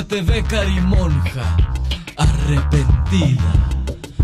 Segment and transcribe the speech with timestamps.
[0.00, 1.56] se te ve carimonja,
[2.16, 3.52] arrepentida.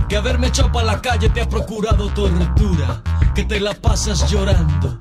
[0.08, 3.02] Que haberme echado pa' la calle te ha procurado tortura,
[3.34, 4.98] que te la pasas llorando,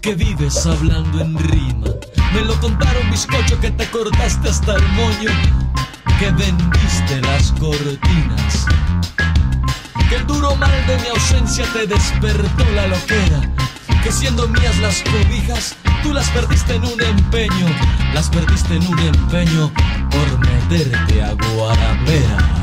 [0.00, 1.88] que vives hablando en rima.
[2.32, 5.30] Me lo contaron bizcocho que te cortaste hasta el moño,
[6.18, 8.66] que vendiste las cortinas.
[10.08, 13.52] Que el duro mal de mi ausencia te despertó la loquera,
[14.02, 15.76] que siendo mías las cobijas,
[16.06, 17.66] tú las perdiste en un empeño,
[18.14, 19.72] las perdiste en un empeño
[20.10, 22.55] por meterte a Guaramera.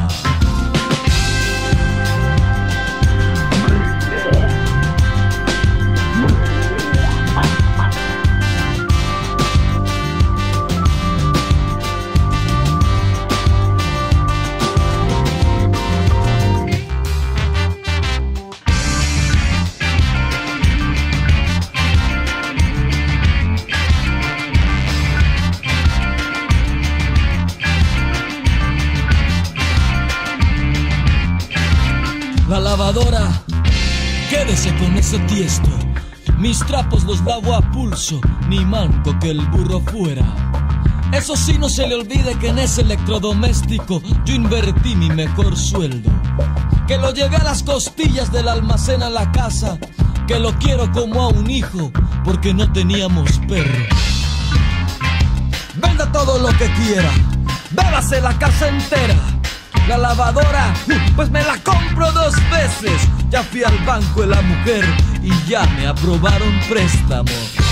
[35.13, 35.69] Ese tiesto.
[36.39, 40.25] Mis trapos los lavo a pulso, ni manco que el burro fuera.
[41.11, 46.09] Eso sí, no se le olvide que en ese electrodoméstico yo invertí mi mejor sueldo.
[46.87, 49.77] Que lo llevé a las costillas del almacén a la casa.
[50.25, 51.91] Que lo quiero como a un hijo,
[52.23, 53.85] porque no teníamos perro.
[55.75, 57.11] Venda todo lo que quiera,
[57.71, 59.15] bébase la casa entera.
[59.87, 60.73] La lavadora,
[61.15, 63.09] pues me la compro dos veces.
[63.33, 64.85] Ya fui al banco de la mujer
[65.23, 67.62] y ya me aprobaron préstamo.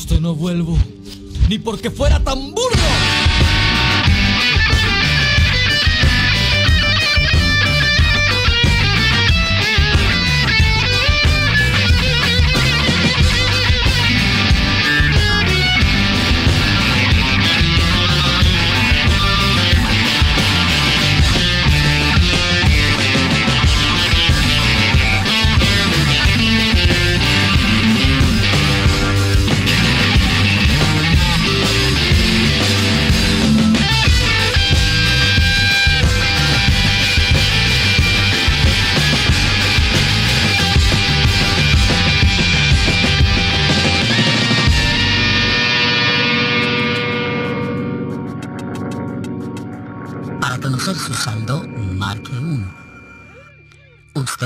[0.00, 0.78] Usted no vuelvo,
[1.50, 3.29] ni porque fuera tan burro.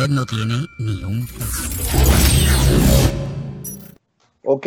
[0.09, 1.27] No tiene ni un.
[4.45, 4.67] Ok,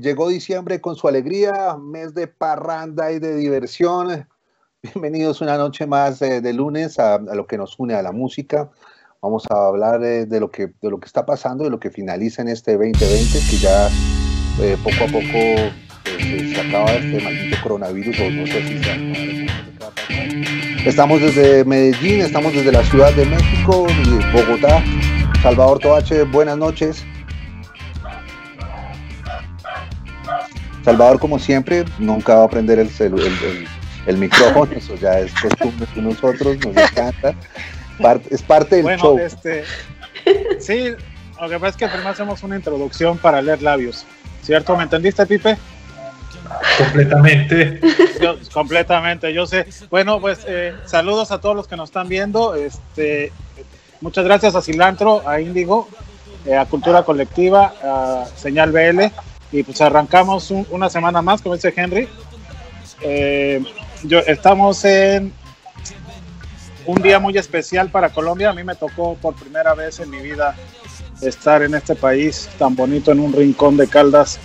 [0.00, 4.28] llegó diciembre con su alegría, mes de parranda y de diversión.
[4.82, 8.12] Bienvenidos una noche más eh, de lunes a, a lo que nos une a la
[8.12, 8.70] música.
[9.22, 11.90] Vamos a hablar eh, de, lo que, de lo que está pasando, de lo que
[11.90, 13.88] finaliza en este 2020, que ya
[14.60, 20.84] eh, poco a poco se, acaba este maldito coronavirus, o no sé si se acaba.
[20.84, 24.82] Estamos desde Medellín, estamos desde la Ciudad de México, y Bogotá.
[25.42, 27.04] Salvador Toache, buenas noches.
[30.84, 33.68] Salvador, como siempre, nunca va a prender el, el, el-
[34.06, 37.34] el micrófono, eso ya es costumbre de nosotros, nos encanta.
[38.30, 39.18] Es parte del Bueno, show.
[39.18, 39.64] este.
[40.60, 40.90] Sí,
[41.40, 44.04] lo que pasa es que primero hacemos una introducción para leer labios.
[44.42, 44.76] ¿Cierto?
[44.76, 45.56] ¿Me entendiste, Pipe?
[46.78, 47.80] Completamente.
[48.52, 49.66] completamente, yo sé.
[49.90, 52.54] Bueno, pues eh, saludos a todos los que nos están viendo.
[52.54, 53.32] Este,
[54.00, 55.88] muchas gracias a Cilantro, a Índigo,
[56.46, 59.04] eh, a Cultura Colectiva, a Señal BL.
[59.52, 62.08] Y pues arrancamos una semana más, como dice Henry.
[63.02, 63.62] Eh,
[64.02, 65.32] yo, estamos en
[66.86, 68.50] un día muy especial para Colombia.
[68.50, 70.54] A mí me tocó por primera vez en mi vida
[71.20, 74.38] estar en este país tan bonito, en un rincón de Caldas,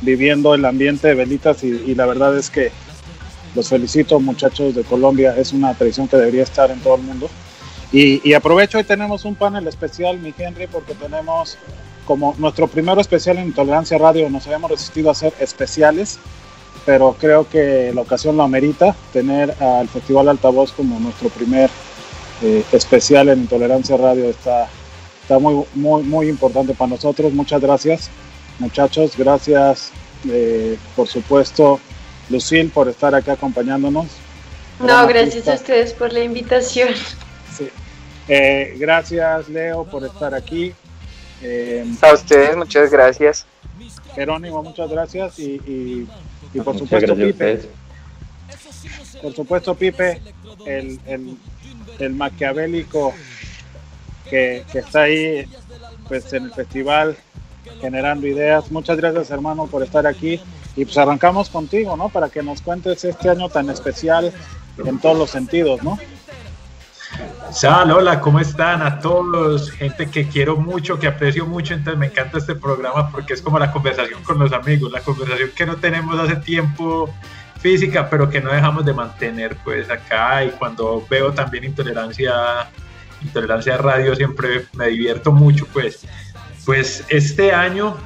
[0.00, 2.70] viviendo el ambiente de velitas y, la verdad es que
[3.54, 7.28] los felicito muchachos de Colombia, es una tradición que debería estar en todo el mundo.
[7.90, 11.56] Y, aprovecho, hoy tenemos un panel especial, mi Henry, porque tenemos
[12.04, 16.18] como nuestro primero especial en Intolerancia Radio, nos habíamos resistido a hacer especiales,
[16.86, 21.68] pero creo que la ocasión lo amerita, tener al Festival Altavoz como nuestro primer
[22.42, 24.68] eh, especial en Intolerancia Radio está,
[25.22, 27.32] está muy, muy, muy importante para nosotros.
[27.32, 28.10] Muchas gracias,
[28.58, 29.16] muchachos.
[29.16, 29.92] Gracias,
[30.28, 31.80] eh, por supuesto,
[32.30, 34.06] Lucille, por estar aquí acompañándonos.
[34.80, 36.90] No, gracias a ustedes por la invitación.
[37.56, 37.68] Sí.
[38.28, 40.72] Eh, gracias, Leo, por estar aquí.
[41.42, 43.46] Eh, a ustedes, muchas gracias.
[44.14, 45.38] Jerónimo, muchas gracias.
[45.38, 46.06] Y,
[46.52, 47.60] y, por supuesto, Pipe.
[49.22, 50.20] Por supuesto, Pipe,
[50.66, 51.36] el, el,
[51.98, 53.14] el maquiavélico
[54.28, 55.46] que, está ahí
[56.08, 57.16] pues en el festival
[57.80, 58.70] generando ideas.
[58.70, 60.40] Muchas gracias hermano por estar aquí
[60.76, 62.08] y pues arrancamos contigo, ¿no?
[62.08, 64.32] Para que nos cuentes este año tan especial
[64.84, 65.98] en todos los sentidos, ¿no?
[67.50, 68.82] Sal, hola, ¿cómo están?
[68.82, 73.32] A todos, gente que quiero mucho, que aprecio mucho, entonces me encanta este programa porque
[73.32, 77.08] es como la conversación con los amigos, la conversación que no tenemos hace tiempo
[77.60, 82.68] física, pero que no dejamos de mantener pues acá y cuando veo también intolerancia
[83.22, 86.06] Intolerancia Radio siempre me divierto mucho, pues.
[86.68, 87.96] Pues este año,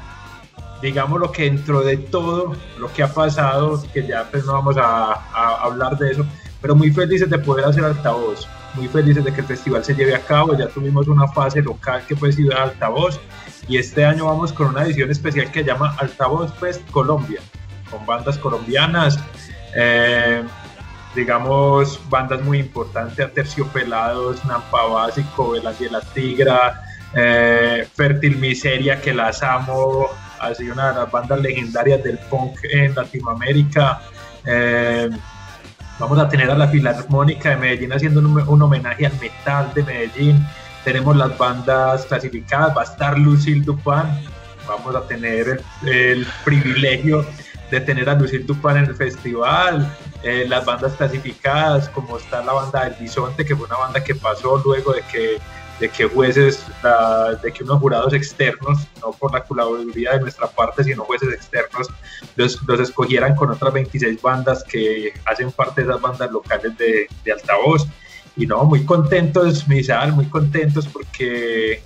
[0.80, 4.76] digamos lo que dentro de todo lo que ha pasado, que ya pues no vamos
[4.78, 5.14] a,
[5.64, 6.24] hablar de eso,
[6.60, 10.14] pero muy felices de poder hacer altavoz, muy felices de que el festival se lleve
[10.14, 13.18] a cabo, ya tuvimos una fase local que fue Ciudad Altavoz
[13.66, 17.40] y este año vamos con una edición especial que se llama Altavoz Fest Colombia,
[17.90, 19.18] con bandas colombianas.
[19.74, 20.44] Eh,
[21.16, 29.12] digamos, bandas muy importantes, Terciopelados, Nampa Básico, Velas y la Tigra, eh, Fértil Miseria, que
[29.12, 30.08] las amo,
[30.40, 34.00] ha sido una de las bandas legendarias del punk en Latinoamérica.
[34.44, 35.08] Eh,
[35.98, 40.46] vamos a tener a la Filarmónica de Medellín haciendo un, homenaje al metal de Medellín.
[40.84, 44.20] Tenemos las bandas clasificadas, va a estar Lucille Dupan,
[44.66, 47.24] vamos a tener el privilegio
[47.70, 49.88] de tener a Lucille Dupan en el festival,
[50.22, 54.14] eh, las bandas clasificadas, como está la banda del Bisonte, que fue una banda que
[54.14, 55.38] pasó luego de que,
[55.82, 56.64] de que jueces,
[57.42, 61.88] de que unos jurados externos, no por la colaboración de nuestra parte, sino jueces externos,
[62.36, 67.08] los, los, escogieran con otras 26 bandas que hacen parte de esas bandas locales de,
[67.24, 67.88] de altavoz.
[68.36, 71.82] Y no, muy contentos, Misal, muy contentos porque,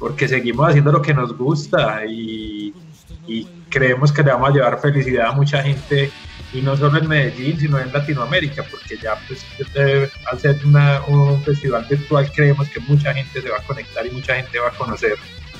[0.00, 2.74] porque seguimos haciendo lo que nos gusta y,
[3.28, 6.10] y creemos que le vamos a llevar felicidad a mucha gente
[6.52, 9.44] y no solo en Medellín, sino en Latinoamérica, porque ya pues
[10.30, 10.58] al ser
[11.08, 14.68] un festival virtual creemos que mucha gente se va a conectar y mucha gente va
[14.68, 15.16] a conocer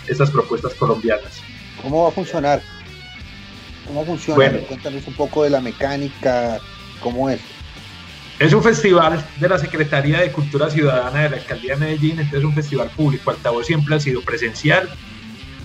[0.06, 1.42] estas propuestas colombianas.
[1.82, 2.62] ¿Cómo va a funcionar?
[3.86, 4.50] ¿Cómo funciona?
[4.66, 6.58] Cuéntanos un poco de la mecánica,
[7.00, 7.40] cómo es.
[8.38, 12.38] Es un festival de la Secretaría de Cultura Ciudadana de la Alcaldía de Medellín, entonces
[12.38, 13.30] es un festival público.
[13.30, 14.88] Altavoz siempre ha sido presencial,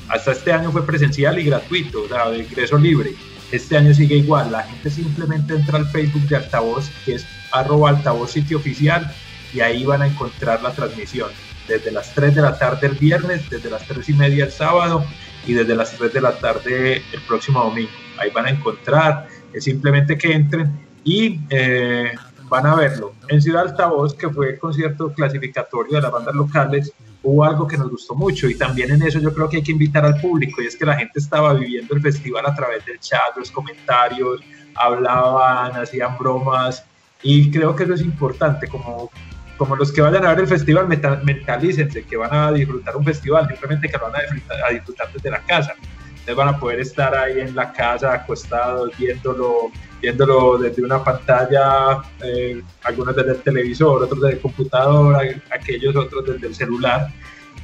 [0.09, 3.13] hasta este año fue presencial y gratuito, o sea, de ingreso libre.
[3.53, 7.89] Este año sigue igual, la gente simplemente entra al Facebook de Altavoz, que es arroba
[7.89, 9.13] altavoz sitio oficial,
[9.53, 11.29] y ahí van a encontrar la transmisión.
[11.67, 15.05] Desde las 3 de la tarde el viernes, desde las 3 y media el sábado
[15.45, 17.91] y desde las 3 de la tarde el próximo domingo.
[18.17, 20.71] Ahí van a encontrar, es simplemente que entren
[21.03, 22.11] y eh,
[22.49, 23.13] van a verlo.
[23.27, 26.91] En Ciudad Altavoz, que fue el concierto clasificatorio de las bandas locales,
[27.23, 29.71] hubo algo que nos gustó mucho y también en eso yo creo que hay que
[29.71, 32.99] invitar al público y es que la gente estaba viviendo el festival a través del
[32.99, 34.41] chat, los comentarios,
[34.75, 36.83] hablaban, hacían bromas
[37.23, 39.09] y creo que eso es importante, como,
[39.57, 40.87] como los que vayan a ver el festival,
[41.23, 45.11] mentalícense que van a disfrutar un festival, simplemente que lo van a disfrutar, a disfrutar
[45.13, 45.73] desde la casa.
[46.09, 49.71] Entonces van a poder estar ahí en la casa acostados viéndolo,
[50.03, 55.15] viéndolo desde una pantalla, eh, algunos desde el televisor, otros desde el computador,
[55.49, 57.07] aquellos otros desde el celular.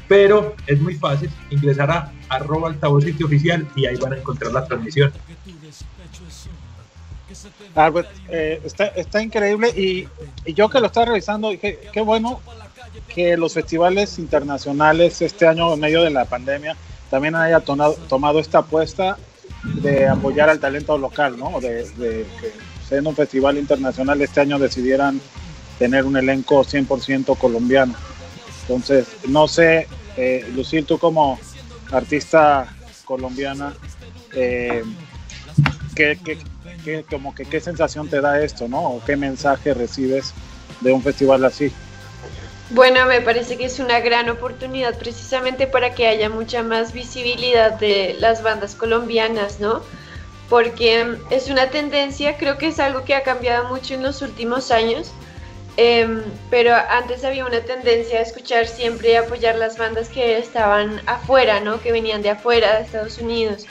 [0.07, 4.53] Pero es muy fácil ingresar a arroba altavoz sitio oficial y ahí van a encontrar
[4.53, 5.11] la transmisión.
[7.75, 10.07] Ah, pues, eh, está, está, increíble y,
[10.45, 12.39] y, yo que lo estaba revisando dije, qué bueno
[13.13, 16.75] que los festivales internacionales este año en medio de la pandemia
[17.09, 19.17] también haya tomado, tomado esta apuesta
[19.63, 21.59] de apoyar al talento local, ¿no?
[21.59, 22.53] De, de que
[22.87, 25.21] siendo un festival internacional este año decidieran
[25.77, 27.93] tener un elenco 100% colombiano.
[28.61, 29.87] Entonces, no sé,
[30.17, 31.39] eh, Lucil, tú como
[31.91, 32.67] artista
[33.05, 33.73] colombiana,
[34.33, 34.83] eh,
[35.95, 37.05] ¿qué, qué,
[37.49, 38.81] ¿qué sensación te da esto, no?
[38.81, 40.33] ¿O qué mensaje recibes
[40.81, 41.71] de un festival así?
[42.71, 47.71] Bueno, me parece que es una gran oportunidad precisamente para que haya mucha más visibilidad
[47.79, 49.81] de las bandas colombianas, ¿no?
[50.49, 54.69] Porque es una tendencia, creo que es algo que ha cambiado mucho en los últimos
[54.69, 55.11] años,
[55.77, 56.21] em,
[56.51, 61.59] pero antes había una tendencia a escuchar siempre y apoyar las bandas que estaban afuera,
[61.61, 61.81] ¿no?
[61.81, 63.65] Que venían de afuera, de Estados Unidos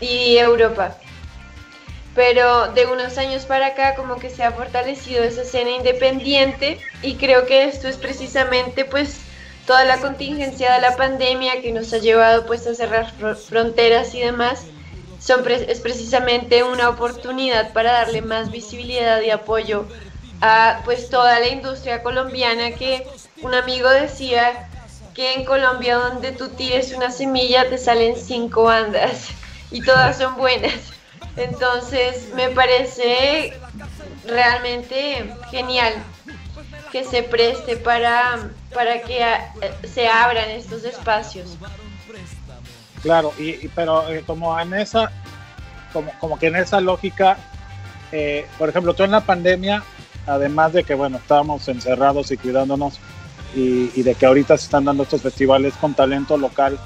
[0.00, 0.98] y Europa
[2.14, 7.16] pero de unos años para acá como que se ha fortalecido esa escena independiente y
[7.16, 9.20] creo que esto es precisamente pues
[9.66, 14.20] toda la contingencia de la pandemia que nos ha llevado pues a cerrar fronteras y
[14.20, 14.66] demás
[15.68, 19.86] es precisamente una oportunidad para darle más visibilidad y apoyo
[20.40, 23.06] a pues toda la industria colombiana que
[23.42, 24.68] un amigo decía
[25.14, 29.28] que en Colombia donde tú tires una semilla te salen cinco bandas
[29.70, 30.91] y todas son buenas
[31.36, 33.52] entonces me parece
[34.26, 35.94] realmente genial
[36.90, 39.24] que se preste para, para que
[39.88, 41.56] se abran estos espacios.
[43.02, 45.10] Claro, y, pero eh, como en esa,
[45.92, 47.36] como, como que en esa lógica,
[48.12, 49.82] eh, por ejemplo, tú en la pandemia,
[50.26, 53.00] además de que bueno, estábamos encerrados y cuidándonos,
[53.54, 56.78] y, y de que ahorita se están dando estos festivales con talento local,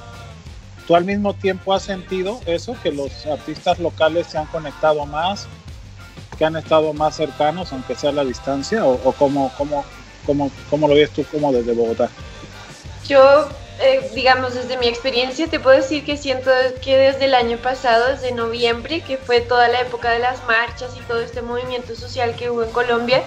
[0.87, 5.49] ¿Tú al mismo tiempo has sentido eso, que los artistas locales se han conectado más,
[6.39, 8.85] que han estado más cercanos, aunque sea a la distancia?
[8.85, 9.85] ¿O, o cómo, cómo,
[10.25, 12.09] cómo, cómo, lo ves tú como desde Bogotá?
[13.09, 13.49] Yo,
[13.81, 18.07] eh, digamos, desde mi experiencia, te puedo decir que siento que desde el año pasado,
[18.07, 22.37] desde noviembre, que fue toda la época de las marchas y todo este movimiento social
[22.37, 23.25] que hubo en Colombia,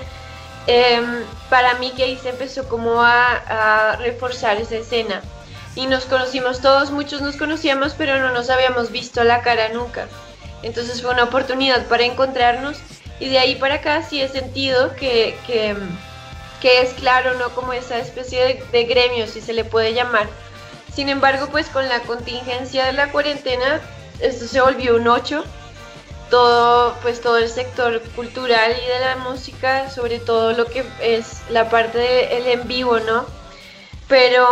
[0.66, 5.22] em, para mí que ahí se empezó como a, a reforzar esa escena
[5.80, 10.10] y nos conocimos todos, muchos nos conocíamos, pero no nos habíamos visto la cara nunca.
[10.62, 12.80] Entonces fue una oportunidad para encontrarnos
[13.18, 17.52] y de ahí para acá sí he sentido que, que, es claro, ¿no?
[17.52, 20.28] Como esa especie de, de, gremio, si se le puede llamar.
[20.94, 23.80] Sin embargo, pues con la contingencia de la cuarentena,
[24.20, 25.46] esto se volvió un 8.
[26.30, 31.40] Todo, pues todo el sector cultural y de la música, sobre todo lo que es
[31.50, 33.39] la parte del en vivo, ¿no?
[34.10, 34.46] Pero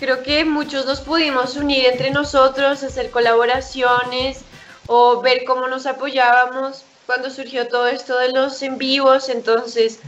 [0.00, 4.40] creo que muchos nos pudimos unir entre nosotros, hacer colaboraciones
[4.88, 10.00] o ver cómo nos apoyábamos cuando surgió todo esto de los en vivos, entonces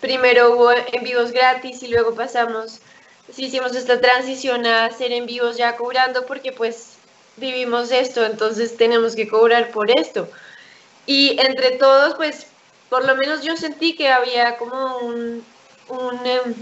[0.00, 2.80] primero hubo en vivos gratis y luego pasamos,
[3.36, 6.94] hicimos esta transición a hacer en vivos ya cobrando porque pues
[7.36, 10.28] vivimos esto, entonces tenemos que cobrar por esto.
[11.06, 12.48] Y entre todos, pues
[12.88, 15.44] por lo menos yo sentí que había como un,
[15.88, 16.54] un em,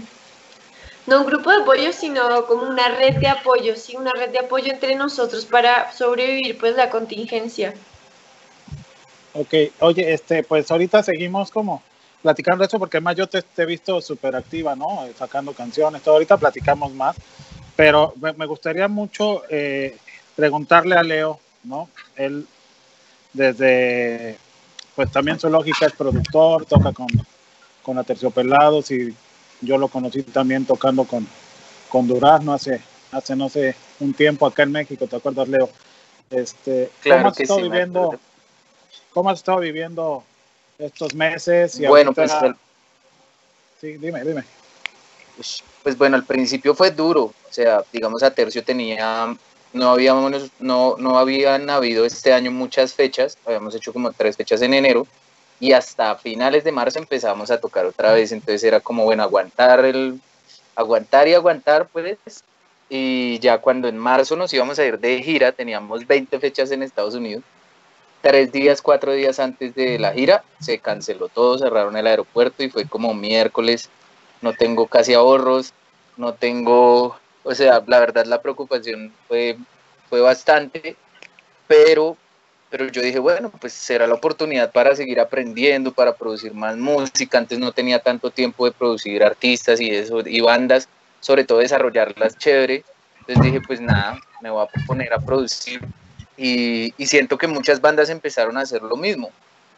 [1.07, 4.39] no un grupo de apoyo, sino como una red de apoyo, sí, una red de
[4.39, 7.73] apoyo entre nosotros para sobrevivir pues la contingencia.
[9.33, 11.81] Ok, oye, este, pues ahorita seguimos como
[12.21, 15.07] platicando eso porque además yo te, he visto súper activa, ¿no?
[15.17, 17.15] Sacando canciones, todo ahorita platicamos más,
[17.75, 19.97] pero me, gustaría mucho eh,
[20.35, 21.89] preguntarle a Leo, ¿no?
[22.17, 22.45] Él
[23.31, 24.37] desde,
[24.95, 27.07] pues también su lógica es productor, toca con,
[27.83, 29.15] con Aterciopelados y
[29.61, 31.27] yo lo conocí también tocando con,
[31.89, 35.69] con Durazno hace, hace, no sé, un tiempo acá en México, ¿te acuerdas, Leo?
[36.29, 38.19] Este, ¿cómo, has estado viviendo,
[39.13, 40.23] ¿Cómo has estado viviendo
[40.77, 41.79] estos meses?
[41.79, 42.31] Y bueno, pues...
[43.79, 44.43] Sí, dime, dime.
[45.35, 49.37] Pues, pues, bueno, al principio fue duro, o sea, digamos a Tercio tenía,
[49.71, 54.63] no habíamos, no, no habían habido este año muchas fechas, habíamos hecho como tres fechas
[54.63, 55.05] en enero,
[55.59, 59.83] y hasta finales de marzo empezamos a tocar otra vez, entonces era como, bueno, aguantar,
[59.85, 60.21] el,
[60.75, 62.17] aguantar y aguantar, pues,
[62.89, 66.83] y ya cuando en marzo nos íbamos a ir de gira, teníamos 20 fechas en
[66.83, 67.43] Estados Unidos,
[68.21, 72.69] tres días, cuatro días antes de la gira, se canceló todo, cerraron el aeropuerto y
[72.69, 73.89] fue como miércoles,
[74.41, 75.73] no tengo casi ahorros,
[76.17, 79.57] no tengo, o sea, la verdad la preocupación fue,
[80.09, 80.95] fue bastante,
[81.67, 82.15] pero
[82.69, 87.37] pero yo dije, bueno, pues será la oportunidad para seguir aprendiendo, para producir más música.
[87.37, 90.89] Antes no tenía tanto tiempo de producir artistas y eso, y bandas,
[91.21, 92.83] sobre todo desarrollarlas chévere.
[93.19, 95.81] Entonces dije, pues nada, me voy a poner a producir.
[96.35, 99.31] Y, y siento que muchas bandas empezaron a hacer lo mismo,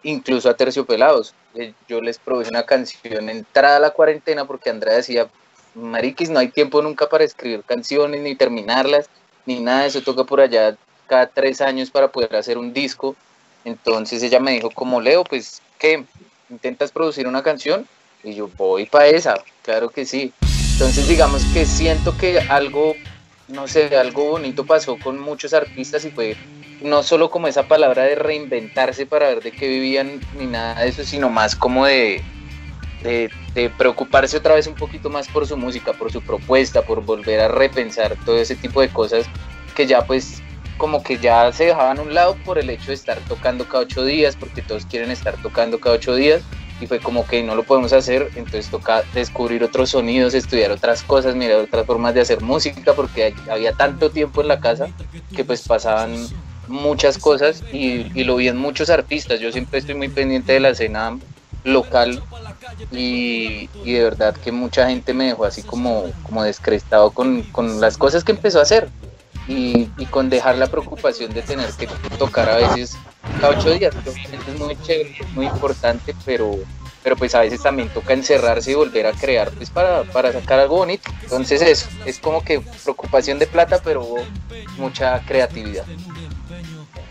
[0.03, 1.33] incluso a Terciopelados.
[1.55, 5.27] Eh, yo les produje una canción entrada a la cuarentena porque Andrea decía,
[5.75, 9.09] Mariquis, no hay tiempo nunca para escribir canciones, ni terminarlas,
[9.45, 10.75] ni nada, eso toca por allá
[11.09, 13.15] cada tres años para poder hacer un disco.
[13.65, 16.05] Entonces ella me dijo, como Leo, pues, ¿qué?
[16.49, 17.85] ¿Intentas producir una canción?
[18.23, 20.31] Y yo voy para esa, claro que sí.
[20.73, 22.93] Entonces digamos que siento que algo,
[23.49, 26.37] no sé, algo bonito pasó con muchos artistas y fue
[26.81, 30.89] no solo como esa palabra de reinventarse para ver de qué vivían ni nada de
[30.89, 32.23] eso, sino más como de,
[33.03, 37.41] de, preocuparse otra vez un poquito más por su música, por su propuesta, por volver
[37.41, 39.25] a repensar todo ese tipo de cosas
[39.75, 40.41] que ya pues
[40.79, 43.83] como que ya se dejaban a un lado por el hecho de estar tocando cada
[43.83, 46.41] ocho días, porque todos quieren estar tocando cada ocho días,
[46.81, 51.03] y fue como que no lo podemos hacer, entonces toca descubrir otros sonidos, estudiar otras
[51.03, 54.87] cosas, mirar otras formas de hacer música, porque había tanto tiempo en la casa
[55.35, 56.15] que pues pasaban
[56.69, 59.41] muchas cosas y, lo vi en muchos artistas.
[59.41, 61.19] Yo siempre estoy muy pendiente de la escena
[61.65, 62.23] local
[62.91, 67.43] y, de verdad que mucha gente me dejó así como, como descrestado con,
[67.81, 68.87] las cosas que empezó a hacer
[69.49, 71.87] y, con dejar la preocupación de tener que
[72.17, 72.95] tocar a veces
[73.41, 76.55] cada ocho días, es muy chévere, muy importante, pero,
[77.01, 80.59] pero pues a veces también toca encerrarse y volver a crear pues para, para sacar
[80.59, 81.09] algo bonito.
[81.23, 84.05] Entonces eso, es como que preocupación de plata, pero
[84.77, 85.85] mucha creatividad.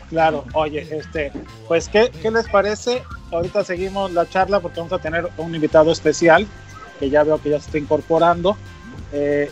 [0.09, 1.33] Claro, oye, este,
[1.67, 3.03] pues, ¿qué, ¿qué, les parece?
[3.33, 6.47] Ahorita seguimos la charla porque vamos a tener un invitado especial
[7.01, 8.57] que ya veo que ya se está incorporando.
[9.13, 9.51] Eh,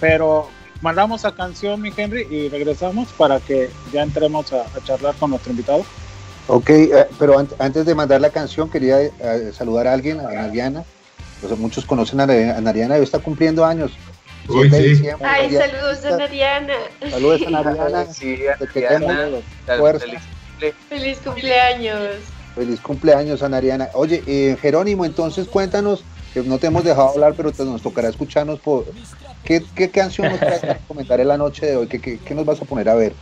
[0.00, 0.48] pero
[0.80, 5.52] mandamos a canción, mi Henry, y regresamos para que ya entremos a, charlar con nuestro
[5.52, 5.84] invitado.
[6.48, 9.12] Ok, eh, pero antes de mandar la canción, quería eh,
[9.52, 10.84] saludar a alguien, a Nariana.
[11.58, 13.92] muchos conocen a, a Nariana, está cumpliendo años.
[14.48, 15.08] Uy, sí.
[15.22, 16.74] Ay, saludos a Nariana.
[17.08, 18.06] Saludos a Nariana.
[18.12, 20.22] Sí, Feliz,
[20.88, 22.16] Feliz cumpleaños.
[22.54, 23.88] Feliz cumpleaños a Nariana.
[23.94, 26.02] Oye, eh, Jerónimo, entonces cuéntanos,
[26.44, 28.86] no te hemos dejado hablar, pero nos tocará escucharnos por...
[29.44, 31.86] ¿Qué, qué canción nos vas a comentar en la noche de hoy?
[31.86, 33.14] ¿Qué, qué, nos vas a poner a ver?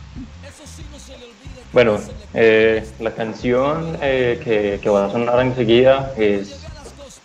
[1.71, 1.99] Bueno,
[2.33, 6.61] eh, la canción eh, que, que va a sonar enseguida es,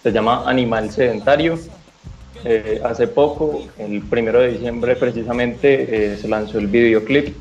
[0.02, 1.58] se llama Animal Sedentario
[2.46, 7.34] eh, hace poco, el primero de diciembre precisamente, eh, se lanzó el videoclip.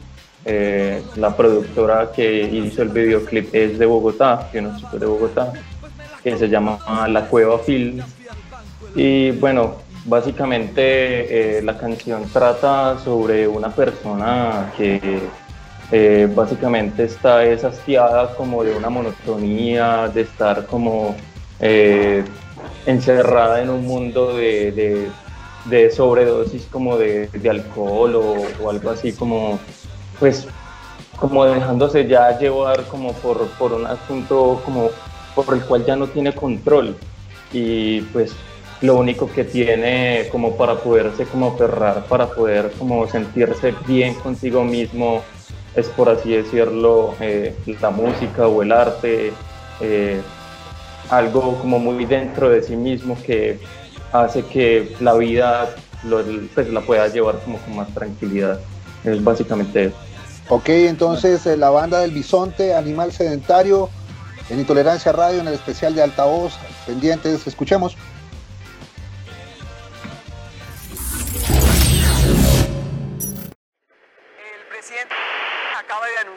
[0.45, 5.51] Eh, la productora que hizo el videoclip es de Bogotá, que no de Bogotá,
[6.23, 6.79] que se llama
[7.09, 8.01] La Cueva Film.
[8.95, 9.75] Y bueno,
[10.05, 15.21] básicamente la canción trata sobre una persona que
[16.35, 21.15] básicamente está hastiada como de una monotonía, de estar como
[22.85, 25.09] encerrada en un mundo de,
[25.65, 29.59] de, sobredosis como de, alcohol o, algo así como,
[30.19, 30.47] pues,
[31.17, 34.89] como dejándose ya llevar como por, por un asunto como
[35.35, 36.95] por el cual ya no tiene control.
[37.51, 38.33] Y pues
[38.83, 44.65] lo único que tiene como para poderse como aferrar, para poder como sentirse bien consigo
[44.65, 45.23] mismo,
[45.73, 49.31] es por así decirlo, eh, la música o el arte,
[49.79, 50.21] eh,
[51.09, 53.57] algo como muy dentro de sí mismo que
[54.11, 55.73] hace que la vida
[56.53, 58.59] pues, la pueda llevar como con más tranquilidad.
[59.05, 59.95] Es básicamente eso.
[60.49, 63.89] Ok, entonces eh, la banda del bisonte, Animal Sedentario,
[64.49, 67.95] en Intolerancia Radio, en el especial de altavoz, pendientes, escuchemos.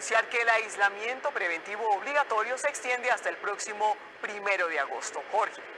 [0.06, 5.20] Anunciar que el aislamiento preventivo obligatorio se extiende hasta el próximo primero de agosto.
[5.32, 5.75] Jorge.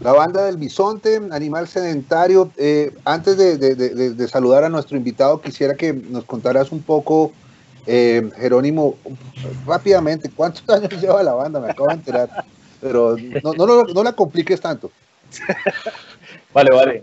[0.00, 2.50] La banda del Bisonte, Animal Sedentario.
[2.56, 6.80] Eh, antes de, de- de- de saludar a nuestro invitado, quisiera que nos contaras un
[6.82, 7.32] poco,
[7.86, 8.94] eh, Jerónimo,
[9.66, 11.60] rápidamente, ¿cuántos años lleva la banda?
[11.60, 12.44] Me acabo de enterar.
[12.80, 14.90] Pero no, no, la compliques tanto.
[16.54, 17.02] Vale, vale.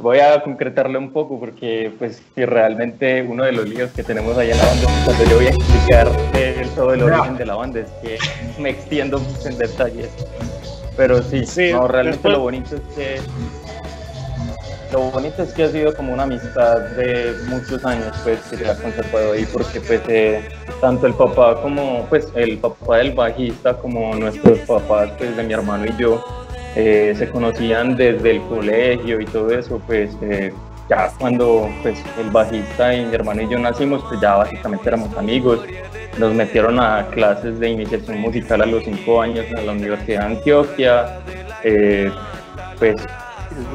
[0.00, 4.36] Voy a concretarlo un poco porque pues que realmente uno de los líos que tenemos
[4.38, 7.46] ahí en la banda es cuando yo voy a explicar el, todo el origen de
[7.46, 8.18] la banda es que
[8.60, 10.08] me extiendo mucho en detalles.
[10.96, 13.20] Pero sí, Sí, no, realmente después- lo bonito es que
[14.92, 18.68] lo bonito es que ha sido como una amistad de muchos años pues que se
[18.68, 20.46] ha conservado ahí porque pues eh,
[20.82, 25.54] tanto el papá como pues el papá del bajista como nuestros papás pues de mi
[25.54, 26.22] hermano y yo
[26.76, 30.52] eh, se conocían desde el colegio y todo eso, pues eh,
[30.90, 35.16] ya cuando pues, el bajista y mi hermano y yo nacimos, pues ya básicamente éramos
[35.16, 35.60] amigos.
[36.18, 40.34] Nos metieron a clases de iniciación musical a los cinco años en la Universidad de
[40.36, 41.20] Antioquia.
[41.64, 42.10] eh,
[42.78, 42.96] pues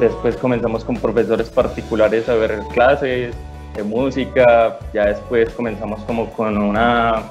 [0.00, 3.34] después comenzamos con profesores particulares a ver clases
[3.74, 4.78] de música.
[4.92, 7.30] Ya después comenzamos como con una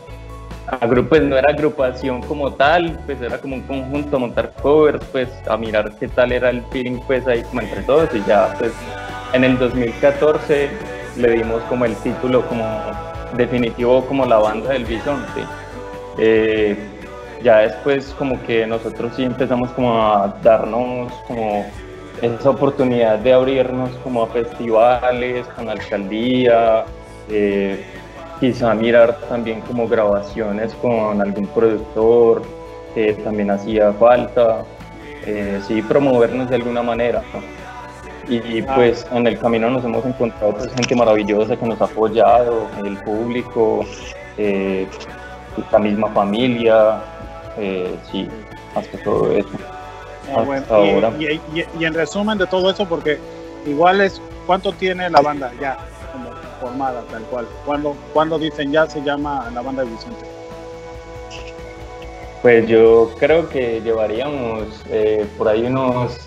[1.09, 5.55] pues no era agrupación como tal, pues era como un conjunto montar covers, pues a
[5.55, 8.73] mirar qué tal era el feeling pues ahí como entre todos y ya pues
[9.33, 10.69] en el 2014
[11.15, 12.65] le dimos como el título como
[13.35, 15.43] definitivo como la banda del bisonte.
[16.17, 16.77] Eh,
[17.43, 21.65] ya después como que nosotros sí empezamos como a darnos como
[22.21, 26.85] esa oportunidad de abrirnos como a festivales con alcaldía,
[27.29, 27.83] eh,
[28.39, 32.41] quizá mirar también como grabaciones con algún productor
[32.95, 34.63] que también hacía falta,
[35.25, 37.21] eh, sí, promovernos de alguna manera.
[38.29, 42.67] Y, pues en el camino nos hemos encontrado pues, gente maravillosa que nos ha apoyado,
[42.83, 43.85] el público,
[44.37, 44.87] eh,
[45.71, 47.01] la misma familia,
[47.57, 48.29] eh, sí,
[48.75, 49.49] hasta todo eso.
[50.35, 51.13] Ah, bueno, y- ahora.
[51.17, 51.25] Y,
[51.59, 53.17] y- y en resumen de todo eso, porque
[53.65, 55.77] igual es, ¿cuánto tiene la banda ya
[56.11, 57.47] como formada tal cual?
[57.65, 60.25] ¿Cuándo, cuándo dicen ya se llama la banda de Vicente?
[62.41, 66.26] Pues yo creo que llevaríamos eh, por ahí unos,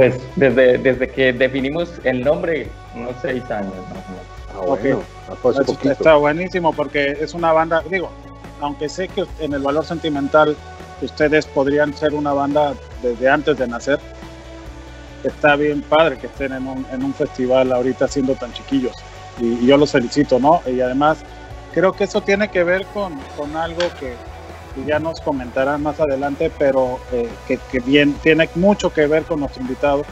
[0.00, 4.24] pues desde, desde que definimos el nombre, unos seis años más o menos.
[4.48, 5.92] Ah, bueno, ah, pues, poquito.
[5.92, 8.10] Está buenísimo porque es una banda, digo,
[8.62, 10.56] aunque sé que en el valor sentimental
[11.02, 14.00] ustedes podrían ser una banda desde antes de nacer,
[15.22, 18.96] está bien padre que estén en un, en un festival ahorita siendo tan chiquillos
[19.38, 20.62] y, y yo los felicito, ¿no?
[20.66, 21.18] Y además
[21.74, 24.14] creo que eso tiene que ver con, con algo que,
[24.80, 29.24] que ya nos comentarán más adelante, pero eh, que, que bien tiene mucho que ver
[29.24, 30.02] con nuestro invitado,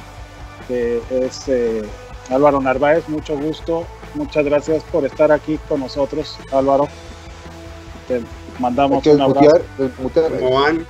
[0.66, 1.82] que es eh,
[2.30, 6.88] Álvaro Narváez, mucho gusto, muchas gracias por estar aquí con nosotros, Álvaro.
[8.06, 8.22] Te
[8.58, 9.60] mandamos un abrazo.
[9.98, 10.32] mutear.
[10.38, 10.86] ¿Cómo van?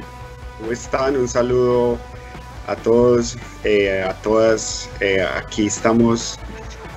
[0.58, 1.16] ¿Cómo están?
[1.16, 1.98] Un saludo
[2.66, 4.88] a todos, eh, a todas.
[5.00, 6.38] Eh, aquí estamos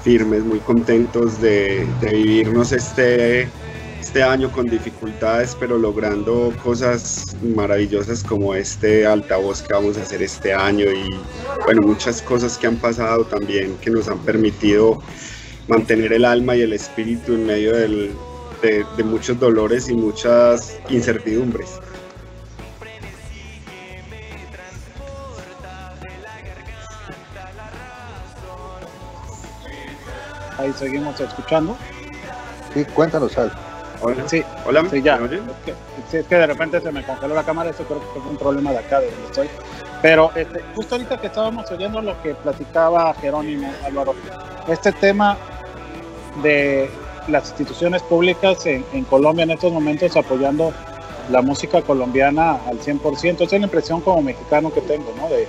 [0.03, 3.49] firmes, muy contentos de, de vivirnos este,
[4.01, 10.23] este año con dificultades, pero logrando cosas maravillosas como este altavoz que vamos a hacer
[10.23, 11.07] este año y
[11.65, 15.01] bueno, muchas cosas que han pasado también que nos han permitido
[15.67, 18.11] mantener el alma y el espíritu en medio del-
[18.61, 21.79] de, de muchos dolores y muchas incertidumbres.
[30.57, 31.75] Ahí seguimos escuchando.
[32.73, 33.55] Sí, cuéntanos algo.
[34.01, 35.17] Hola, Sí, hola, sí, ya.
[35.17, 35.43] ¿me oyen?
[35.49, 35.73] Es que,
[36.09, 38.37] sí, es que de repente se me congeló la cámara, eso creo que es un
[38.37, 39.49] problema de acá, de donde estoy.
[40.01, 44.15] Pero este, justo ahorita que estábamos oyendo lo que platicaba Jerónimo Álvaro,
[44.67, 45.37] este tema
[46.41, 46.89] de
[47.27, 50.73] las instituciones públicas en, en Colombia en estos momentos apoyando
[51.29, 55.29] la música colombiana al 100%, esa es la impresión como mexicano que tengo, ¿no?
[55.29, 55.47] De,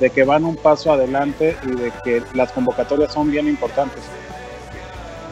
[0.00, 4.02] de que van un paso adelante y de que las convocatorias son bien importantes.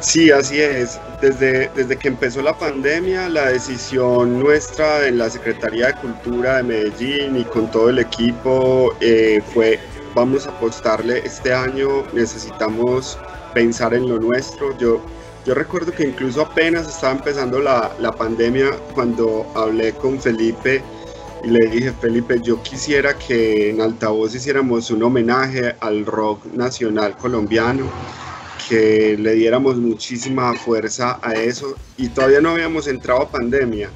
[0.01, 1.01] Sí, así es.
[1.21, 6.63] Desde, desde que empezó la pandemia, la decisión nuestra en la Secretaría de Cultura de
[6.63, 9.81] Medellín y con todo el equipo eh, fue,
[10.15, 13.19] vamos a apostarle este año, necesitamos
[13.53, 14.77] pensar en lo nuestro.
[14.79, 15.05] Yo,
[15.45, 20.81] yo recuerdo que incluso apenas estaba empezando la, la pandemia cuando hablé con Felipe
[21.43, 27.17] y le dije, Felipe, yo quisiera que en Altavoz hiciéramos un homenaje al rock nacional
[27.17, 27.91] colombiano
[28.69, 33.91] que le diéramos muchísima fuerza a eso y todavía no habíamos entrado a pandemia.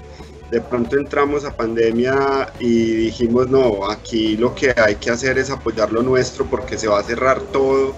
[0.51, 5.51] De pronto entramos a pandemia y dijimos, no, aquí lo que hay que hacer es
[5.51, 7.95] apoyar lo nuestro porque se va a cerrar todo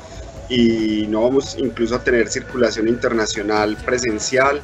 [0.48, 4.60] y no vamos incluso a tener circulación internacional presencial.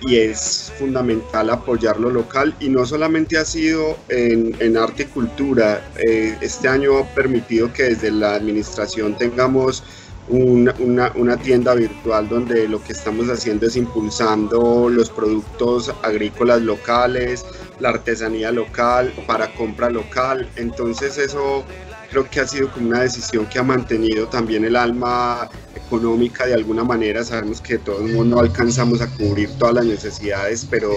[0.00, 5.06] y es fundamental apoyar lo local y no solamente ha sido en, en arte y
[5.06, 9.82] cultura, eh, este año ha permitido que desde la administración tengamos
[10.28, 17.44] una, una, tienda virtual donde lo que estamos haciendo es impulsando los productos agrícolas locales,
[17.80, 21.64] la artesanía local, para compra local, entonces eso
[22.10, 26.54] creo que ha sido como una decisión que ha mantenido también el alma económica de
[26.54, 27.22] alguna manera.
[27.24, 30.90] Sabemos que todo mundo no alcanzamos a cubrir todas las necesidades, pero,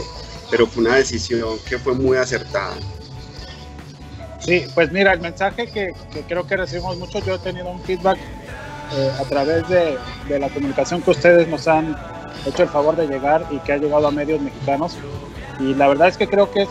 [0.50, 2.76] pero fue una decisión que fue muy acertada.
[4.39, 7.82] Sí, pues mira, el mensaje que, que creo que recibimos mucho, yo he tenido un
[7.84, 8.17] feedback
[8.93, 11.95] eh, a través de, de, la comunicación que ustedes nos han
[12.45, 14.97] hecho el favor de llegar y que ha llegado a medios mexicanos.
[15.60, 16.69] Y la verdad es que creo que es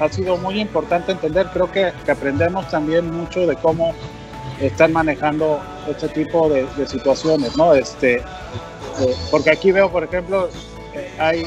[0.00, 1.48] ha sido muy importante entender.
[1.52, 3.94] Creo que, que aprendemos también mucho de cómo
[4.60, 7.74] están manejando este tipo de, de situaciones, ¿no?
[7.74, 10.48] Este, eh, porque aquí veo, por ejemplo,
[10.94, 11.46] eh, hay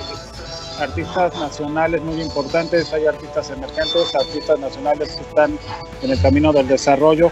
[0.79, 5.59] artistas nacionales muy importantes, hay artistas emergentes, artistas nacionales que están
[6.01, 7.31] en el camino del desarrollo.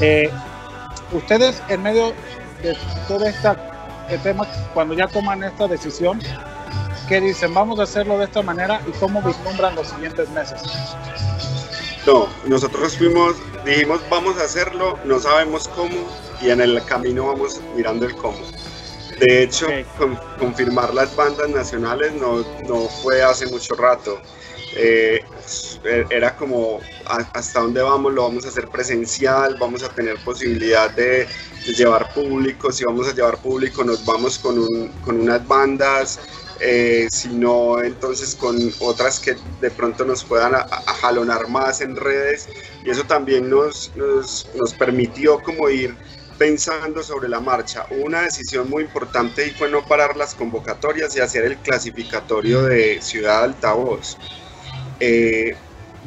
[0.00, 0.30] Eh,
[1.12, 2.12] ustedes, en medio
[2.62, 2.76] de
[3.08, 3.48] todo este
[4.22, 6.20] tema, cuando ya toman esta decisión,
[7.08, 7.54] ¿Qué dicen?
[7.54, 10.60] Vamos a hacerlo de esta manera y cómo vislumbran los siguientes meses.
[12.04, 16.08] No, nosotros fuimos, dijimos vamos a hacerlo, no sabemos cómo
[16.40, 18.38] y en el camino vamos mirando el cómo.
[19.20, 19.84] De hecho, okay.
[19.96, 24.20] con, confirmar las bandas nacionales no, no fue hace mucho rato.
[24.78, 25.24] Eh,
[26.10, 31.26] era como hasta dónde vamos, lo vamos a hacer presencial, vamos a tener posibilidad de,
[31.66, 36.20] de llevar público, si vamos a llevar público nos vamos con, un, con unas bandas,
[36.60, 41.96] eh, sino entonces con otras que de pronto nos puedan a, a jalonar más en
[41.96, 42.48] redes
[42.84, 45.94] y eso también nos, nos, nos, permitió como ir
[46.38, 47.86] pensando sobre la marcha.
[47.90, 53.00] Una decisión muy importante y fue no parar las convocatorias y hacer el clasificatorio de
[53.00, 54.18] Ciudad Altavoz.
[55.00, 55.56] Eh,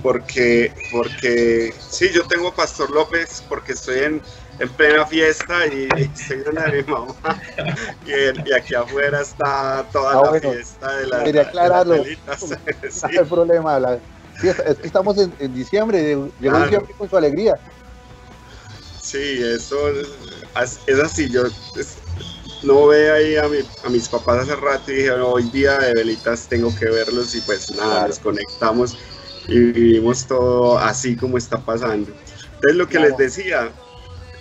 [0.02, 4.22] porque, porque sí, yo tengo Pastor López porque estoy en,
[4.60, 7.16] en plena fiesta y, y estoy donde mi mamá
[8.06, 12.18] y, y, aquí afuera está toda ah, la bueno, fiesta de la quería aclararlo de
[12.26, 13.06] las sí.
[13.14, 14.00] no hay problema la,
[14.42, 16.64] es que estamos en, en diciembre llegó claro.
[16.64, 17.56] diciembre con su alegría
[19.02, 21.44] sí eso es, así yo
[22.64, 25.78] no ve ahí a, mi, a, mis papás hace rato y dije no, hoy día
[25.78, 28.98] de velitas tengo que verlos y pues nada nos conectamos
[29.48, 32.12] y vivimos todo así como está pasando
[32.56, 33.10] entonces lo que claro.
[33.10, 33.72] les decía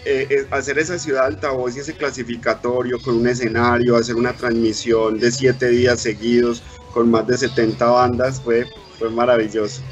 [0.05, 5.31] eh, hacer esa ciudad altavoz y ese clasificatorio con un escenario, hacer una transmisión de
[5.31, 6.63] siete días seguidos
[6.95, 8.65] con más de 70 bandas fue,
[8.99, 9.83] fue maravilloso.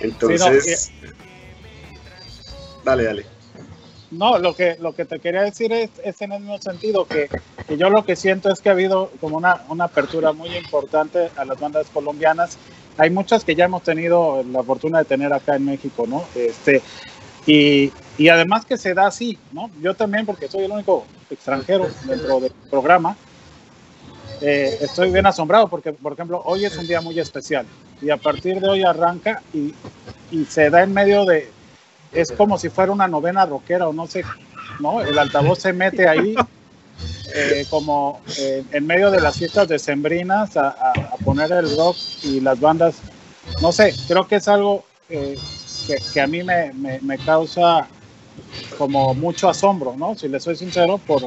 [0.00, 1.12] Entonces, sí, no,
[2.84, 3.37] dale, dale.
[4.10, 7.28] No, lo que, lo que te quería decir es, es en el mismo sentido, que,
[7.66, 11.28] que, yo lo que siento es que ha habido como una, una apertura muy importante
[11.36, 12.56] a las bandas colombianas.
[12.96, 16.24] Hay muchas que ya hemos tenido la fortuna de tener acá en México, ¿no?
[16.34, 16.80] Este,
[17.46, 19.70] y, y además que se da así, ¿no?
[19.82, 23.14] Yo también, porque soy el único extranjero dentro del programa,
[24.40, 27.66] eh, estoy bien asombrado porque, por ejemplo, hoy es un día muy especial
[28.00, 29.74] y a partir de hoy arranca y,
[30.30, 31.50] y se da en medio de,
[32.12, 34.24] es como si fuera una novena rockera o no sé,
[34.80, 35.02] ¿no?
[35.02, 36.34] El altavoz se mete ahí
[37.34, 41.96] eh, como eh, en medio de las fiestas decembrinas a, a, a, poner el rock
[42.22, 42.96] y las bandas,
[43.60, 45.38] no sé, creo que es algo eh,
[45.86, 47.86] que, que, a mí me, me, me causa
[48.76, 50.14] como mucho asombro, ¿no?
[50.14, 51.22] Si le soy sincero, por,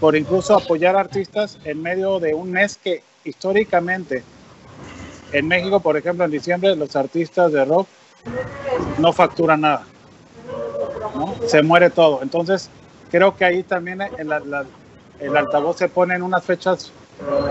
[0.00, 4.22] por incluso apoyar artistas en medio de un mes que históricamente
[5.32, 7.88] en México, por ejemplo, en diciembre, los artistas de rock
[8.98, 9.84] no facturan nada.
[11.46, 12.20] Se muere todo.
[12.22, 12.68] Entonces,
[13.10, 14.32] creo que ahí también el,
[15.20, 16.92] el altavoz se pone en unas fechas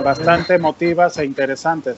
[0.03, 1.97] bastante emotivas e interesantes.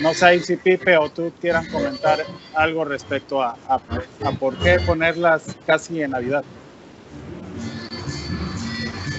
[0.00, 5.56] No sé si Pipe o tú quieran comentar algo respecto a, a, por qué ponerlas
[5.66, 6.44] casi en Navidad.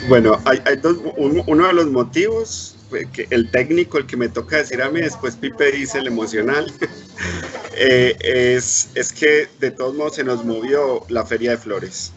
[0.10, 2.76] Bueno, hay, hay dos, un, uno de los motivos,
[3.12, 6.71] que el técnico, el que me toca decir a mí, después Pipe dice el emocional,
[7.75, 12.12] eh, es, es que de todos modos se nos movió la Feria de Flores.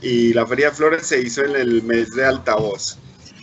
[0.00, 2.98] Y la Feria de Flores se hizo en el mes de altavoz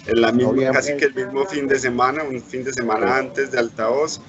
[0.10, 3.52] en la misma, casi que el mismo fin de semana, un fin de semana antes
[3.52, 4.20] de altavoz,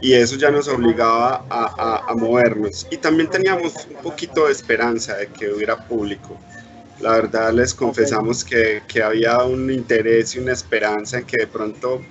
[0.00, 2.86] y eso ya nos obligaba a, a, a, movernos.
[2.90, 6.38] Y también teníamos un poquito de esperanza de que hubiera público.
[7.00, 11.46] La verdad les confesamos que, que había un interés y una esperanza en que de
[11.46, 12.02] pronto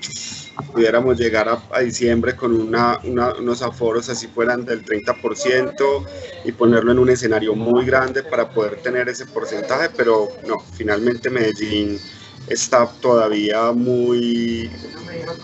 [0.72, 6.06] pudiéramos llegar a, a diciembre con una, una, unos aforos así fueran del 30%
[6.46, 11.30] y ponerlo en un escenario muy grande para poder tener ese porcentaje, pero no, finalmente
[11.30, 12.00] Medellín
[12.48, 14.72] está todavía muy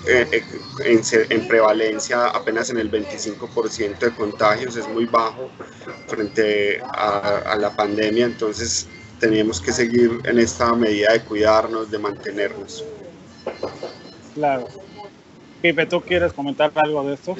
[0.07, 0.43] eh, eh,
[0.85, 5.49] en, en, prevalencia, apenas en el 25% de contagios, es muy bajo
[6.07, 8.87] frente a, a la pandemia, entonces
[9.23, 12.83] teníamos que seguir en esta medida de cuidarnos, de mantenernos.
[14.35, 14.67] Claro.
[15.61, 17.37] Pipe, ¿tú quieres comentar algo de esto?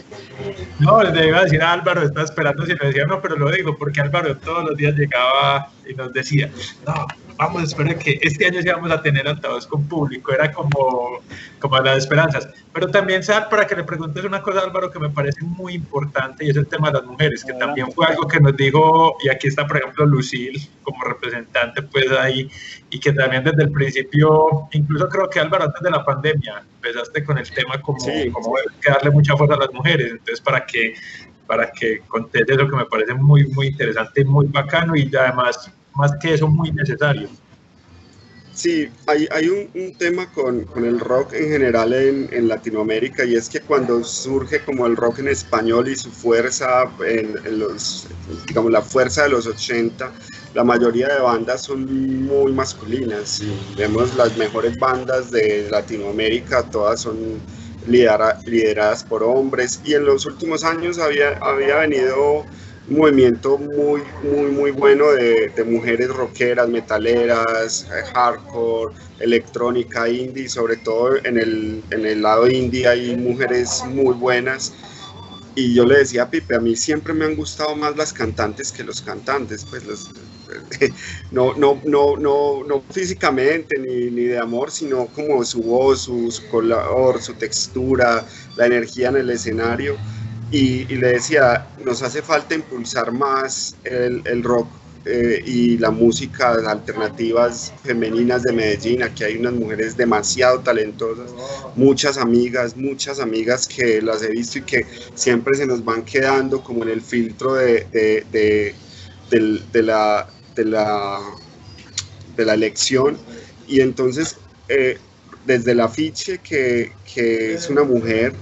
[0.79, 3.51] No, le iba a decir a Álvaro, estaba esperando si lo decía no, pero lo
[3.51, 6.49] digo porque Álvaro todos los días llegaba y nos decía,
[6.87, 7.05] no,
[7.37, 11.21] vamos a esperar que este año sí vamos a tener altavoz con público, era como,
[11.59, 12.47] como las esperanzas.
[12.73, 16.45] Pero también, Sal, para que le preguntes una cosa, Álvaro, que me parece muy importante
[16.45, 19.29] y es el tema de las mujeres, que también fue algo que nos dijo, y
[19.29, 22.49] aquí está, por ejemplo, Lucille como representante, pues ahí,
[22.89, 27.23] y que también desde el principio, incluso creo que Álvaro, antes de la pandemia, empezaste
[27.23, 27.99] con el tema como,
[28.31, 30.93] como que darle mucha fuerza a las mujeres, entonces para que
[31.47, 36.11] para que contes eso que me parece muy, muy interesante muy bacano y además más
[36.21, 37.29] que eso muy necesario.
[38.53, 43.25] Sí, hay, hay un, un, tema con, con, el rock en general en, en, Latinoamérica
[43.25, 47.59] y es que cuando surge como el rock en español y su fuerza, en, en,
[47.59, 48.07] los,
[48.45, 50.11] digamos, la fuerza de los 80,
[50.53, 53.27] la mayoría de bandas son muy masculinas.
[53.27, 57.41] Si vemos las mejores bandas de Latinoamérica, todas son
[57.87, 62.45] lidera, lideradas por hombres y en los últimos años había, había venido
[62.89, 70.77] un movimiento muy, muy, muy bueno de, mujeres rockeras, metaleras, eh, hardcore, electrónica, indie, sobre
[70.77, 74.73] todo en el, en el lado indie hay mujeres muy buenas.
[75.55, 78.71] Y yo le decía a Pipe, a mí siempre me han gustado más las cantantes
[78.71, 79.83] que los cantantes, pues
[81.31, 86.31] no, no, no, no, no físicamente ni, ni de amor, sino como su voz, su
[86.49, 88.25] color, su textura,
[88.57, 89.95] la energía en el escenario
[90.53, 94.67] y, le decía, nos hace falta impulsar más el, el rock
[95.03, 99.01] eh, y la música alternativas femeninas de Medellín.
[99.01, 101.31] Aquí hay unas mujeres demasiado talentosas,
[101.75, 104.85] muchas amigas, muchas amigas que las he visto y que
[105.15, 108.75] siempre se nos van quedando como en el filtro de, de, de,
[109.71, 111.19] de la, de, la,
[112.37, 113.17] de la elección.
[113.67, 114.37] Y entonces,
[114.69, 114.99] eh,
[115.47, 118.33] desde el afiche que, que es una mujer,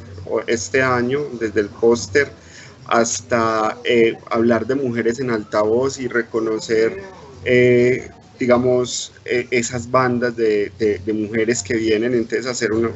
[0.47, 2.31] este año, desde el póster
[2.91, 7.01] hasta eh, hablar de mujeres en altavoz y reconocer,
[7.45, 12.89] eh, digamos, eh, esas bandas de, de, mujeres que vienen, entonces hacer una,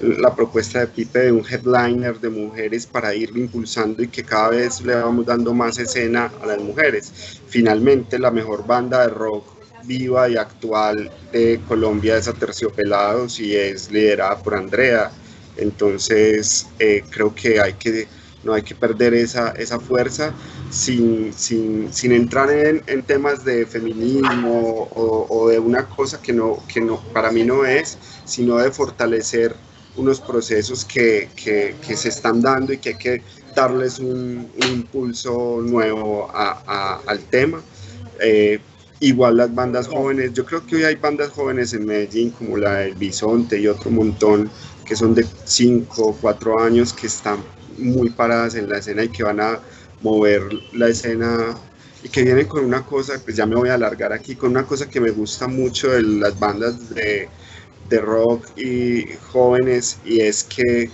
[0.00, 4.50] la propuesta de Pipe de un headliner de mujeres para ir impulsando y que cada
[4.50, 7.40] vez le vamos dando más escena a las mujeres.
[7.48, 9.44] Finalmente, la mejor banda de rock
[9.84, 15.10] viva y actual de Colombia es Aterciopelados y es liderada por Andrea
[15.60, 18.08] entonces, eh, creo que hay que
[18.42, 20.32] no hay que perder esa, esa fuerza
[20.70, 26.80] sin, sin, sin entrar en, temas de feminismo o, de una cosa que, no, que
[26.80, 29.54] no, para mí no es, sino de fortalecer
[29.96, 33.22] unos procesos que, que, que se están dando y que hay que
[33.54, 37.60] darles un, impulso nuevo al tema.
[38.20, 38.60] Eh,
[39.00, 42.74] igual las bandas jóvenes, yo creo que hoy hay bandas jóvenes en Medellín como la
[42.80, 44.50] del Bisonte y otro montón
[44.90, 47.38] que son de 5 o 4 años que están
[47.78, 49.60] muy paradas en la escena y que van a
[50.02, 51.56] mover la escena
[52.02, 54.66] y que vienen con una cosa, pues ya me voy a alargar aquí, con una
[54.66, 57.28] cosa que me gusta mucho de las bandas de,
[57.88, 60.90] de rock y jóvenes y es que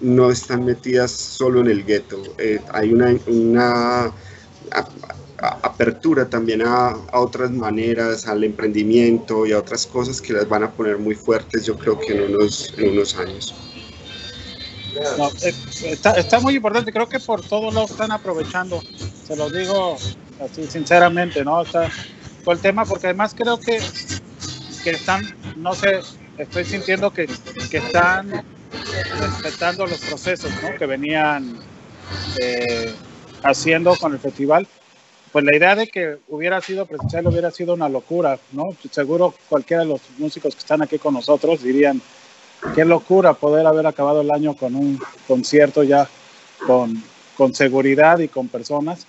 [0.00, 4.12] no están metidas solo en el gueto, eh, hay una, una
[5.40, 10.64] apertura también a, a, otras maneras, al emprendimiento y a otras cosas que las van
[10.64, 13.54] a poner muy fuertes, yo creo que en unos, en unos años.
[15.16, 18.82] No, eh, está, está, muy importante, creo que por todo lo están aprovechando,
[19.26, 19.96] se lo digo
[20.44, 21.62] así sinceramente, ¿no?
[21.62, 21.88] Está
[22.44, 23.80] por el tema, porque además creo que,
[24.82, 25.22] que están,
[25.56, 26.00] no sé,
[26.36, 27.28] estoy sintiendo que,
[27.70, 28.44] que están
[29.18, 30.76] respetando los procesos ¿no?
[30.76, 31.58] que venían
[32.40, 32.94] eh,
[33.42, 34.66] haciendo con el festival
[35.32, 38.74] pues la idea de que hubiera sido presencial hubiera sido una locura, ¿no?
[38.90, 42.00] Seguro cualquiera de los músicos que están aquí con nosotros dirían,
[42.74, 46.08] qué locura poder haber acabado el año con un concierto ya
[46.66, 47.02] con,
[47.36, 49.06] con seguridad y con personas,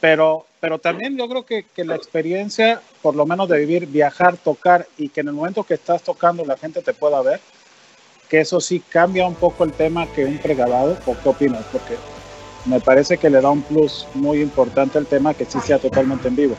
[0.00, 4.36] pero, pero también yo creo que, que la experiencia, por lo menos de vivir, viajar,
[4.36, 7.40] tocar y que en el momento que estás tocando la gente te pueda ver,
[8.28, 11.64] que eso sí cambia un poco el tema que un pregrabado, ¿o qué opinas?
[11.70, 11.96] Porque
[12.64, 16.28] me parece que le da un plus muy importante al tema que sí sea totalmente
[16.28, 16.56] en vivo.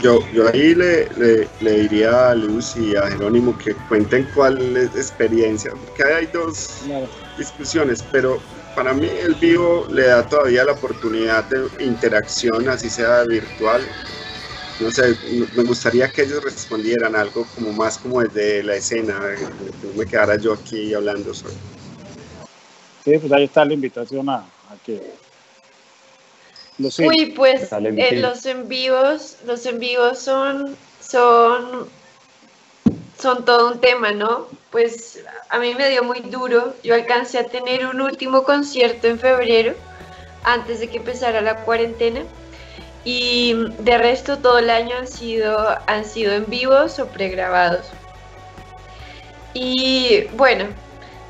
[0.00, 4.76] Yo, yo ahí le, le, le, diría a Luz y a Jerónimo que cuenten cuál
[4.76, 7.08] es la experiencia, porque hay dos claro.
[7.38, 8.38] discusiones, pero
[8.74, 13.80] para mí el vivo le da todavía la oportunidad de interacción, así sea virtual,
[14.80, 15.16] no sé,
[15.56, 20.36] me gustaría que ellos respondieran algo como más como desde la escena, no me quedara
[20.36, 21.54] yo aquí hablando solo.
[23.04, 25.12] Sí, pues ahí está la invitación a, a que.
[26.78, 31.88] Uy, pues eh, los en vivos, los en vivos son, son,
[33.20, 34.48] son todo un tema, ¿no?
[34.70, 36.74] Pues a mí me dio muy duro.
[36.82, 39.74] Yo alcancé a tener un último concierto en febrero,
[40.42, 42.22] antes de que empezara la cuarentena.
[43.04, 47.86] Y de resto todo el año han sido, han sido en vivos o pregrabados.
[49.52, 50.66] Y bueno,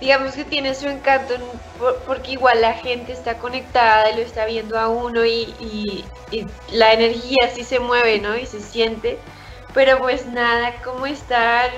[0.05, 1.33] digamos que tiene su encanto
[2.05, 6.05] porque igual la gente está conectada y lo está viendo a uno y,
[6.73, 8.37] la energía sí se mueve, ¿no?
[8.37, 9.19] Y se siente.
[9.73, 11.71] Pero pues nada, como estar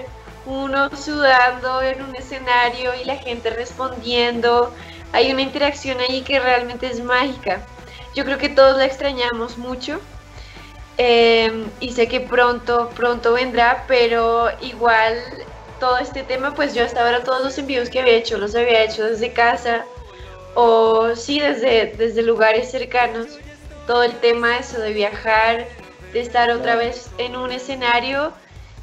[0.45, 4.75] uno sudando en un escenario y la gente respondiendo.
[5.13, 7.61] Hay una interacción ahí que realmente es mágica.
[8.15, 10.01] Yo creo que todos la extrañamos mucho.
[10.99, 15.15] Em, y sé que pronto, pronto vendrá, pero igual
[15.79, 18.83] todo este tema, pues yo hasta ahora todos los envíos que había hecho los había
[18.83, 19.85] hecho desde casa
[20.55, 23.39] o sí desde, desde lugares cercanos.
[23.87, 25.67] Todo el tema eso de viajar,
[26.13, 28.33] de estar otra vez en un escenario,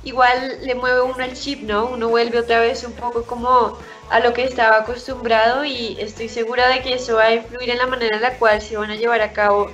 [0.04, 1.88] igual le mueve uno al chip, ¿no?
[1.88, 3.78] Uno vuelve otra vez un poco como
[4.10, 7.80] a lo que estaba acostumbrado y estoy segura de que eso va a influir en
[7.80, 9.72] la manera en la cual se van a llevar a cabo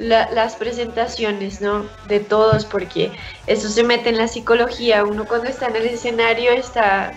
[0.00, 1.86] las presentaciones, ¿no?
[2.06, 3.12] De todos, porque
[3.46, 5.04] eso se mete en la psicología.
[5.04, 7.12] Uno cuando está en el escenario está,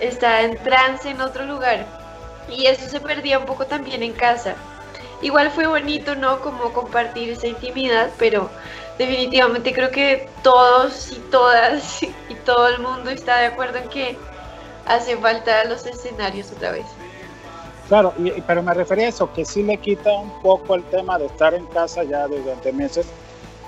[0.00, 1.86] está en trance en otro lugar.
[2.48, 4.54] Y eso se perdía un poco también en casa.
[5.22, 6.40] Igual fue bonito, ¿no?
[6.40, 8.48] Como compartir esa intimidad, pero
[8.96, 14.16] definitivamente creo que todos y todas y todo el mundo está de acuerdo en que
[14.86, 16.86] hace falta los escenarios otra vez.
[17.88, 18.14] Claro,
[18.46, 21.52] pero me refería a eso, que sí le quita un poco el tema de estar
[21.54, 23.06] en casa ya durante meses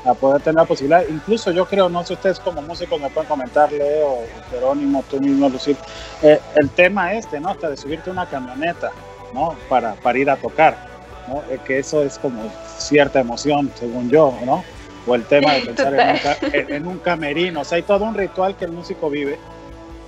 [0.06, 1.04] a poder tener la posibilidad.
[1.08, 5.48] Incluso yo creo, no sé ustedes como músicos me pueden comentar, Leo, Jerónimo, tú mismo,
[5.48, 5.76] Lucir,
[6.22, 7.50] eh, el tema este, ¿no?
[7.50, 8.92] Hasta de subirte una camioneta,
[9.34, 9.54] ¿no?
[9.68, 10.76] Para, para ir a tocar,
[11.28, 11.42] ¿no?
[11.50, 12.42] Eh, que eso es como
[12.78, 14.64] cierta emoción, según yo, ¿no?
[15.06, 18.14] O el tema de pensar en un, en un camerino, o sea, hay todo un
[18.14, 19.38] ritual que el músico vive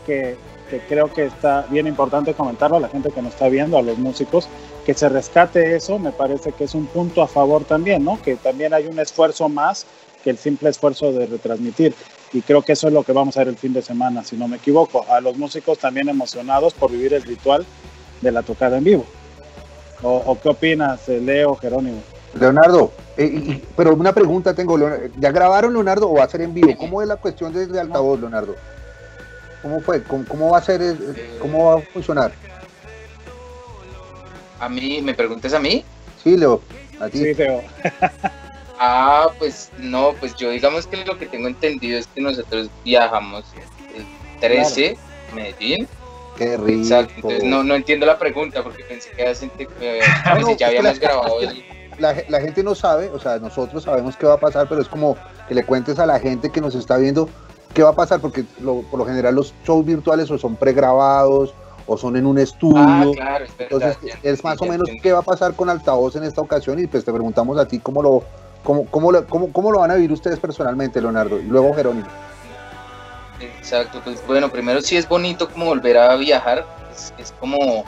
[0.06, 0.36] que,
[0.68, 3.82] que creo que está bien importante comentarlo a la gente que nos está viendo, a
[3.82, 4.48] los músicos,
[4.84, 8.20] que se rescate eso, me parece que es un punto a favor también, ¿no?
[8.22, 9.86] Que también hay un esfuerzo más
[10.22, 11.94] que el simple esfuerzo de retransmitir.
[12.32, 14.36] Y creo que eso es lo que vamos a ver el fin de semana, si
[14.36, 15.06] no me equivoco.
[15.08, 17.64] A los músicos también emocionados por vivir el ritual
[18.20, 19.04] de la tocada en vivo.
[20.02, 22.00] ¿O, qué opinas, eh, Leo, Jerónimo?
[22.38, 24.78] Leonardo, eh, pero una pregunta tengo,
[25.18, 26.76] ¿ya grabaron Leonardo o va a ser en vivo?
[26.78, 28.54] ¿Cómo es la cuestión desde altavoz, Leonardo?
[29.68, 30.02] ¿Cómo fue?
[30.02, 30.80] ¿Cómo, va a ser?
[31.38, 32.32] ¿Cómo va a funcionar?
[34.58, 35.02] ¿A mí?
[35.02, 35.84] ¿Me preguntas a mí?
[36.24, 36.62] Sí, Leo.
[36.98, 37.18] A ti.
[37.18, 37.62] Sí, Leo.
[38.80, 43.44] ah, pues no, pues yo digamos que lo que tengo entendido es que nosotros viajamos
[43.94, 44.06] el
[44.40, 44.96] 13,
[45.34, 45.86] Medellín.
[46.38, 46.80] Qué rico.
[46.80, 50.00] Exacto, entonces no, no entiendo la pregunta porque pensé que eh,
[50.58, 51.62] ya habíamos grabado el...
[51.98, 54.88] La, la, gente no sabe, o sea, nosotros sabemos qué va a pasar, pero es
[54.88, 55.16] como
[55.46, 57.28] que le cuentes a la gente que nos está viendo
[57.74, 58.20] ¿Qué va a pasar?
[58.20, 61.54] Porque por lo general los shows virtuales o son pregrabados
[61.86, 63.12] o son en un estudio.
[63.20, 66.78] Ah, Entonces, es más o menos qué va a pasar con altavoz en esta ocasión
[66.78, 68.22] y pues te preguntamos a ti cómo lo,
[68.62, 72.06] cómo, cómo, lo, cómo, cómo lo van a vivir ustedes personalmente, Leonardo, y luego Jerónimo.
[73.40, 76.66] Exacto, pues bueno, primero sí es bonito como volver a viajar,
[77.18, 77.84] es, como,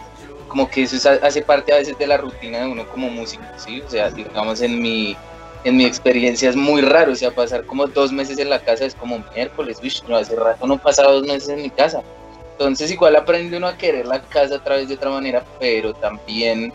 [0.48, 3.82] como que eso hace parte a veces de la rutina de uno como músico, ¿sí?
[3.84, 5.16] O sea, digamos en mi,
[5.64, 8.84] en mi experiencia es muy raro, o sea, pasar como dos meses en la casa
[8.84, 12.02] es como miércoles, uy, no, hace rato no pasaba dos meses en mi casa.
[12.52, 16.72] Entonces igual aprende uno a querer la casa a través de otra manera, pero también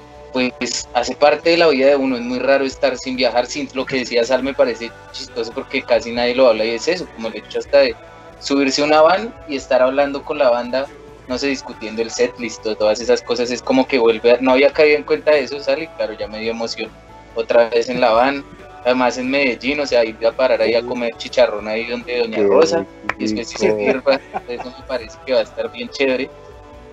[0.60, 3.70] pues hace parte de la vida de uno, es muy raro estar sin viajar, sin
[3.74, 7.08] lo que decía Sal me parece chistoso porque casi nadie lo habla y es eso,
[7.16, 7.96] como el hecho hasta de
[8.40, 10.88] subirse a una van y estar hablando con la banda,
[11.30, 14.74] no sé, discutiendo el set listo, todas esas cosas, es como que vuelve, no había
[14.74, 16.90] caído en cuenta de eso, Sal, y claro, ya me dio emoción
[17.36, 18.44] otra vez en la van,
[18.86, 22.44] además en Medellín, o sea, ir a parar ahí a comer chicharrón ahí donde Doña
[22.44, 22.86] Rosa,
[23.18, 26.30] y después si se sirva, eso me parece que va a estar bien chévere.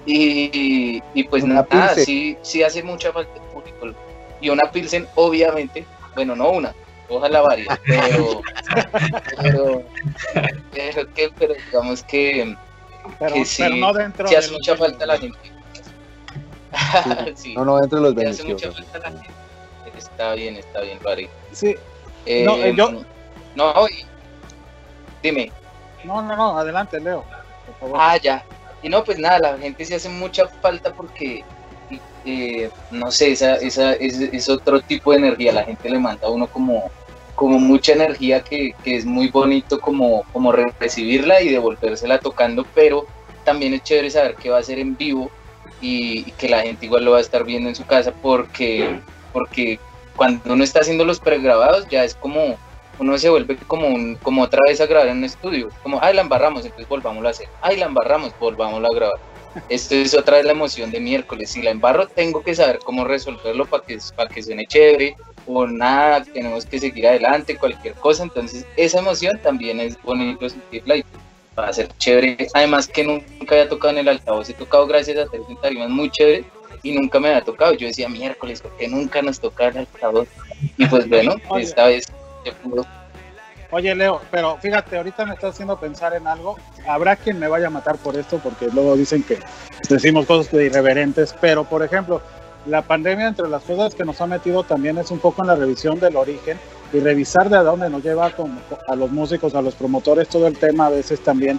[0.05, 3.95] Y, y pues nada, sí, sí hace mucha falta el público.
[4.40, 5.84] Y una Pilsen, obviamente,
[6.14, 6.74] bueno, no una,
[7.09, 8.40] ojalá varias, pero,
[9.43, 9.82] pero,
[10.72, 12.57] pero, que, pero digamos que,
[13.18, 15.38] pero, que sí, no dentro sí hace mucha falta la gente.
[17.36, 18.62] sí, no, no, dentro de los beneficios.
[18.62, 19.43] hace mucha falta la gente
[20.03, 21.28] está bien, está bien, Rari.
[21.53, 21.76] Sí.
[22.26, 23.05] Eh, no, eh, yo...
[23.55, 23.74] no,
[25.22, 25.50] dime.
[26.05, 27.24] No, no, no, adelante, Leo.
[27.66, 27.98] Por favor.
[28.00, 28.44] Ah, ya.
[28.82, 31.44] Y no, pues nada, la gente se hace mucha falta porque,
[32.24, 35.53] eh, no sé, esa, esa es, es, otro tipo de energía.
[35.53, 36.90] La gente le manda a uno como,
[37.36, 43.07] como mucha energía que, que, es muy bonito como, como recibirla y devolvérsela tocando, pero
[43.44, 45.30] también es chévere saber que va a ser en vivo
[45.80, 49.00] y, y, que la gente igual lo va a estar viendo en su casa porque,
[49.32, 49.78] porque
[50.16, 52.56] cuando uno está haciendo los pregrabados ya es como
[52.98, 56.14] uno se vuelve como un, como otra vez a grabar en un estudio, como ay
[56.14, 59.20] la embarramos, entonces volvámoslo a hacer, ay la embarramos, volvámoslo a grabar.
[59.68, 61.50] Esto es otra vez la emoción de miércoles.
[61.50, 65.14] Si la embarro, tengo que saber cómo resolverlo para que, para que suene chévere
[65.46, 68.22] o nada, tenemos que seguir adelante, cualquier cosa.
[68.22, 71.04] Entonces, esa emoción también es bonito sentirla y
[71.58, 72.48] va a ser chévere.
[72.54, 76.10] Además, que nunca había tocado en el altavoz, he tocado gracias a tres tarimas muy
[76.10, 76.46] chévere
[76.83, 77.72] y nunca me había tocado.
[77.74, 80.28] Yo decía miércoles, porque nunca nos toca el altavoz?
[80.76, 82.07] Y pues bueno, esta vez
[82.45, 82.87] se pudo.
[83.70, 86.59] Oye, Leo, pero fíjate, ahorita me estás haciendo pensar en algo.
[86.87, 89.39] Habrá quien me vaya a matar por esto, porque luego dicen que
[89.89, 92.20] decimos cosas irreverentes, pero por ejemplo,
[92.66, 95.57] la pandemia, entre las cosas que nos ha metido también es un poco en la
[95.57, 96.59] revisión del origen
[96.93, 98.30] y revisar de dónde nos lleva
[98.89, 101.59] a los músicos, a los promotores, todo el tema a veces también,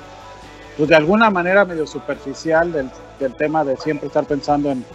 [0.78, 4.86] pues de alguna manera medio superficial del, del tema de siempre estar pensando en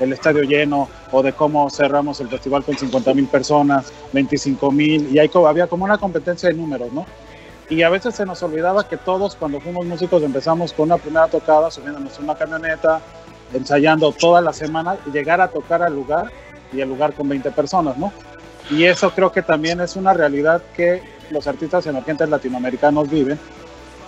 [0.00, 5.08] el estadio lleno o de cómo cerramos el festival con 50 mil personas, 25 mil,
[5.12, 7.06] y ahí había como una competencia de números, ¿no?
[7.70, 11.28] Y a veces se nos olvidaba que todos cuando fuimos músicos empezamos con una primera
[11.28, 13.00] tocada, subiéndonos una camioneta,
[13.52, 16.30] ensayando toda la semana y llegar a tocar al lugar
[16.72, 18.12] y el lugar con 20 personas, ¿no?
[18.70, 23.38] Y eso creo que también es una realidad que los artistas emergentes latinoamericanos viven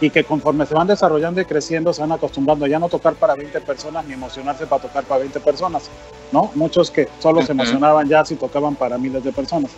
[0.00, 3.34] y que conforme se van desarrollando y creciendo se van acostumbrando ya no tocar para
[3.34, 5.90] 20 personas ni emocionarse para tocar para 20 personas,
[6.32, 6.50] ¿no?
[6.54, 9.70] Muchos que solo se emocionaban ya si tocaban para miles de personas.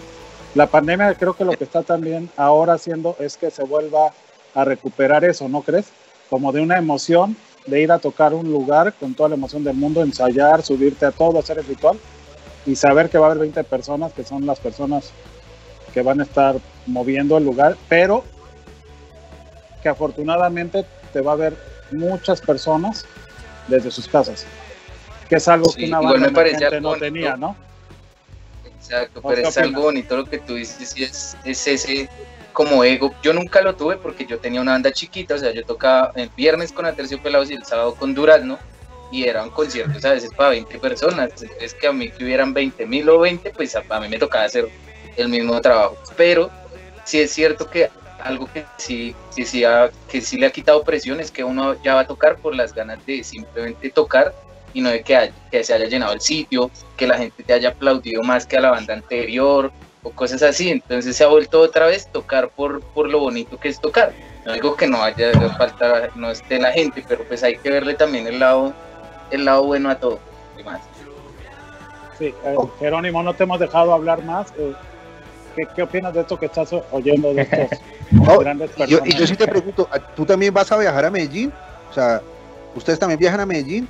[0.54, 4.12] La pandemia creo que lo que está también ahora haciendo es que se vuelva
[4.54, 5.86] a recuperar eso, ¿no crees?
[6.30, 9.76] Como de una emoción de ir a tocar un lugar con toda la emoción del
[9.76, 11.98] mundo, ensayar, subirte a todo, hacer el ritual
[12.66, 15.10] y saber que va a haber 20 personas que son las personas
[15.92, 16.56] que van a estar
[16.86, 18.24] moviendo el lugar, pero
[19.82, 21.56] que afortunadamente te va a ver
[21.90, 23.04] muchas personas
[23.68, 24.46] desde sus casas,
[25.28, 27.56] que es algo Sí, que una banda me no tenía, ¿no?
[28.64, 32.08] Exacto, ¿O pero es algo bonito lo que tú dices y es, es ese
[32.52, 33.14] como ego.
[33.22, 36.28] Yo nunca lo tuve porque yo tenía una banda chiquita, o sea, yo tocaba el
[36.36, 38.58] viernes con Aterciopelados y el sábado con Durazno
[39.10, 41.30] y eran conciertos a veces para 20 personas.
[41.40, 44.18] Entonces, que a mí que hubieran 20 mil o 20, pues a, a mí me
[44.18, 44.68] tocaba hacer
[45.16, 45.96] el mismo trabajo.
[46.16, 46.50] Pero
[47.04, 47.90] sí es cierto que
[48.22, 51.76] algo que sí, que sí, ha- que sí le ha quitado presión es que uno
[51.82, 54.32] ya va a tocar por las ganas de simplemente tocar
[54.72, 58.22] y no de que, se haya llenado el sitio, que la gente te haya aplaudido
[58.22, 59.70] más que a la banda anterior
[60.02, 60.70] o cosas así.
[60.70, 64.12] Entonces se ha vuelto otra vez tocar por, por lo bonito que es tocar.
[64.46, 67.94] No digo que no haya falta, no esté la gente, pero pues hay que verle
[67.94, 68.74] también el lado,
[69.30, 70.20] el lado bueno a todo.
[70.56, 70.80] y más.
[72.18, 72.34] Eh,
[72.78, 74.52] Jerónimo, no te hemos dejado hablar más.
[74.58, 74.72] eh,
[75.54, 77.80] ¿qué, qué opinas de esto que estás oyendo de estos
[78.12, 81.52] No, grandes y yo, yo sí te pregunto, ¿tú también vas a viajar a Medellín?
[81.90, 82.20] O sea,
[82.74, 83.88] ¿ustedes también viajan a Medellín?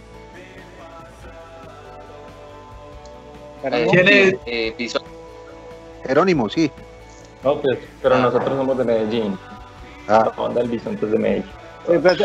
[3.62, 4.34] Jerónimo, ¿Quién es?
[4.46, 4.88] Eh,
[6.06, 6.70] Jerónimo, sí.
[7.42, 9.38] No, pues, pero nosotros somos de Medellín.
[10.08, 10.32] Ah.
[10.36, 11.44] La banda del Bisonte es de Medellín.
[11.86, 12.18] Sí, pues,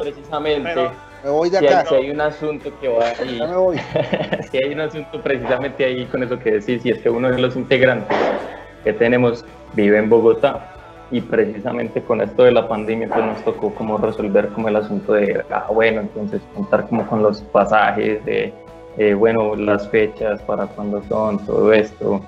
[0.00, 0.90] precisamente,
[1.22, 1.88] Me voy de si hay, acá.
[1.88, 3.78] si hay un asunto que va ahí, Ya me voy.
[4.50, 7.38] si hay un asunto precisamente ahí con eso que decís, y es que uno de
[7.38, 8.16] los integrantes
[8.86, 10.72] que tenemos vive en Bogotá
[11.10, 15.14] y precisamente con esto de la pandemia pues nos tocó como resolver como el asunto
[15.14, 18.52] de, ah, bueno, entonces contar como con los pasajes, de,
[18.96, 22.20] eh, bueno, las fechas, para cuándo son, todo esto.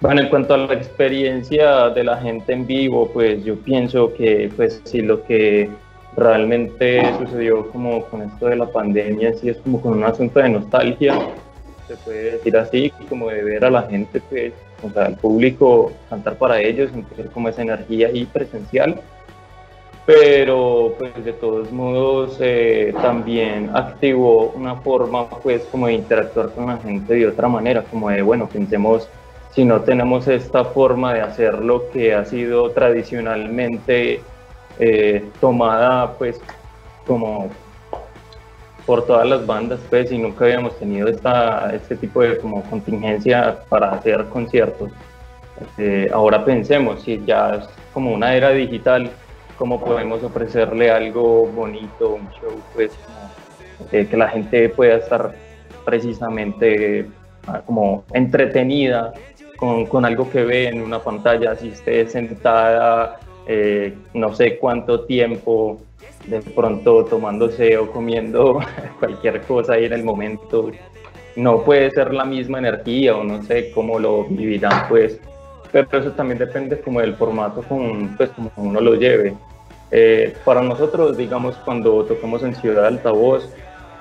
[0.00, 4.50] Bueno, en cuanto a la experiencia de la gente en vivo, pues yo pienso que
[4.56, 5.68] pues sí lo que
[6.16, 10.50] realmente sucedió como con esto de la pandemia, sí es como con un asunto de
[10.50, 11.18] nostalgia,
[11.88, 14.52] se puede decir así, como de ver a la gente, pues,
[14.88, 19.00] sea, al público cantar para ellos, sentir como esa energía ahí presencial.
[20.06, 26.66] Pero, pues, de todos modos, eh, también activó una forma, pues, como de interactuar con
[26.66, 29.08] la gente de otra manera, como de, bueno, pensemos,
[29.52, 34.22] si no tenemos esta forma de hacer lo que ha sido tradicionalmente
[34.78, 36.40] eh, tomada, pues,
[37.06, 37.50] como
[38.86, 43.58] por todas las bandas, pues, y nunca habíamos tenido esta, este tipo de como contingencia
[43.68, 44.90] para hacer conciertos.
[45.78, 49.10] Eh, ahora pensemos, si ya es como una era digital,
[49.58, 52.92] cómo podemos ofrecerle algo bonito, un show, pues,
[53.92, 55.34] eh, que la gente pueda estar
[55.84, 57.06] precisamente
[57.46, 59.12] ah, como entretenida
[59.56, 63.18] con, con algo que ve en una pantalla, si esté sentada
[63.52, 65.80] eh, no sé cuánto tiempo,
[66.26, 68.60] de pronto tomándose o comiendo
[68.98, 70.70] cualquier cosa ahí en el momento,
[71.36, 75.20] no puede ser la misma energía o no sé cómo lo vivirán, pues,
[75.72, 79.34] pero eso también depende como del formato con, pues, como uno lo lleve.
[79.92, 83.48] Eh, para nosotros, digamos, cuando tocamos en Ciudad Altavoz,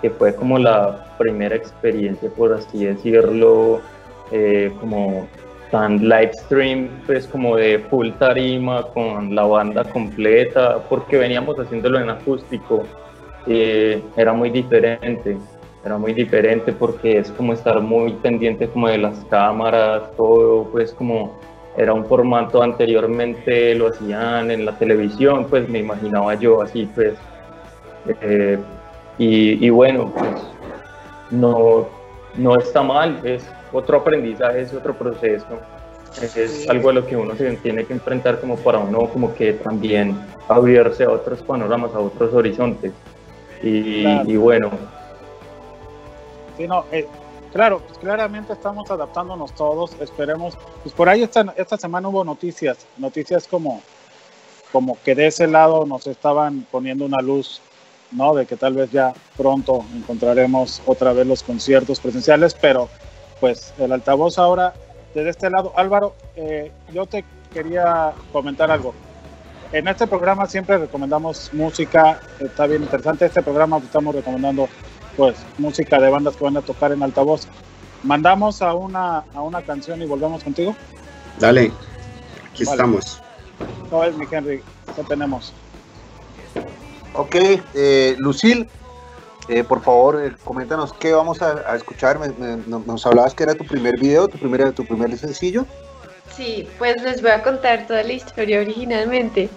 [0.01, 3.81] que fue como la primera experiencia, por así decirlo,
[4.31, 5.27] eh, como
[5.71, 11.99] tan live stream, pues como de full tarima con la banda completa, porque veníamos haciéndolo
[11.99, 12.83] en acústico,
[13.47, 15.37] eh, era muy diferente,
[15.85, 20.93] era muy diferente porque es como estar muy pendiente como de las cámaras, todo, pues
[20.93, 21.37] como
[21.77, 27.13] era un formato anteriormente lo hacían en la televisión, pues me imaginaba yo así, pues,
[28.21, 28.57] eh,
[29.17, 30.31] y, y, bueno, pues
[31.29, 31.87] no,
[32.35, 35.59] no está mal, es otro aprendizaje, es otro proceso,
[36.21, 39.53] es, algo a lo que uno se tiene que enfrentar como para uno como que
[39.53, 42.91] también abrirse a otros panoramas, a otros horizontes.
[43.61, 44.71] Y, y bueno.
[46.57, 47.07] Sí, no, eh,
[47.53, 52.85] claro, pues claramente estamos adaptándonos todos, esperemos, pues por ahí esta, esta semana hubo noticias,
[52.97, 53.81] noticias como,
[54.71, 57.61] como que de ese lado nos estaban poniendo una luz
[58.11, 58.33] ¿no?
[58.33, 62.89] De que tal vez ya pronto encontraremos otra vez los conciertos presenciales, pero
[63.39, 64.73] pues el altavoz ahora
[65.13, 65.73] desde este lado.
[65.75, 67.23] Álvaro, eh, yo te
[67.53, 68.93] quería comentar algo.
[69.71, 73.25] En este programa siempre recomendamos música, está bien interesante.
[73.25, 74.67] Este programa estamos recomendando
[75.15, 77.47] pues música de bandas que van a tocar en altavoz.
[78.03, 80.75] Mandamos a una, a una canción y volvemos contigo.
[81.39, 81.71] Dale,
[82.51, 83.21] aquí estamos.
[83.91, 84.61] No es mi Henry,
[84.95, 85.53] ¿qué tenemos?
[87.13, 87.35] Ok,
[87.73, 88.69] eh, Lucil,
[89.49, 92.19] eh, por favor, eh, coméntanos qué vamos a, escuchar.
[92.19, 95.65] nos hablabas que era tu primer video, tu primer, tu primer sencillo.
[96.35, 99.49] Sí, pues les voy a contar toda la historia originalmente.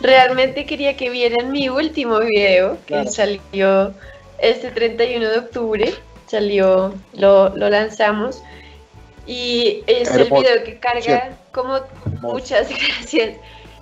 [0.00, 3.92] Realmente quería que vieran mi último video, que salió
[4.38, 5.94] este 31 de octubre.
[6.26, 8.42] Salió, lo, lo lanzamos.
[9.26, 11.80] Y es el video que carga, como
[12.22, 12.68] muchas
[12.98, 13.36] gracias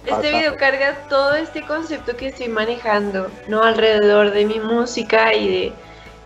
[0.06, 3.62] este video carga todo este concepto que estoy manejando, ¿no?
[3.62, 5.72] Alrededor de mi música y de,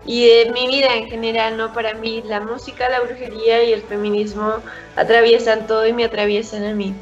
[0.05, 1.73] y de mi vida en general, ¿no?
[1.73, 4.55] Para mí la música, la brujería y el feminismo
[4.95, 6.93] atraviesan todo y me atraviesan a mí.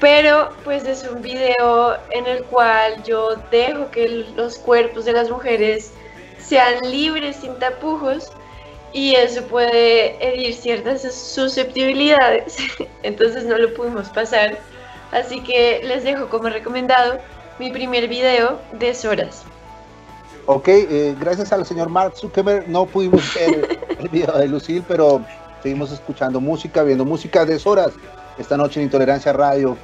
[0.00, 5.28] Pero pues es un video en el cual yo dejo que los cuerpos de las
[5.28, 5.92] mujeres
[6.38, 8.30] sean libres sin tapujos
[8.92, 12.56] y eso puede herir ciertas susceptibilidades,
[13.02, 14.58] entonces no lo pudimos pasar
[15.12, 17.18] Así que les dejo como recomendado
[17.58, 19.44] mi primer video de Soras.
[20.46, 25.22] Ok, eh, gracias al señor Mark Zuckerberg no pudimos ver el video de Lucille, pero
[25.62, 27.92] seguimos escuchando música, viendo música de Soras
[28.38, 29.76] esta noche en Intolerancia Radio.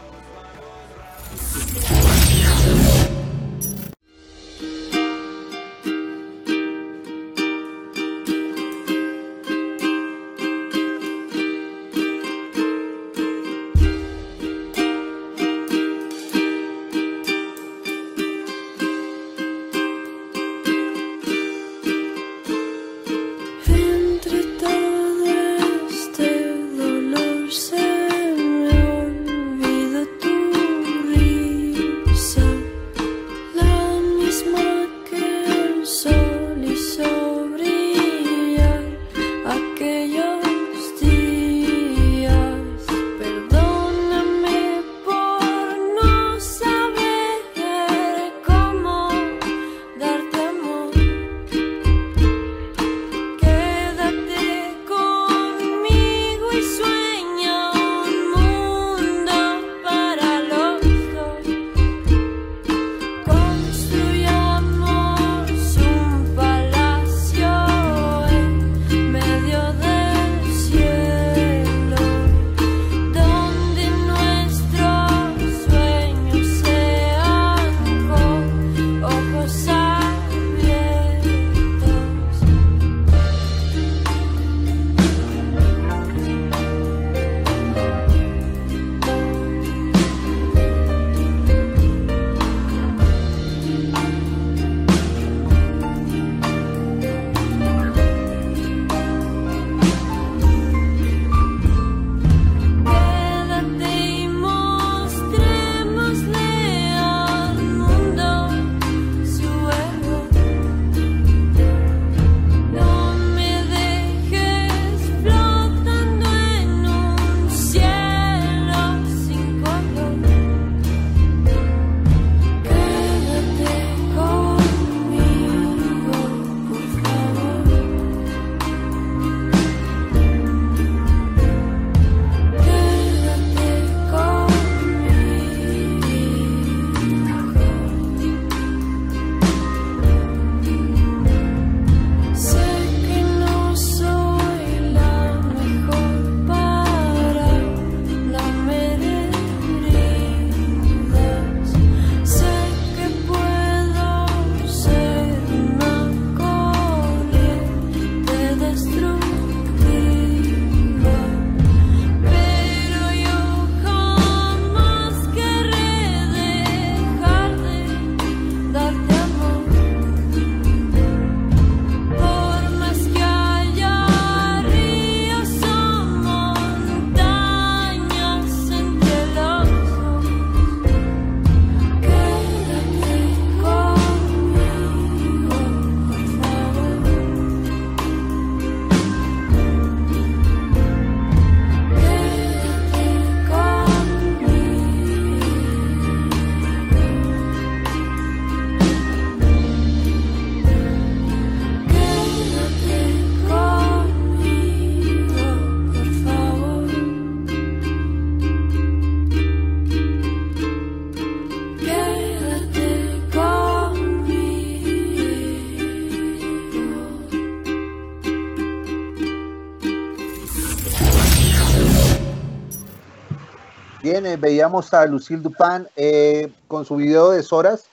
[224.05, 227.87] Bien, eh, veíamos a Lucille Dupin eh, con su video de Soras,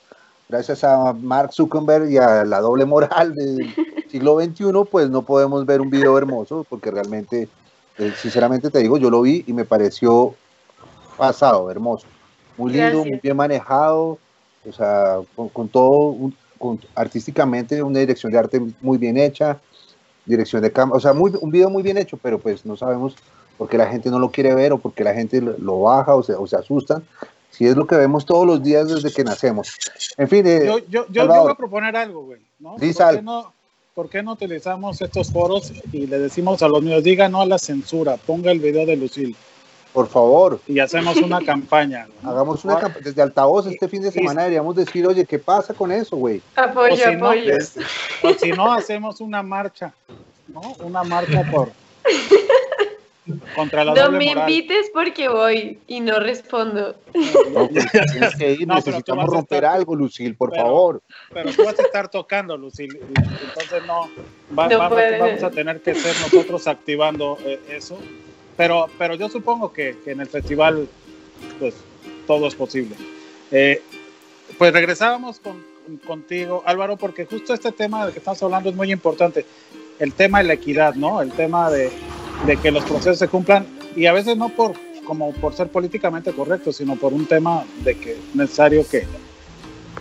[0.49, 3.73] gracias a Mark Zuckerberg y a la doble moral del
[4.11, 7.47] siglo XXI, pues no podemos ver un video hermoso, porque realmente,
[7.97, 10.35] eh, sinceramente te digo, yo lo vi y me pareció
[11.17, 12.07] pasado, hermoso.
[12.57, 13.05] Muy lindo, Gracias.
[13.07, 14.17] muy bien manejado,
[14.67, 19.61] o sea, con, con todo, un- con- artísticamente una dirección de arte muy bien hecha,
[20.25, 23.15] dirección de cámara, o sea, muy, un video muy bien hecho, pero pues no sabemos
[23.57, 26.15] por qué la gente no lo quiere ver o por qué la gente lo, baja
[26.15, 27.03] o se, o se asustan,
[27.51, 29.73] si es lo que vemos todos los días desde que nacemos.
[30.17, 32.39] En fin, eh, Yo, yo, yo, voy a proponer algo, güey.
[32.59, 32.75] ¿no?
[32.75, 33.17] ¿Por, Sal.
[33.17, 33.53] qué no,
[33.93, 37.45] ¿Por qué no utilizamos estos foros y le decimos a los míos, diga no a
[37.45, 39.35] la censura, ponga el video de Lucille
[39.93, 42.07] por favor, y hacemos una campaña?
[42.23, 42.29] ¿no?
[42.29, 45.91] hagamos una campa- desde altavoz este fin de semana deberíamos decir, oye, ¿qué pasa con
[45.91, 46.41] eso, güey?
[46.55, 47.53] Apoyo, O si no, apoyo.
[48.23, 49.93] O si no, hacemos una marcha,
[50.47, 50.61] ¿no?
[50.85, 51.69] Una marcha por
[53.55, 54.49] contra la No doble me moral.
[54.49, 56.95] invites porque voy y no respondo.
[57.53, 60.33] No, pues, tienes que ir, No, pero tú necesitamos vas a romper estar- algo, Lucille,
[60.33, 61.01] por pero- favor.
[61.33, 64.09] Pero tú vas a estar tocando, Lucille, y entonces no,
[64.57, 65.19] va- No vamos, puede.
[65.19, 67.97] vamos a tener que ser nosotros activando eh, eso.
[68.57, 70.87] Pero, pero yo supongo que, que en el festival,
[71.59, 71.75] pues,
[72.27, 72.95] todo es posible.
[73.51, 73.81] Eh,
[74.57, 75.63] pues regresábamos con,
[76.05, 79.45] contigo, Álvaro, porque justo este tema del que estamos hablando es muy importante.
[79.99, 81.21] El tema de la equidad, ¿no?
[81.21, 81.89] El tema de,
[82.45, 83.65] de que los procesos se cumplan
[83.95, 84.73] y a veces no por
[85.05, 89.05] como por ser políticamente correctos, sino por un tema de que es necesario que,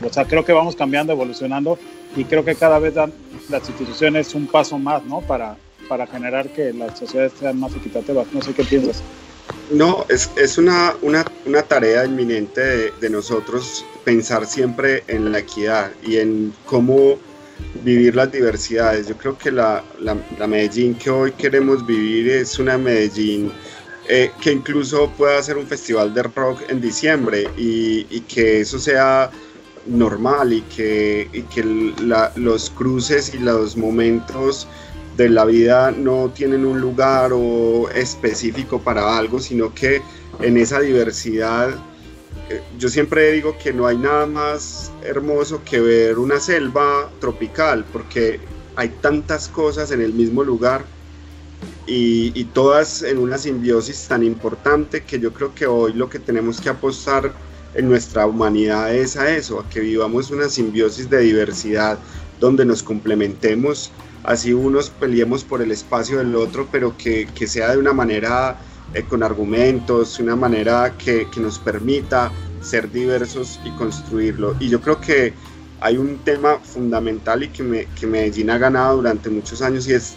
[0.04, 1.78] o sea, creo que vamos cambiando, evolucionando
[2.16, 3.12] y creo que cada vez dan
[3.48, 5.20] las instituciones un paso más, ¿no?
[5.20, 5.56] Para,
[5.88, 8.26] para generar que las sociedades sean más equitativas.
[8.32, 9.02] No sé qué piensas.
[9.70, 15.40] No, es, es una, una, una tarea inminente de, de nosotros pensar siempre en la
[15.40, 17.18] equidad y en cómo
[17.82, 19.08] vivir las diversidades.
[19.08, 23.52] Yo creo que la, la, Medellín que hoy queremos vivir es una Medellín
[24.08, 29.30] eh, que incluso pueda hacer un festival de rock en diciembre y, que eso sea
[29.86, 31.62] normal y que, que
[32.36, 34.66] los cruces y los momentos
[35.16, 40.02] de la vida no tienen un lugar o específico para algo, sino que
[40.40, 41.70] en esa diversidad,
[42.78, 48.40] yo siempre digo que no hay nada más hermoso que ver una selva tropical, porque
[48.76, 50.84] hay tantas cosas en el mismo lugar
[51.86, 56.18] y, y todas en una simbiosis tan importante que yo creo que hoy lo que
[56.18, 57.32] tenemos que apostar
[57.74, 61.98] en nuestra humanidad es a eso, a que vivamos una simbiosis de diversidad
[62.40, 63.92] donde nos complementemos,
[64.24, 68.58] así unos peleemos por el espacio del otro, pero que, que sea de una manera
[68.94, 72.30] eh, con argumentos, una manera que, que nos permita
[72.60, 74.56] ser diversos y construirlo.
[74.60, 75.32] Y yo creo que
[75.80, 79.94] hay un tema fundamental y que, me, que Medellín ha ganado durante muchos años y
[79.94, 80.14] es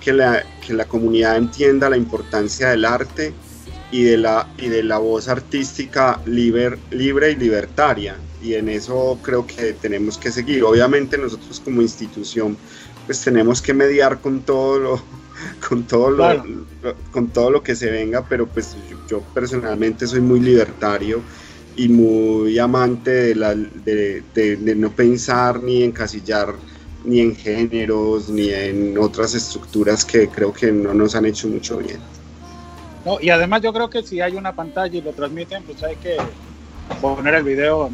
[0.00, 3.32] que la, que la comunidad entienda la importancia del arte
[3.90, 8.16] y de la, y de la voz artística liber, libre y libertaria.
[8.42, 10.62] Y en eso creo que tenemos que seguir.
[10.62, 12.56] Obviamente nosotros como institución
[13.06, 15.02] pues tenemos que mediar con todo lo,
[15.68, 16.42] con todo lo, Claro.
[16.80, 21.26] lo- con todo lo que se venga, pero pues yo, yo personalmente soy muy libertario
[21.74, 26.62] y muy amante de, la, de, de- de no pensar ni encasillar
[27.02, 31.78] ni en géneros ni en otras estructuras que creo que no nos han hecho mucho
[31.78, 32.02] bien.
[33.04, 35.96] No, y además yo creo que si hay una pantalla y lo transmiten, pues hay
[35.98, 36.36] que
[37.00, 37.90] poner el video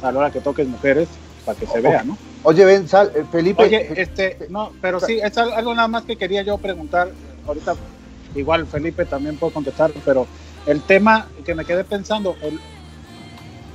[0.00, 2.20] a la hora que toques mujeres para que se vea, ¿no?
[2.44, 3.62] Oye, ven, Sal, eh, Felipe.
[3.62, 7.10] Oye, este, no, pero sí, es al- algo nada más que quería yo preguntar.
[7.46, 7.74] Ahorita,
[8.34, 10.26] igual Felipe también puede contestar, pero
[10.66, 12.58] el tema que me quedé pensando, el-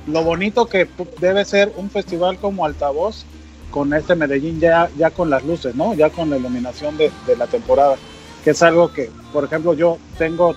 [0.06, 0.88] lo bonito que
[1.18, 3.24] debe ser un festival como Altavoz
[3.70, 5.94] con este Medellín ya, ya con las luces, ¿no?
[5.94, 7.96] Ya con la iluminación de, de la temporada,
[8.44, 10.54] que es algo que, por ejemplo, yo tengo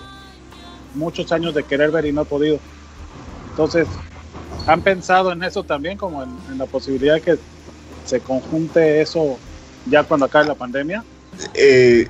[0.94, 2.58] muchos años de querer ver y no he podido.
[3.50, 3.88] Entonces,
[4.66, 7.38] ¿han pensado en eso también, como en, en la posibilidad que
[8.08, 9.38] se conjunte eso
[9.86, 11.04] ya cuando acabe la pandemia?
[11.54, 12.08] Eh,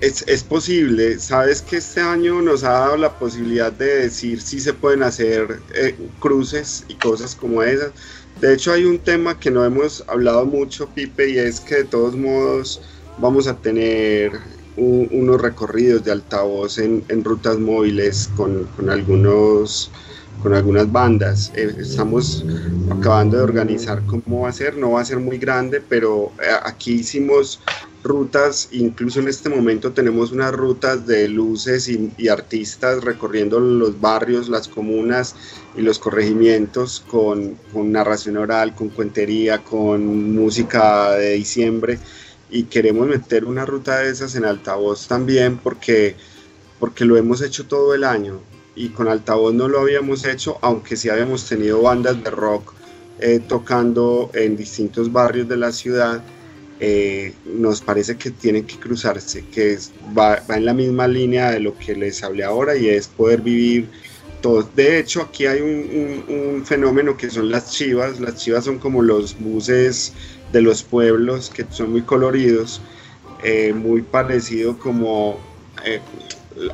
[0.00, 4.60] es, es posible, sabes que este año nos ha dado la posibilidad de decir si
[4.60, 7.92] se pueden hacer eh, cruces y cosas como esas.
[8.40, 11.84] De hecho hay un tema que no hemos hablado mucho, Pipe, y es que de
[11.84, 12.82] todos modos
[13.16, 14.32] vamos a tener
[14.76, 19.92] un- unos recorridos de altavoz en, en rutas móviles con, con algunos
[20.42, 21.52] con algunas bandas.
[21.54, 22.44] Eh, estamos
[22.90, 26.50] acabando de organizar cómo va a ser, no va a ser muy grande, pero eh,
[26.64, 27.60] aquí hicimos
[28.02, 34.00] rutas, incluso en este momento tenemos unas rutas de luces y, y artistas recorriendo los
[34.00, 35.36] barrios, las comunas
[35.76, 42.00] y los corregimientos con, con narración oral, con cuentería, con música de diciembre.
[42.50, 46.16] Y queremos meter una ruta de esas en altavoz también porque,
[46.80, 48.40] porque lo hemos hecho todo el año
[48.74, 52.72] y con altavoz no lo habíamos hecho, aunque sí habíamos tenido bandas de rock
[53.20, 56.22] eh, tocando en distintos barrios de la ciudad.
[56.80, 61.52] Eh, nos parece que tienen que cruzarse, que es, va, va, en la misma línea
[61.52, 63.88] de lo que les hablé ahora y es poder vivir
[64.40, 64.68] todo.
[64.74, 68.18] De hecho, aquí hay un, un, un, fenómeno que son las chivas.
[68.18, 70.12] Las chivas son como los buses
[70.52, 72.80] de los pueblos que son muy coloridos,
[73.42, 75.38] eh, muy parecido como
[75.84, 76.00] eh,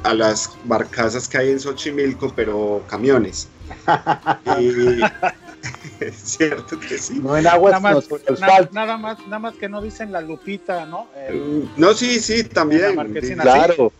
[0.03, 3.49] a las barcazas que hay en Xochimilco, pero camiones.
[4.61, 5.01] y,
[6.05, 7.20] es cierto que sí.
[7.20, 10.20] No en agua, nada más, no, nada, nada, más, nada más que no dicen la
[10.20, 11.09] lupita, ¿no?
[11.29, 12.97] El, no, sí, sí, también.
[13.41, 13.93] Claro.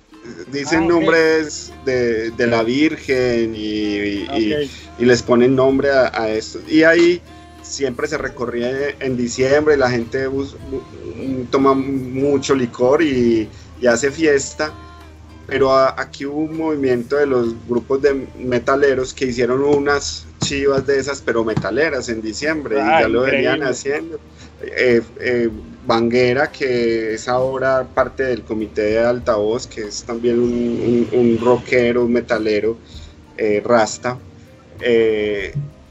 [0.53, 0.89] Dicen ah, okay.
[0.89, 4.71] nombres de, de, la Virgen y, y, okay.
[4.99, 6.61] y, y les ponen nombre a, a, esto.
[6.69, 7.23] Y ahí
[7.69, 10.57] siempre se recorría en diciembre, la gente bus,
[11.51, 13.49] toma mucho licor y,
[13.89, 14.73] hace fiesta
[15.49, 20.99] pero aquí hubo un movimiento de los grupos de metaleros que hicieron unas chivas de
[20.99, 24.21] esas, pero metaleras en diciembre, ah, y ya lo venían haciendo.
[24.63, 25.49] Eh, eh,
[25.87, 31.39] Banguera, que es ahora parte del comité de altavoz, que es también un, un, un
[31.43, 32.77] rockero, un metalero,
[33.39, 34.19] eh, Rasta,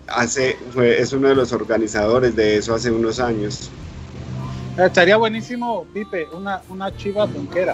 [0.06, 3.72] hace, fue, es uno de los organizadores de eso hace unos años.
[4.78, 7.74] Estaría buenísimo, Pipe, una, una chiva banquera.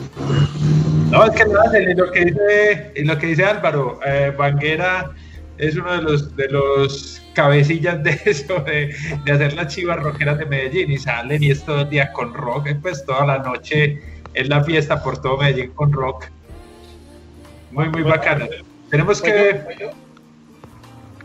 [1.14, 5.12] No, es que lo, hace, lo que dice, lo que dice Álvaro, eh, Banguera
[5.60, 10.40] es uno de los, de los cabecillas de eso, de, de, hacer las chivas rockeras
[10.40, 14.00] de Medellín y salen y es todo el día con rock, pues toda la noche
[14.34, 16.26] es la fiesta por todo Medellín con rock.
[17.70, 18.48] Muy, muy bacana.
[18.90, 19.62] Tenemos que...
[19.80, 19.90] Yo,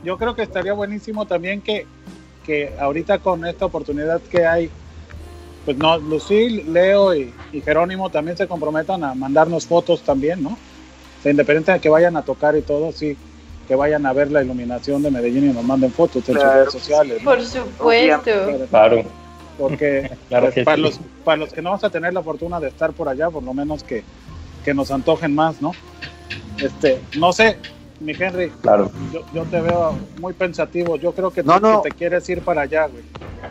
[0.04, 1.86] yo creo que estaría buenísimo también que,
[2.44, 4.70] que ahorita con esta oportunidad que hay
[5.68, 10.48] pues no, Lucil, Leo y, y, Jerónimo también se comprometan a mandarnos fotos también, ¿no?
[10.48, 13.18] O sea, independiente de que vayan a tocar y todo, sí,
[13.66, 16.48] que vayan a ver la iluminación de Medellín y nos manden fotos en claro.
[16.48, 17.22] sus redes sociales.
[17.22, 17.30] ¿no?
[17.30, 18.30] Por supuesto.
[18.70, 19.04] Claro.
[19.58, 20.82] Porque claro pues, para, sí.
[20.82, 23.42] los, para los que no vamos a tener la fortuna de estar por allá, por
[23.42, 24.04] lo menos que,
[24.64, 25.72] que nos antojen más, ¿no?
[26.56, 27.58] Este, no sé,
[28.00, 28.90] mi Henry, claro.
[29.12, 30.96] yo, yo, te veo muy pensativo.
[30.96, 31.82] Yo creo que, no, tú, no.
[31.82, 33.02] que te quieres ir para allá, güey.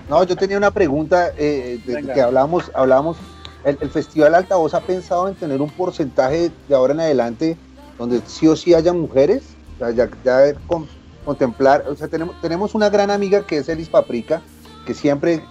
[0.09, 3.17] No, yo tenía una pregunta eh, de, que hablábamos, hablábamos
[3.63, 7.57] el, el, Festival Altavoz ha pensado en tener un porcentaje de ahora en adelante
[7.97, 9.43] donde sí o sí haya mujeres,
[9.75, 10.87] o sea, ya, ya con,
[11.25, 14.41] contemplar, o sea, tenemos, tenemos una gran amiga que es Elis Paprika,
[14.85, 15.43] que siempre,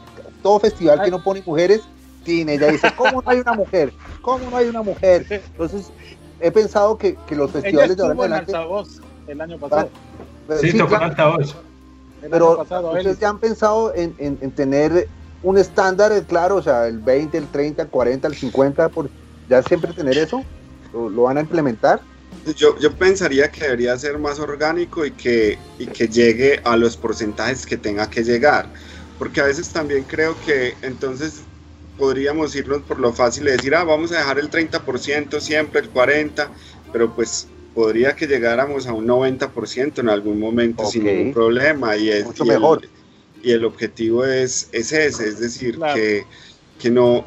[0.42, 1.06] todo festival Ay.
[1.06, 1.82] que no pone mujeres,
[2.24, 3.92] tiene, ella dice, ¿cómo no hay una mujer?
[4.22, 5.26] ¿Cómo no hay una mujer?
[5.28, 5.90] Entonces,
[6.40, 8.56] he pensado que, que los festivales ella de ahora en adelante...
[8.56, 9.90] altavoz el año pasado.
[10.48, 11.04] Ah, sí, sí, tocó claro.
[11.06, 11.56] altavoz
[12.30, 15.08] pero pasado, ustedes ya han pensado en, en, en, tener
[15.42, 19.10] un estándar, claro, o sea, el 20, el 30, el 40, el 50, por,
[19.48, 20.42] ya siempre tener eso,
[20.92, 22.00] lo, lo van a implementar.
[22.56, 26.96] Yo, yo, pensaría que debería ser más orgánico y que, y que llegue a los
[26.96, 28.66] porcentajes que tenga que llegar,
[29.18, 31.42] porque a veces también creo que entonces
[31.98, 35.92] podríamos irnos por lo fácil de decir, ah, vamos a dejar el 30% siempre, el
[35.92, 36.48] 40%,
[36.92, 40.92] pero pues podría que llegáramos a un 90% en algún momento okay.
[40.92, 42.84] sin ningún problema y es Mucho y mejor.
[42.84, 42.90] El,
[43.48, 45.94] y el objetivo es, es ese, es decir, claro.
[45.94, 46.24] que,
[46.78, 47.24] que, no,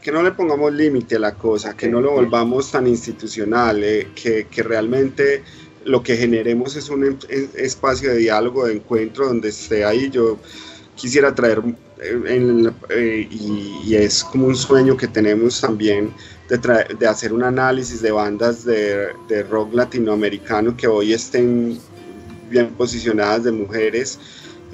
[0.00, 1.88] que no le pongamos límite a la cosa, okay.
[1.88, 5.42] que no lo volvamos tan institucional, eh, que, que realmente
[5.84, 7.18] lo que generemos es un
[7.54, 10.10] espacio de diálogo, de encuentro donde esté ahí.
[10.10, 10.38] Yo
[10.94, 11.62] quisiera traer,
[12.02, 16.12] eh, en, eh, y, y, es como un sueño que tenemos también,
[16.48, 16.58] de,
[16.98, 21.78] de, hacer un análisis de bandas de, de, rock latinoamericano que hoy estén
[22.50, 24.18] bien posicionadas de mujeres.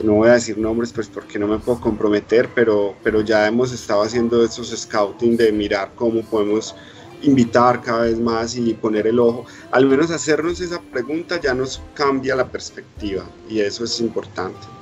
[0.02, 3.72] No voy a decir nombres pues porque no me puedo comprometer, pero, pero ya hemos
[3.72, 6.74] estado haciendo esos scouting de mirar cómo podemos
[7.22, 9.44] invitar cada vez más y poner el ojo.
[9.72, 14.77] Al menos hacernos esa pregunta ya nos cambia la perspectiva y eso es importante.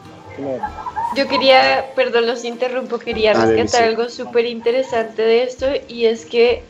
[1.14, 6.62] Yo quería, perdón, los interrumpo, quería rescatar algo súper interesante de esto y es que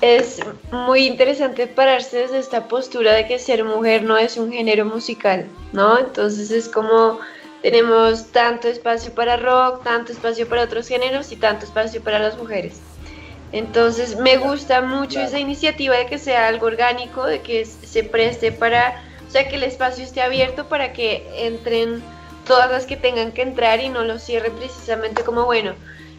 [0.00, 0.40] es
[0.70, 5.46] muy interesante pararse desde esta postura de que ser mujer no es un género musical,
[5.72, 5.98] ¿no?
[5.98, 7.20] Entonces es como
[7.62, 12.36] tenemos tanto espacio para rock, tanto espacio para otros géneros y tanto espacio para las
[12.36, 12.80] mujeres.
[13.52, 18.52] Entonces me gusta mucho esa iniciativa de que sea algo orgánico, de que se preste
[18.52, 22.02] para, o sea, que el espacio esté abierto para que entren
[22.44, 25.74] todas las que tengan que entrar y no lo cierre precisamente como, bueno,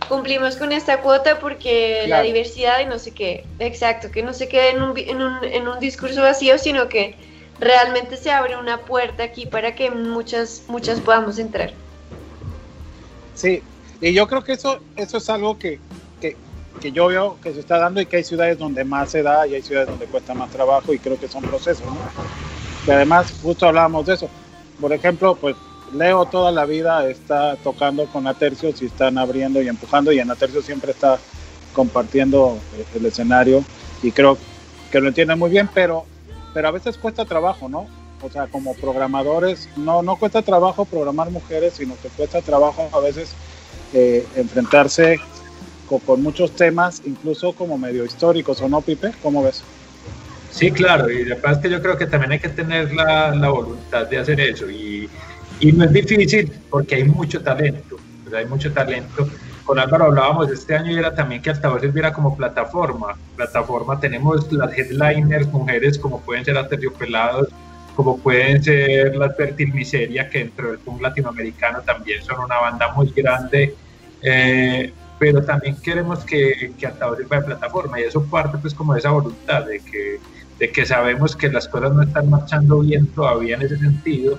[0.07, 2.21] cumplimos con esta cuota porque claro.
[2.21, 5.43] la diversidad y no sé qué, exacto, que no se quede en un, en, un,
[5.43, 7.15] en un discurso vacío, sino que
[7.59, 11.73] realmente se abre una puerta aquí para que muchas, muchas podamos entrar.
[13.33, 13.61] Sí,
[14.01, 15.79] y yo creo que eso, eso es algo que,
[16.21, 16.35] que,
[16.81, 19.47] que, yo veo que se está dando y que hay ciudades donde más se da
[19.47, 21.97] y hay ciudades donde cuesta más trabajo y creo que son procesos, ¿no?
[22.85, 24.29] que además justo hablábamos de eso.
[24.79, 25.55] Por ejemplo, pues
[25.93, 30.31] Leo toda la vida está tocando con Atercios y están abriendo y empujando y en
[30.31, 31.19] Atercios siempre está
[31.73, 32.57] compartiendo
[32.95, 33.63] el escenario
[34.01, 34.37] y creo
[34.91, 36.05] que lo entiende muy bien, pero,
[36.53, 37.87] pero a veces cuesta trabajo, ¿no?
[38.21, 42.99] O sea, como programadores, no, no cuesta trabajo programar mujeres, sino que cuesta trabajo a
[42.99, 43.33] veces
[43.93, 45.19] eh, enfrentarse
[45.87, 49.11] con, con, muchos temas, incluso como medio históricos, ¿o no, Pipe?
[49.21, 49.63] ¿Cómo ves?
[50.49, 53.35] Sí, claro, y la verdad es que yo creo que también hay que tener la,
[53.35, 55.09] la voluntad de hacer eso, y,
[55.59, 57.97] y, no es difícil porque hay mucho talento,
[58.35, 59.27] hay mucho talento.
[59.63, 63.15] Con Álvaro hablábamos este año y era también que Altavoz sirviera como plataforma.
[63.35, 67.47] Plataforma tenemos las headliners, mujeres como pueden ser Aterciopelados,
[67.95, 72.93] como pueden ser las Fertil Miseria, que dentro del punk latinoamericano también son una banda
[72.93, 73.73] muy grande,
[74.21, 78.93] eh, pero también queremos que, que Altavoz sirva de plataforma y eso parte pues como
[78.93, 80.19] de esa voluntad de que,
[80.59, 84.37] de que sabemos que las cosas no están marchando bien todavía en ese sentido,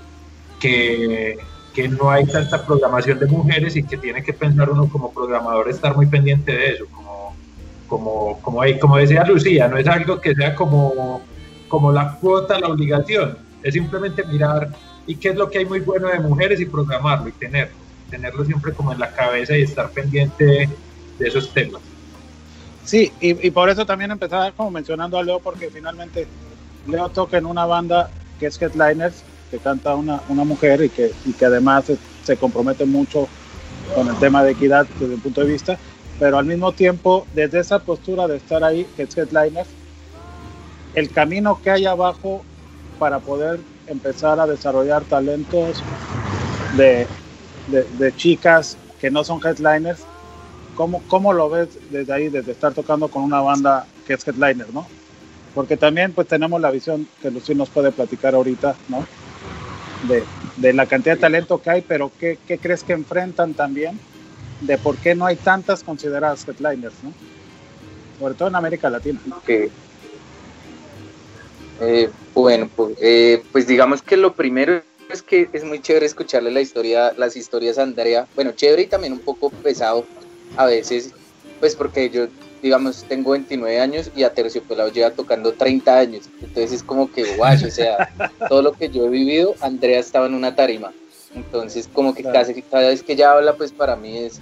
[0.61, 1.39] que,
[1.75, 5.69] que no hay tanta programación de mujeres y que tiene que pensar uno como programador
[5.69, 7.37] estar muy pendiente de eso, como,
[7.87, 11.21] como, como, como decía Lucía, no es algo que sea como,
[11.69, 14.71] como la cuota, la obligación, es simplemente mirar
[15.07, 17.77] y qué es lo que hay muy bueno de mujeres y programarlo y tenerlo,
[18.11, 20.45] tenerlo siempre como en la cabeza y estar pendiente
[21.19, 21.83] de, esos temas.
[22.85, 26.27] Sí, y, y, por eso también empezaba como mencionando a Leo, porque finalmente
[26.87, 31.12] Leo toca en una banda que es Headliners, que canta una, una mujer y que,
[31.24, 31.84] y que además
[32.24, 33.28] se, compromete mucho
[33.94, 35.78] con el tema de equidad desde un punto de vista,
[36.18, 39.68] pero al mismo tiempo, desde esa postura de estar ahí, que es Headliners,
[40.94, 42.42] el camino que hay abajo
[42.99, 45.82] para poder empezar a desarrollar talentos
[46.76, 47.07] de,
[47.68, 50.01] de, de chicas que no son headliners,
[50.74, 54.72] ¿cómo, ¿cómo, lo ves desde ahí, desde estar tocando con una banda que es headliner,
[54.72, 54.86] ¿no?
[55.55, 59.07] Porque también pues tenemos la visión que Lucía nos puede platicar ahorita, ¿no?
[60.03, 60.26] De,
[60.57, 63.99] de la cantidad de talento que hay, pero ¿qué, ¿qué, crees que enfrentan también?
[64.61, 67.12] De por qué no hay tantas consideradas headliners, ¿no?
[68.18, 69.20] Sobre todo en América Latina.
[69.42, 69.70] Okay.
[71.80, 76.51] Eh, bueno, pues, eh, pues, digamos que lo primero es que es muy chévere escucharle
[76.51, 78.26] la historia, las historias a Andrea.
[78.34, 80.07] Bueno, chévere y también un poco pesado
[80.57, 81.12] a veces,
[81.61, 82.26] pues porque yo,
[82.67, 86.29] digamos, tengo 29 años y a Terciopelado lleva tocando 30 años.
[86.41, 88.12] Entonces es como que, guay, o sea,
[88.49, 90.93] todo lo que yo he vivido, Andrea estaba en una tarima.
[91.35, 92.41] Entonces, como que claro.
[92.41, 94.41] casi cada vez que ella habla, pues para mí es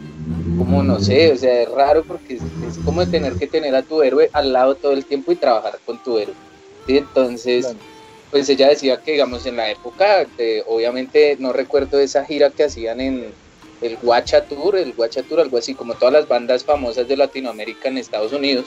[0.57, 3.83] como, no sé, o sea, es raro porque es, es como tener que tener a
[3.83, 6.35] tu héroe al lado todo el tiempo y trabajar con tu héroe.
[6.87, 6.97] ¿sí?
[6.97, 7.79] Entonces, claro.
[8.31, 12.65] pues ella decía que, digamos, en la época, de, obviamente no recuerdo esa gira que
[12.65, 13.33] hacían en
[13.85, 17.89] el Guacha Tour, el Guacha Tour, algo así, como todas las bandas famosas de Latinoamérica
[17.89, 18.65] en Estados Unidos.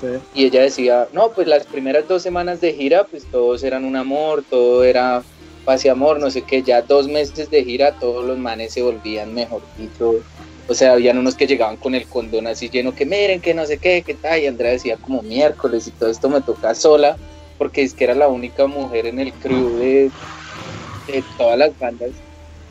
[0.00, 0.06] Sí.
[0.34, 3.96] Y ella decía, no, pues las primeras dos semanas de gira, pues todos eran un
[3.96, 5.22] amor, todo era
[5.64, 8.82] paz y amor, no sé qué, ya dos meses de gira, todos los manes se
[8.82, 10.14] volvían, mejor dicho,
[10.66, 13.66] o sea, habían unos que llegaban con el condón así lleno, que miren, que no
[13.66, 17.16] sé qué, que tal, y Andrea decía como miércoles y todo esto me toca sola,
[17.58, 20.10] porque es que era la única mujer en el crew de,
[21.06, 22.10] de todas las bandas.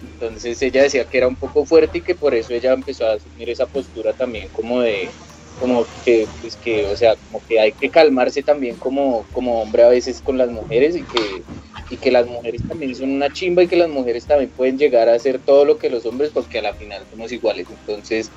[0.02, 3.14] Entonces ella decía que era un poco fuerte y que por eso ella empezó a
[3.14, 5.16] asumir esa postura también como de,
[5.58, 9.84] como que, pues que, o sea, como que hay que calmarse también como, como hombre
[9.84, 11.46] a veces con las mujeres y que,
[11.90, 15.10] y que las mujeres también son una chimba y que las mujeres también pueden llegar
[15.10, 17.70] a hacer todo lo que los hombres porque a la final somos iguales.
[17.70, 18.32] Entonces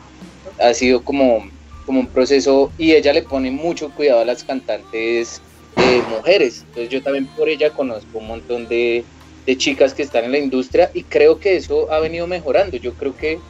[0.58, 1.44] ha sido como,
[1.84, 5.42] como un proceso y ella le pone mucho cuidado a las cantantes
[5.76, 6.64] eh, mujeres.
[6.68, 9.04] Entonces yo también por ella conozco un montón de,
[9.50, 12.76] de chicas que están en la industria y creo que eso ha venido mejorando.
[12.76, 13.40] Yo creo que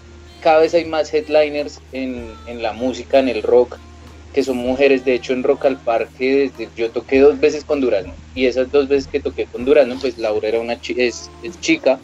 [0.41, 3.77] cada vez hay más headliners en, en, la música, en el rock,
[4.33, 5.05] que son mujeres.
[5.05, 8.73] De hecho, en Rock al Parque, desde, yo toqué dos veces con Durazno y esas
[8.73, 12.01] dos veces que toqué con Durazno, pues Laura era una es, es, chica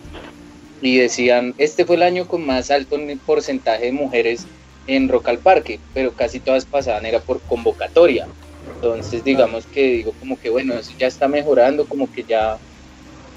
[0.82, 4.46] y decían, este fue el año con más alto porcentaje de mujeres
[4.86, 8.28] en Rock al Parque, pero casi todas pasaban era por convocatoria.
[8.74, 12.58] Entonces, digamos que digo como que bueno, eso ya está mejorando, como que ya,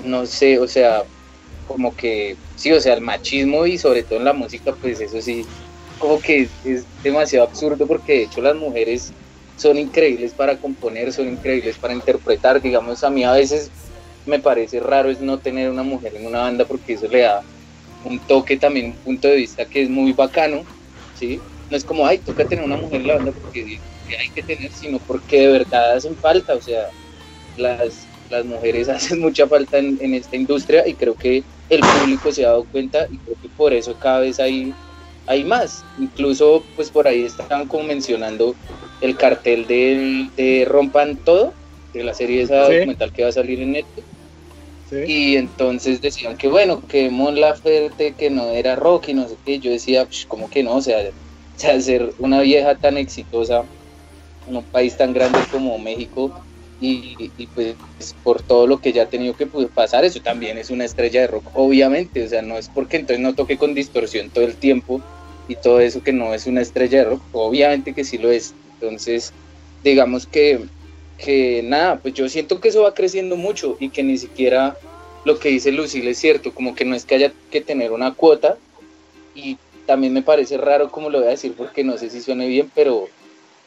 [0.03, 1.03] no sé, o sea,
[1.65, 5.21] como que, sí, o sea, el machismo y sobre todo en la música, pues eso
[5.21, 5.45] sí,
[5.97, 9.13] como que es demasiado absurdo porque de hecho las mujeres
[9.55, 13.71] son increíbles para componer, son increíbles para interpretar, digamos, a mí a veces
[14.25, 17.43] me parece raro es no tener una mujer en una banda porque eso le da
[18.03, 20.65] un toque también, un punto de vista que es muy bacano,
[21.13, 21.39] ¿sí?
[21.69, 23.81] No es como, ay, toca tener una mujer en la banda porque
[24.19, 26.87] hay que tener, sino porque de verdad hacen falta, o sea,
[27.57, 32.31] las, las mujeres hacen mucha falta en, en esta industria y creo que el público
[32.31, 34.77] se ha dado cuenta y creo que por eso cada vez hay,
[35.25, 35.87] hay más.
[35.95, 38.57] Incluso pues por ahí estaban como mencionando
[38.99, 41.57] el cartel del, de Rompan Todo,
[41.93, 42.73] de la serie esa ¿Sí?
[42.75, 44.07] documental que va a salir en Netflix.
[45.03, 49.39] Y entonces decían que bueno, que Mon Laferte que no era rock y no sé
[49.43, 49.59] qué.
[49.59, 50.75] Yo decía, como que no?
[50.77, 51.13] O sea, o
[51.55, 53.69] sea, ser una vieja tan exitosa
[54.45, 56.35] en un país tan grande como México
[56.81, 57.75] y, pues
[58.23, 61.27] por todo lo que ya ha tenido que pasar, eso también es una estrella de
[61.27, 65.01] rock, obviamente, o sea, no es porque entonces no toque con distorsión todo el tiempo
[65.47, 68.53] y todo eso que no es una estrella de rock, obviamente que sí lo es.
[68.75, 69.33] Entonces,
[69.83, 70.61] digamos que,
[71.17, 74.77] que nada, pues yo siento que eso va creciendo mucho y que ni siquiera
[75.25, 78.13] lo que dice Lucille es cierto, como que no es que haya que tener una
[78.13, 78.57] cuota
[79.35, 82.47] y también me parece raro como lo voy a decir porque no sé si suene
[82.47, 83.09] bien, pero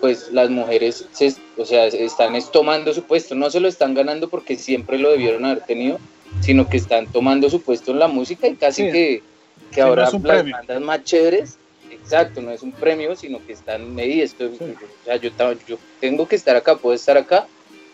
[0.03, 4.29] pues las mujeres se, o sea, están tomando su puesto, no se lo están ganando
[4.29, 6.01] porque siempre lo debieron haber tenido,
[6.41, 9.23] sino que están tomando su puesto en la música y casi que,
[9.71, 10.21] que ahora las
[10.51, 11.57] bandas más chéveres,
[11.89, 15.31] exacto, no es un premio, sino que están, esto, o sea, yo,
[15.69, 17.47] yo tengo que estar acá, puedo estar acá,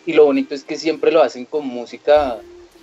[0.07, 2.39] y lo bonito es que siempre lo hacen con música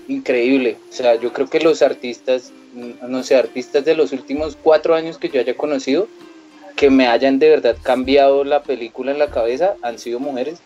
[0.07, 4.93] increíble, o sea, yo creo que los artistas, no sé, artistas de los últimos cuatro
[4.93, 6.07] años que yo haya conocido,
[6.75, 10.59] que me hayan de verdad cambiado la película en la cabeza han sido mujeres.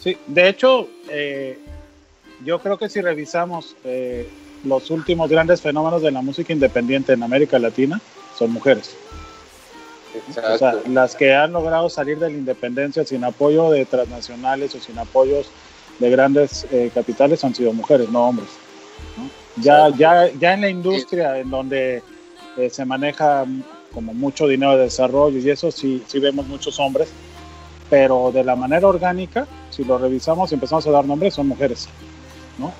[0.00, 1.58] Sí, de hecho, eh,
[2.44, 4.28] yo creo que si revisamos eh,
[4.64, 8.00] los últimos grandes fenómenos de la música independiente en América Latina,
[8.36, 8.96] son mujeres.
[10.36, 14.80] O sea, las que han logrado salir de la independencia sin apoyo de transnacionales o
[14.80, 15.48] sin apoyos
[15.98, 18.48] de grandes eh, capitales han sido mujeres, no hombres.
[19.56, 22.02] Ya, ya, ya en la industria en donde
[22.70, 23.44] se maneja
[23.92, 27.08] como mucho dinero de desarrollo y eso sí, sí vemos muchos hombres,
[27.90, 31.88] pero de la manera orgánica, si lo revisamos y empezamos a dar nombres, son mujeres.
[32.58, 32.72] ¿no?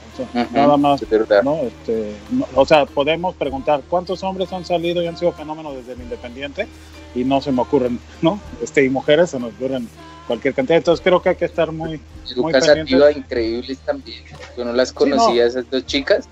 [0.53, 1.01] nada más,
[1.45, 1.61] ¿no?
[1.63, 2.13] Este,
[2.55, 6.67] o sea, podemos preguntar cuántos hombres han salido y han sido fenómenos desde el independiente
[7.15, 8.41] y no se me ocurren, ¿no?
[8.61, 9.89] Este, y mujeres se nos ocurren
[10.27, 10.79] cualquier cantidad.
[10.79, 12.01] Entonces creo que hay que estar muy,
[12.37, 13.17] muy pendientes.
[13.17, 14.23] increíbles también.
[14.57, 16.29] Yo no las conocía, esas dos chicas,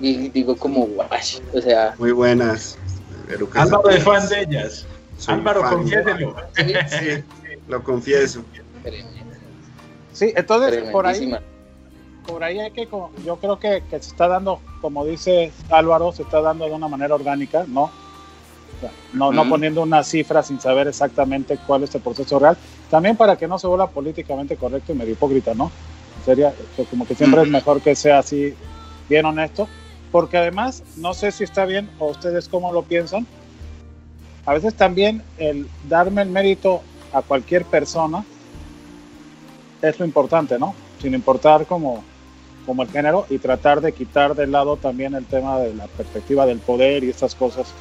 [0.00, 1.20] y digo como, guay,
[1.54, 1.94] o sea.
[1.98, 2.78] Muy buenas.
[3.54, 4.86] Álvaro es fan de ellas.
[5.26, 6.36] Álvaro, confiéselo.
[6.54, 7.24] Sí,
[7.68, 8.44] lo confieso.
[10.12, 11.34] Sí, entonces por ahí,
[12.26, 12.88] por ahí hay que,
[13.24, 17.14] yo creo que, se está dando, como dice Álvaro, se está dando de una manera
[17.14, 17.90] orgánica, ¿no?
[19.14, 22.56] no, no poniendo una cifra sin saber exactamente cuál es el proceso real.
[22.90, 25.70] También para que no se vuelva políticamente correcto y medio hipócrita, ¿no?
[26.24, 26.52] Sería
[26.90, 28.54] como que siempre es mejor que sea así,
[29.08, 29.68] bien honesto
[30.14, 33.26] porque además, no sé si está bien o ustedes cómo lo piensan,
[34.46, 36.82] a veces también el darme el mérito
[37.12, 38.24] a cualquier persona
[39.82, 40.72] es lo importante, ¿no?
[41.02, 42.04] Sin importar como,
[42.64, 46.46] como el género y tratar de quitar de lado también el tema de la perspectiva
[46.46, 47.74] del poder y estas cosas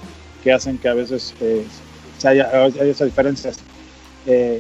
[0.43, 1.68] que hacen que a veces eh,
[2.23, 3.60] haya, esas diferencias.
[4.26, 4.60] Eh,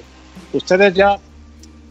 [0.53, 1.17] ustedes ya,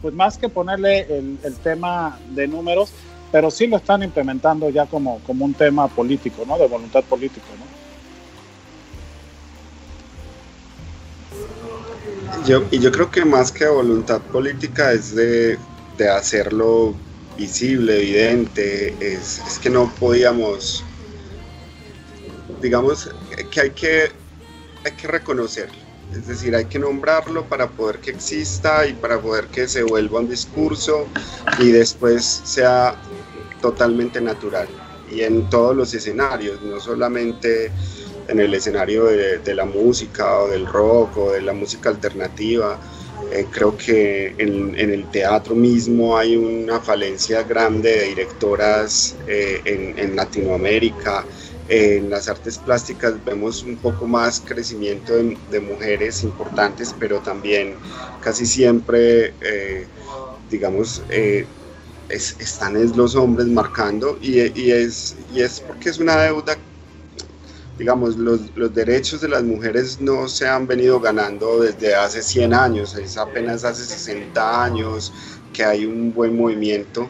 [0.01, 2.93] pues más que ponerle el, el tema de números,
[3.33, 6.55] pero sí lo están implementando ya como, como un tema político, ¿no?
[6.55, 7.65] De voluntad política, ¿no?
[12.45, 15.57] Yo, y yo creo que más que voluntad política es de,
[15.97, 16.93] de hacerlo
[17.35, 20.83] visible, evidente, es, es, que no podíamos,
[22.61, 23.09] digamos,
[23.49, 24.11] que hay que,
[24.85, 25.79] hay que reconocerlo,
[26.11, 30.19] es decir, hay que nombrarlo para poder que exista y para poder que se vuelva
[30.19, 31.07] un discurso
[31.57, 32.95] y después sea
[33.63, 34.67] totalmente natural
[35.09, 37.71] y en todos los escenarios, no solamente
[38.27, 42.77] en el escenario de, la música o del rock o de la música alternativa.
[43.31, 50.13] Eh, creo que en, el teatro mismo hay una falencia grande de directoras eh, en,
[50.13, 51.23] Latinoamérica.
[51.69, 57.75] En las artes plásticas vemos un poco más crecimiento de, mujeres importantes, pero también
[58.21, 59.87] casi siempre, eh,
[62.09, 66.57] digamos, están es los hombres marcando y, es, y es porque es una deuda,
[67.77, 72.53] digamos, los, los, derechos de las mujeres no se han venido ganando desde hace 100
[72.53, 75.13] años, es apenas hace 60 años
[75.53, 77.07] que hay un buen movimiento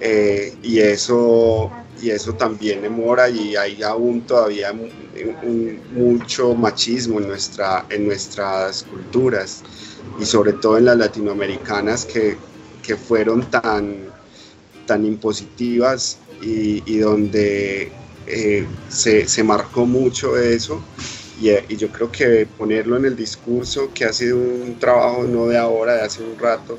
[0.00, 1.70] eh, y, eso,
[2.02, 4.74] y eso también demora y hay aún todavía
[5.92, 9.62] mucho machismo en, nuestra, en nuestras culturas
[10.18, 12.36] y sobre todo en las latinoamericanas que,
[12.82, 14.13] que fueron tan
[14.86, 17.90] tan impositivas y, donde
[18.26, 20.82] eh, se, se, marcó mucho eso.
[21.40, 25.46] Y, y, yo creo que ponerlo en el discurso, que ha sido un trabajo no
[25.46, 26.78] de ahora, de hace un rato,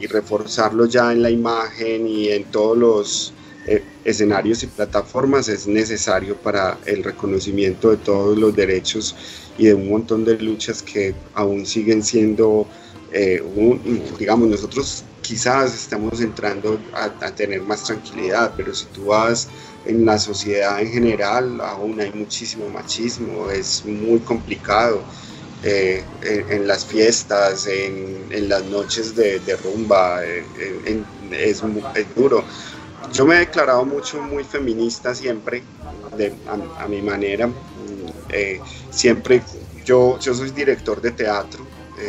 [0.00, 3.32] y, reforzarlo ya en la imagen y en todos los
[3.66, 9.14] eh, escenarios y plataformas es necesario para el reconocimiento de todos los derechos
[9.58, 12.66] y de un montón de luchas que aún siguen siendo,
[13.12, 13.42] eh,
[14.18, 19.48] digamos, nosotros quizás estamos entrando a, a, tener más tranquilidad, pero si tú vas
[19.84, 25.02] en la sociedad en general, aún hay muchísimo machismo, es muy complicado.
[25.64, 30.44] Eh, en, en, las fiestas, en, en las noches de, de rumba, eh,
[30.86, 31.62] en, es,
[31.96, 32.44] es, duro.
[33.12, 35.62] Yo me he declarado mucho muy feminista siempre,
[36.16, 37.50] de, a, a, mi manera.
[38.30, 38.60] Eh,
[38.90, 39.42] siempre,
[39.84, 41.66] yo, yo soy director de teatro,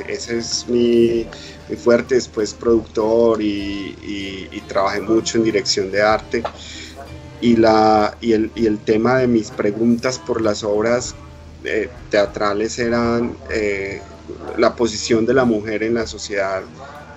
[0.07, 1.25] ese es mi,
[1.77, 6.43] fuerte, después productor y, y, y, trabajé mucho en dirección de arte.
[7.41, 11.15] Y, la, y, el, y el tema de mis preguntas por las obras
[11.63, 14.01] eh, teatrales eran eh,
[14.57, 16.63] la posición de la mujer en la sociedad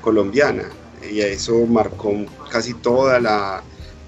[0.00, 0.64] colombiana
[1.10, 2.12] y eso marcó
[2.50, 3.62] casi toda la,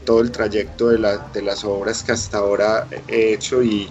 [0.04, 3.90] todo el trayecto de, la, de las obras que hasta ahora he hecho y,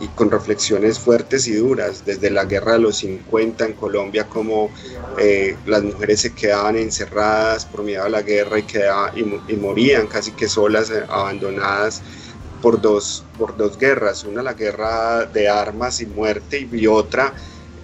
[0.00, 4.70] y, con reflexiones fuertes y duras, desde la guerra de los 50 en Colombia, como
[5.18, 9.56] eh, las mujeres se quedaban encerradas por miedo a la guerra y, quedaban, y, y
[9.56, 12.02] morían casi que solas, eh, abandonadas
[12.60, 17.32] por dos, por dos guerras, una la guerra de armas y muerte y, otra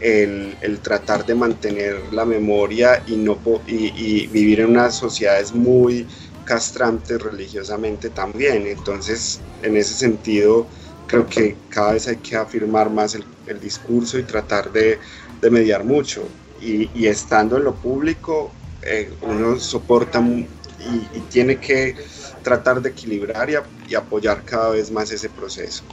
[0.00, 5.54] el, el, tratar de mantener la memoria y, no, y, y, vivir en unas sociedades
[5.54, 6.06] muy
[6.44, 8.66] castrantes religiosamente también.
[8.66, 10.66] Entonces, en ese sentido,
[11.06, 14.98] creo que cada vez hay que afirmar más el, el discurso y tratar de,
[15.40, 16.26] de mediar mucho.
[16.60, 18.50] Y, y, estando en lo público,
[18.82, 21.94] eh, uno soporta y, y tiene que
[22.42, 23.54] tratar de equilibrar y,
[23.88, 25.84] y, apoyar cada vez más ese proceso.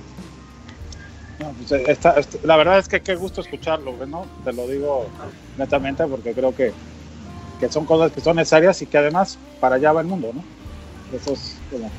[1.40, 4.26] No, pues esta, esta, la verdad es que qué gusto escucharlo, ¿no?
[4.44, 5.08] Te lo digo
[5.58, 6.72] netamente porque creo que,
[7.60, 10.44] que, son cosas que son necesarias y que además para allá va el mundo, ¿no?
[11.18, 11.92] Eso es como,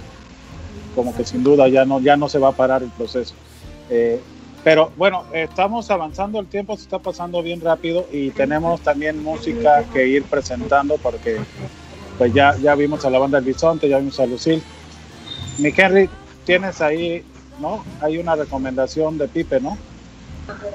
[0.95, 3.35] como que sin duda ya no, ya no se va a parar el proceso.
[3.91, 4.21] Eh,
[4.63, 9.85] pero bueno, estamos avanzando, el tiempo se está pasando bien rápido y tenemos también música
[9.93, 11.39] que ir presentando porque
[12.17, 14.63] pues ya, ya vimos a la banda del Bisonte, ya vimos a Lucille.
[15.59, 16.09] Mi Henry,
[16.47, 17.25] tienes ahí,
[17.61, 17.85] ¿no?
[18.01, 19.77] Hay una recomendación de Pipe, ¿no?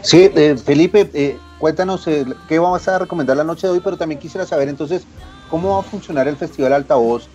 [0.01, 2.07] Sí, eh, Felipe, eh, cuéntanos
[2.47, 5.03] qué vamos a recomendar la noche de hoy, pero también quisiera saber entonces
[5.49, 7.27] cómo va a funcionar el Festival Altavoz,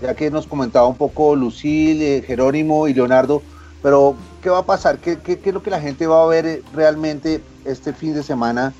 [0.00, 3.42] ya que nos comentaba un poco Lucille, Jerónimo y Leonardo,
[3.82, 4.98] pero ¿qué va a pasar?
[4.98, 8.72] ¿Qué, qué, es lo que la gente va a ver realmente este fin de semana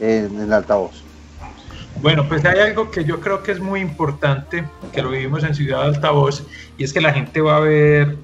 [0.00, 1.02] en el Altavoz?
[2.00, 5.54] Bueno, pues hay algo que yo creo que es muy importante, que lo vivimos en
[5.54, 6.44] Ciudad Altavoz,
[6.76, 8.16] y es que la gente va a ver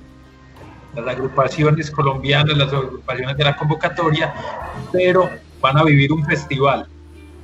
[0.95, 4.35] las agrupaciones colombianas, las agrupaciones de la convocatoria,
[4.93, 5.31] pero
[5.61, 6.87] van a vivir un festival,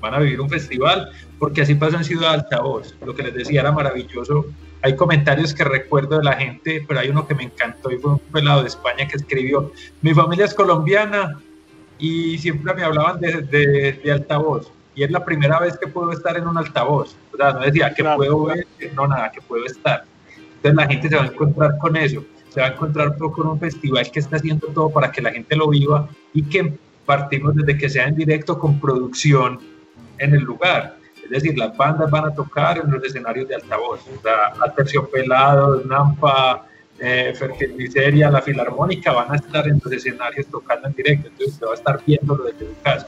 [0.01, 3.61] van a vivir un festival, porque así pasó en Ciudad Altavoz, lo que les decía
[3.61, 4.47] era maravilloso.
[4.85, 8.13] Hay comentarios que recuerdo de la gente, pero hay uno que me encantó y fue
[8.13, 11.41] un pelado de España que escribió, mi familia es colombiana
[11.99, 16.13] y siempre me hablaban de, de, de altavoz y es la primera vez que puedo
[16.13, 17.17] estar en un altavoz.
[17.33, 18.19] O sea, no decía que claro.
[18.19, 20.05] puedo ver, no nada, que puedo estar.
[20.57, 23.59] Entonces la gente se va a encontrar con eso, se va a encontrar con un
[23.59, 26.75] festival que está haciendo todo para que la gente lo viva y que
[27.07, 29.61] partimos desde que sea en directo con producción
[30.19, 30.97] en el lugar.
[31.25, 34.01] Es decir, las bandas van a tocar en los escenarios de altavoz.
[34.17, 36.67] O sea, Aterciopelados, Nampa,
[36.99, 41.29] eh, Fertiliceria, la Filarmónica van a estar en los escenarios tocando en directo.
[41.29, 43.07] Entonces usted va a estar viéndolo desde su casa.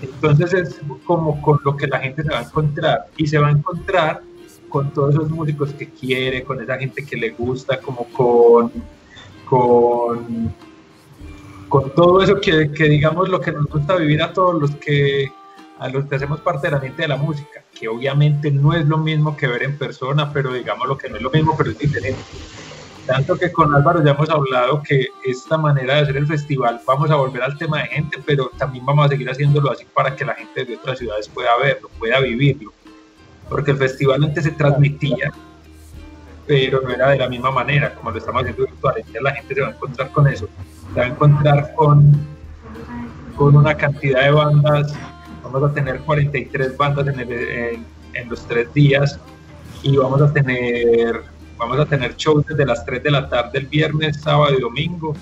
[0.00, 3.48] Entonces es como con lo que la gente se va a encontrar y se va
[3.48, 4.22] a encontrar
[4.68, 8.72] con todos esos músicos que quiere, con esa gente que le gusta, como con,
[9.44, 10.54] con,
[11.68, 15.30] con todo eso que, que, digamos lo que nos gusta vivir a todos los que
[15.82, 18.86] a los que hacemos parte de la mente de la música, que obviamente no es
[18.86, 21.72] lo mismo que ver en persona, pero digamos lo que no es lo mismo, pero
[21.72, 22.22] es diferente.
[23.04, 27.10] Tanto que con Álvaro ya hemos hablado que esta manera de hacer el festival, vamos
[27.10, 30.24] a volver al tema de gente, pero también vamos a seguir haciéndolo así para que
[30.24, 32.72] la gente de otras ciudades pueda verlo, pueda vivirlo.
[33.48, 35.32] Porque el festival antes se transmitía,
[36.46, 38.94] pero no era de la misma manera como lo estamos haciendo virtual.
[38.98, 40.48] Entonces la gente se va a encontrar con eso,
[40.94, 42.24] se va a encontrar con,
[43.34, 44.96] con una cantidad de bandas.
[45.52, 49.18] Vamos a tener 43 bandas en, el, en, en los tres días
[49.82, 51.22] y vamos a tener
[51.62, 55.14] Vamos a tener shows desde las 3 de la tarde el viernes, sábado y domingo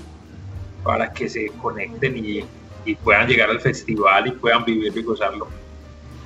[0.83, 2.43] para que se conecten y,
[2.87, 5.49] y puedan llegar al festival y puedan vivirlo y gozarlo.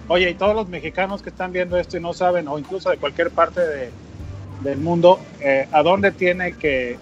[0.07, 2.99] Oye, y todos los mexicanos que están viendo esto y no saben, o incluso de
[2.99, 3.91] cualquier parte de,
[4.61, 6.97] del mundo, eh, ¿a dónde tiene que,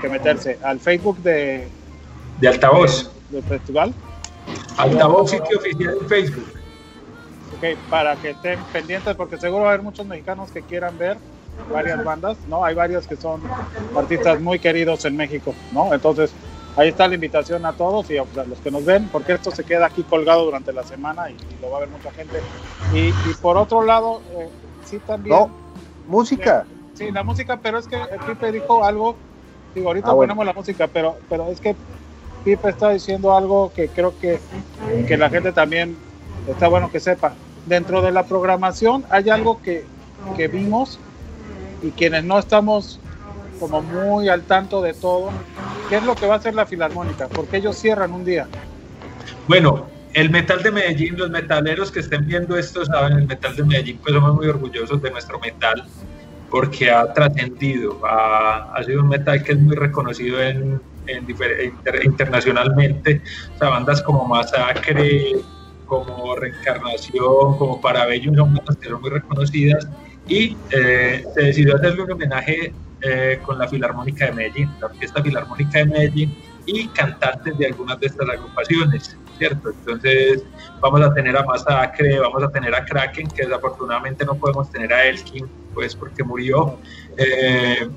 [0.00, 0.60] que, meterse?
[0.62, 1.66] ¿Al Facebook de,
[2.40, 3.10] de Altavoz?
[3.30, 3.92] Del de festival.
[4.78, 6.48] Altavoz, sitio oficial en Facebook.
[7.54, 11.18] Ok, para que estén pendientes, porque seguro va a haber muchos mexicanos que quieran ver
[11.70, 12.64] varias bandas, ¿no?
[12.64, 13.42] Hay varios que son
[13.94, 15.92] artistas muy queridos en México, ¿no?
[15.92, 16.34] Entonces,
[16.76, 19.64] ahí está la invitación a todos y a los que nos ven, porque esto se
[19.64, 22.40] queda aquí colgado durante la semana y, y lo va a ver mucha gente.
[22.94, 24.48] Y, y por otro lado, eh,
[24.84, 25.36] sí también.
[25.36, 25.50] No,
[26.06, 26.66] música.
[26.94, 29.16] Sí, la música, pero es que Pipe dijo algo,
[29.74, 30.34] digo, ahorita Ah, bueno.
[30.34, 31.74] ponemos la música, pero, pero es que
[32.44, 34.38] Pipe está diciendo algo que creo que,
[35.06, 35.96] que la gente también
[36.48, 37.34] está bueno que sepa.
[37.66, 39.84] Dentro de la programación hay algo que,
[40.36, 40.98] que vimos
[41.82, 43.00] y quienes no estamos
[43.60, 45.30] como muy al tanto de todo,
[45.88, 47.28] ¿qué es lo que va a hacer la Filarmónica?
[47.28, 48.48] Porque ellos cierran un día.
[49.46, 53.62] Bueno, el metal de Medellín, los metaleros que estén viendo esto saben, el metal de
[53.62, 55.84] Medellín, pues somos muy orgullosos de nuestro metal
[56.52, 61.26] porque ha trascendido, ha, sido un metal que es muy reconocido en, en
[62.04, 63.22] internacionalmente,
[63.54, 65.36] o sea, bandas como Masacre,
[65.86, 69.88] como Reencarnación, como Parabellum, son bandas que son muy reconocidas
[70.28, 75.22] y eh, se decidió hacerle un homenaje eh, con la Filarmónica de Medellín, la Orquesta
[75.22, 79.16] Filarmónica de Medellín y cantantes de algunas de estas agrupaciones,
[79.50, 80.44] Entonces
[80.80, 84.92] vamos a tener a Masacre, vamos a tener a Kraken, que desafortunadamente no podemos tener
[84.92, 86.78] a Elkin, pues porque murió.
[87.16, 87.88] Eh,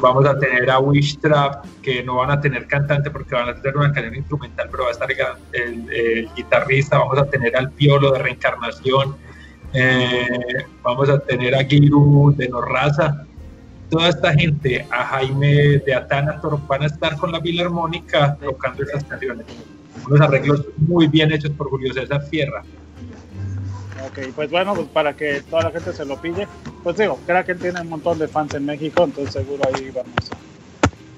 [0.00, 3.54] vamos a tener a Wish Trap, que no van a tener cantante porque van a
[3.54, 5.08] tener una canción instrumental, pero va a estar
[5.52, 9.16] el, guitarrista, vamos a tener al Piolo de Reencarnación,
[9.72, 13.24] eh, vamos a tener a Giru de Norraza,
[13.90, 19.04] toda esta gente, a Jaime de Atanator, van a estar con la Filarmónica tocando estas
[19.04, 19.46] canciones.
[20.08, 22.62] Unos arreglos muy bien hechos por Julio César Fierra.
[24.06, 26.46] Ok, pues bueno, pues para que toda la gente se lo pille,
[26.82, 30.14] pues digo, creo que tiene un montón de fans en México, entonces seguro ahí vamos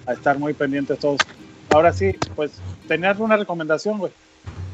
[0.06, 1.18] a, a estar muy pendientes todos.
[1.68, 2.52] Ahora sí, pues
[2.88, 4.12] tenías una recomendación, güey,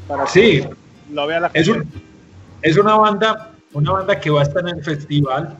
[0.07, 0.61] para Sí.
[0.61, 0.69] que
[1.13, 1.59] lo vea la gente.
[1.59, 1.91] Es, un-
[2.63, 5.57] es una banda, una banda que va a estar en el festival.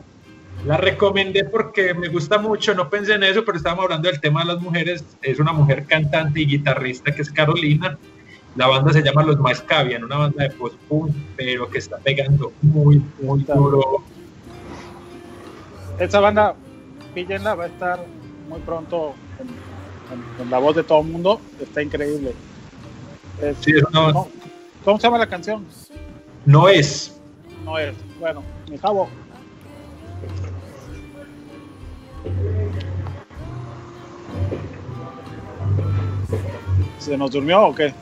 [0.66, 4.40] La recomendé porque me gusta mucho, no pensé en eso, pero estábamos hablando del tema
[4.40, 5.04] de las mujeres.
[5.22, 7.96] Es una mujer cantante y guitarrista que es Carolina.
[8.58, 13.00] La banda se llama Los Mascavian, una banda de post-punk, pero que está pegando muy,
[13.22, 14.02] muy duro.
[16.00, 16.56] Esa banda,
[17.14, 18.00] píllenla, va a estar
[18.48, 19.46] muy pronto en,
[20.12, 22.34] en- en la voz de todo el mundo, está increíble.
[23.40, 24.28] Es- Sí, es una- ¿cómo,
[24.84, 25.64] cómo se llama la canción?
[26.44, 27.16] No es.
[27.64, 29.08] No es, bueno, mi jabo.
[36.98, 37.94] ¿Se nos durmió o qué?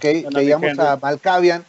[0.00, 1.64] Que veíamos a Malcavian.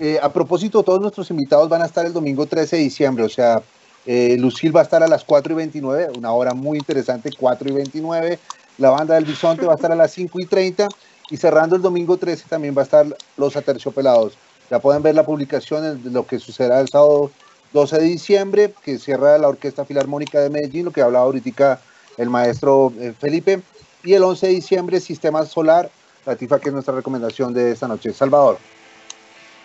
[0.00, 3.28] Eh, a propósito, todos nuestros invitados van a estar el domingo 13 de diciembre, o
[3.28, 3.62] sea,
[4.06, 7.68] eh, Lucil va a estar a las 4 y 29, una hora muy interesante, 4
[7.70, 8.38] y 29.
[8.78, 10.88] La banda del Bisonte va a estar a las 5 y 30
[11.30, 13.06] y cerrando el domingo 13 también va a estar
[13.36, 14.34] Los Aterciopelados.
[14.70, 17.30] Ya pueden ver la publicación de lo que sucederá el sábado
[17.72, 21.80] 12 de diciembre, que cierra la Orquesta Filarmónica de Medellín, lo que hablaba ahorita
[22.16, 23.62] el maestro eh, Felipe.
[24.02, 25.90] Y el 11 de diciembre, Sistema Solar,
[26.26, 28.12] la TIFA, que es nuestra recomendación de esta noche.
[28.12, 28.58] Salvador.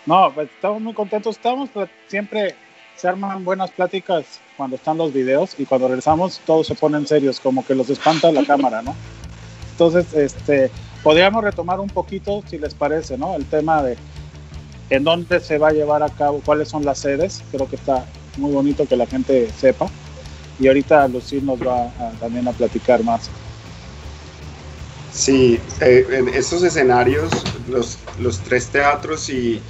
[0.06, 1.36] No, pues estamos muy contentos.
[1.36, 2.54] Estamos pues, siempre
[2.96, 4.24] se arman buenas pláticas
[4.56, 8.30] cuando están los videos y cuando regresamos todos se ponen serios, como que los espanta
[8.30, 8.94] la cámara, ¿no?
[9.72, 10.70] Entonces, este,
[11.02, 13.34] podríamos retomar un poquito, si les parece, ¿no?
[13.36, 13.96] El tema de
[14.90, 17.42] en dónde se va a llevar a cabo, cuáles son las sedes.
[17.50, 18.04] Creo que está
[18.36, 19.88] muy bonito que la gente sepa.
[20.58, 23.30] Y ahorita Lucía nos va también a platicar más.
[25.12, 27.30] Sí, eh, en estos escenarios,
[27.68, 29.60] los, los tres teatros y,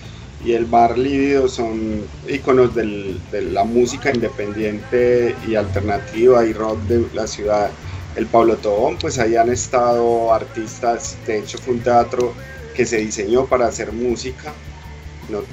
[0.44, 6.78] y, el bar Lívido son íconos del, de la música independiente y alternativa y rock
[6.82, 7.70] de la ciudad.
[8.16, 12.34] El Pablo Tobón, pues ahí han estado artistas, de hecho fue un teatro
[12.74, 14.52] que se diseñó para hacer música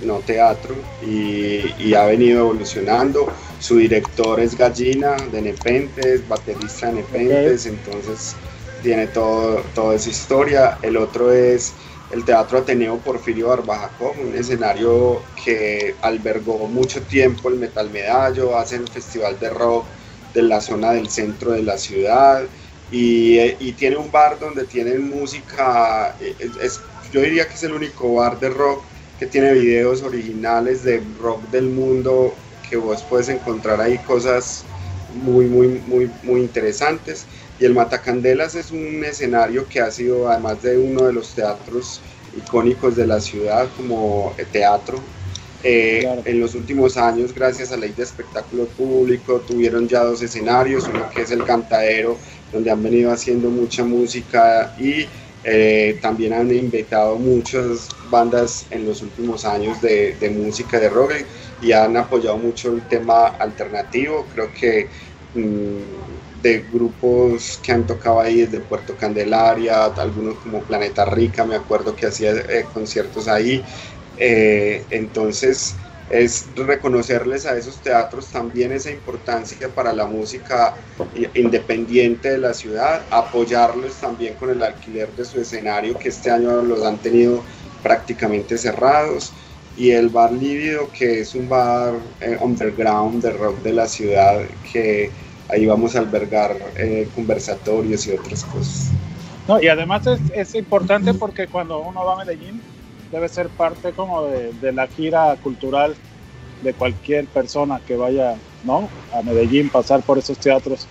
[0.04, 3.28] no, teatro, y, ha venido evolucionando.
[3.60, 8.36] Su director es Gallina de Nepentes, baterista de Nepentes, entonces
[8.82, 10.78] tiene todo, toda esa historia.
[10.82, 11.74] El otro es
[12.12, 18.82] el Teatro Ateneo Porfirio Barbajacó, un escenario que albergó mucho tiempo el Metal Medallo, hacen
[18.82, 19.86] el festival de rock
[20.34, 22.44] de la zona del centro de la ciudad
[22.92, 26.16] y, tiene un bar donde tienen música,
[27.12, 28.84] yo diría que es el único bar de rock
[29.20, 32.34] que tiene videos originales de rock del mundo
[32.70, 34.64] que vos puedes encontrar ahí cosas
[35.14, 37.26] muy, muy, muy, muy interesantes.
[37.60, 42.02] Y el Matacandelas es un escenario que ha sido, además de uno de los teatros
[42.36, 45.00] icónicos de la ciudad como teatro,
[45.64, 50.22] eh, en los últimos años, gracias a la ley de espectáculo público, tuvieron ya dos
[50.22, 52.18] escenarios, uno que es el Cantadero,
[52.52, 55.08] donde han venido haciendo mucha música y
[55.44, 61.14] eh, también han invitado muchas bandas en los últimos años de, música de rock
[61.62, 64.28] y han apoyado mucho el tema alternativo.
[64.34, 64.88] Creo que
[65.34, 71.56] mm, de grupos que han tocado ahí desde Puerto Candelaria, algunos como Planeta Rica, me
[71.56, 73.64] acuerdo que hacía eh, conciertos ahí.
[74.18, 75.76] Eh, entonces,
[76.10, 80.74] es reconocerles a esos teatros también esa importancia para la música
[81.34, 86.62] independiente de la ciudad, apoyarlos también con el alquiler de su escenario que este año
[86.62, 87.44] los han tenido
[87.84, 89.34] prácticamente cerrados
[89.76, 94.40] y el bar Lívido que es un bar eh, underground de rock de la ciudad
[94.72, 95.12] que
[95.50, 98.92] ahí vamos a albergar eh, conversatorios y otras cosas.
[99.48, 102.62] No, y además es, es importante porque cuando uno va a Medellín
[103.12, 105.96] debe ser parte como de, la gira cultural
[106.64, 108.90] de cualquier persona que vaya ¿no?
[109.14, 110.88] a Medellín, pasar por esos teatros.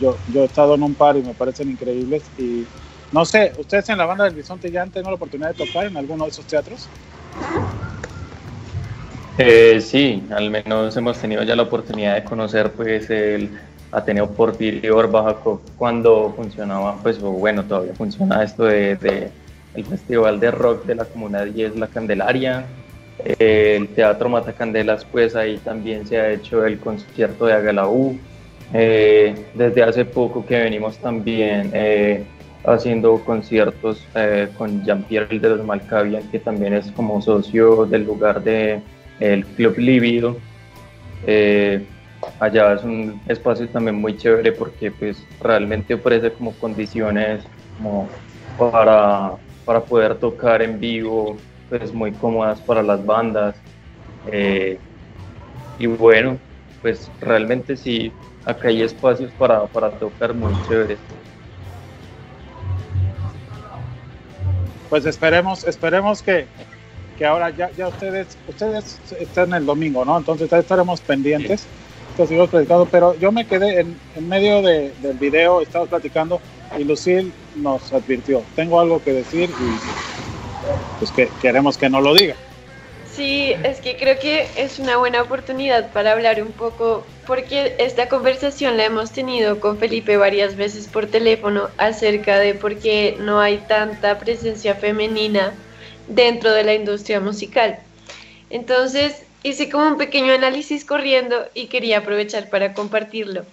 [0.00, 2.24] Yo, yo he estado en un par y me parecen increíbles.
[2.38, 2.64] Y
[3.12, 5.86] no sé, ¿ustedes en la banda del Bisonte ya han tenido la oportunidad de tocar
[5.86, 6.88] en alguno de esos teatros?
[9.38, 13.50] Eh, sí, al menos hemos tenido ya la oportunidad de conocer pues el
[13.96, 19.30] Ateneo Porfirio Orbajaco cuando funcionaba, pues bueno, todavía funciona esto de
[19.76, 22.64] el Festival de Rock de la Comuna 10 La Candelaria,
[23.38, 28.18] el Teatro Matacandelas, pues ahí también se ha hecho el concierto de Agalaú.
[28.74, 32.24] Eh, desde hace poco que venimos también eh,
[32.64, 38.42] haciendo conciertos eh, con Jean-Pierre de los Malcavian, que también es como socio del lugar
[38.42, 38.80] de
[39.20, 40.36] el Club Lívido.
[42.40, 47.44] Allá es un espacio también muy chévere porque pues realmente ofrece como condiciones
[47.76, 48.08] como
[48.58, 49.36] para
[49.66, 51.36] para poder tocar en vivo,
[51.68, 53.56] pues muy cómodas para las bandas.
[54.30, 54.78] Eh,
[55.78, 56.38] y bueno,
[56.80, 58.12] pues realmente sí,
[58.46, 60.98] acá hay espacios para, para tocar muy chéveres.
[64.88, 66.46] Pues esperemos, esperemos que,
[67.18, 70.16] que ahora ya, ya ustedes, ustedes están el domingo, ¿no?
[70.16, 71.66] Entonces estaremos pendientes.
[72.90, 76.40] Pero yo me quedé en, en medio de, del video, estaba platicando
[76.78, 82.14] y Lucille nos advirtió, tengo algo que decir y pues que queremos que no lo
[82.14, 82.34] diga.
[83.16, 88.10] Sí, es que creo que es una buena oportunidad para hablar un poco, porque esta
[88.10, 93.40] conversación la hemos tenido con Felipe varias veces por teléfono acerca de por qué no
[93.40, 95.54] hay tanta presencia femenina
[96.08, 97.78] dentro de la industria musical.
[98.50, 103.44] Entonces hice como un pequeño análisis corriendo y quería aprovechar para compartirlo.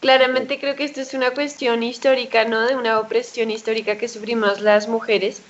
[0.00, 2.66] Claramente creo que esto es una cuestión histórica, ¿no?
[2.66, 5.42] De una opresión histórica que sufrimos las mujeres.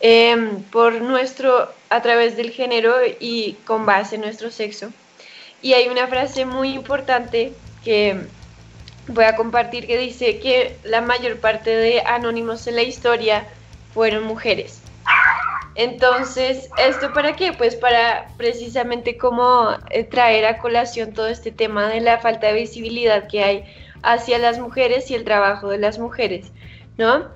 [0.00, 4.92] em, por nuestro, a través del género y con base en nuestro sexo.
[5.60, 7.52] Y hay una frase muy importante
[7.84, 8.16] que
[9.08, 13.44] voy a compartir que dice que la mayor parte de anónimos en la historia
[13.92, 14.77] fueron mujeres.
[15.78, 17.52] Entonces, ¿esto para qué?
[17.52, 22.54] Pues para precisamente como eh, traer a colación todo este tema de la falta de
[22.54, 23.64] visibilidad que hay
[24.02, 26.50] hacia las mujeres y el trabajo de las mujeres,
[26.96, 27.28] ¿no?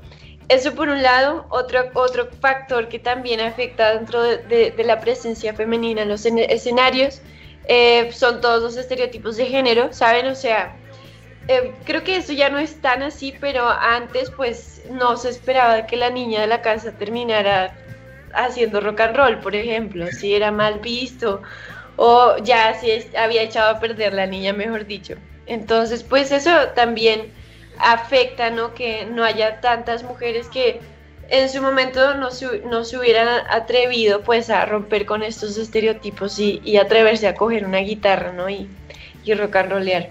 [0.49, 6.03] Eso por un lado, otro, otro factor que también afecta dentro de, la presencia femenina
[6.03, 7.23] en los escenarios
[7.69, 10.27] eh, son todos los estereotipos de género, ¿saben?
[10.27, 10.77] O sea,
[11.47, 15.87] eh, creo que eso ya no es tan así, pero antes pues no se esperaba
[15.87, 17.79] que la niña de la casa terminara
[18.35, 21.43] haciendo rock and roll, por ejemplo, si era mal visto
[21.97, 25.15] o ya si había echado a perder la niña, mejor dicho.
[25.47, 27.33] Entonces, pues eso también
[27.79, 28.75] afecta, ¿no?
[28.75, 30.81] Que no haya tantas mujeres que
[31.29, 36.39] en su momento no se, no se hubieran atrevido pues a romper con estos estereotipos
[36.39, 38.49] y, atreverse a coger una guitarra, ¿no?
[38.49, 38.69] Y,
[39.25, 40.11] y rock and rollear.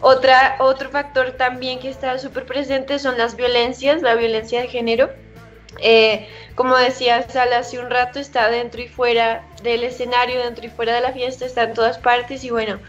[0.00, 5.10] Otra, otro factor también que está súper presente son las violencias, la violencia de género.
[5.80, 10.70] Eh, como decía Sal hace un rato, está dentro y fuera del escenario, dentro y
[10.70, 12.80] fuera de la fiesta, está en todas partes y bueno,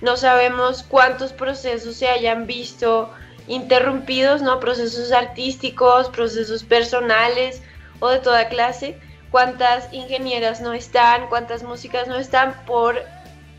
[0.00, 3.10] no sabemos cuántos procesos se hayan visto
[3.46, 4.60] interrumpidos, ¿no?
[4.60, 7.62] Procesos artísticos, procesos personales
[8.00, 8.98] o de toda clase,
[9.30, 13.00] cuántas ingenieras no están, cuántas músicas no están por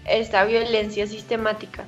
[0.05, 1.85] esta violencia sistemática.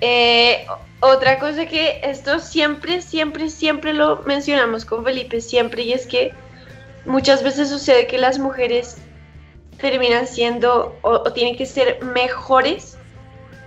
[0.00, 0.66] Eh,
[1.00, 6.32] otra cosa que esto siempre, siempre, siempre lo mencionamos con Felipe, siempre, y es que
[7.04, 8.98] muchas veces sucede que las mujeres
[9.78, 12.96] terminan siendo o, tienen que ser mejores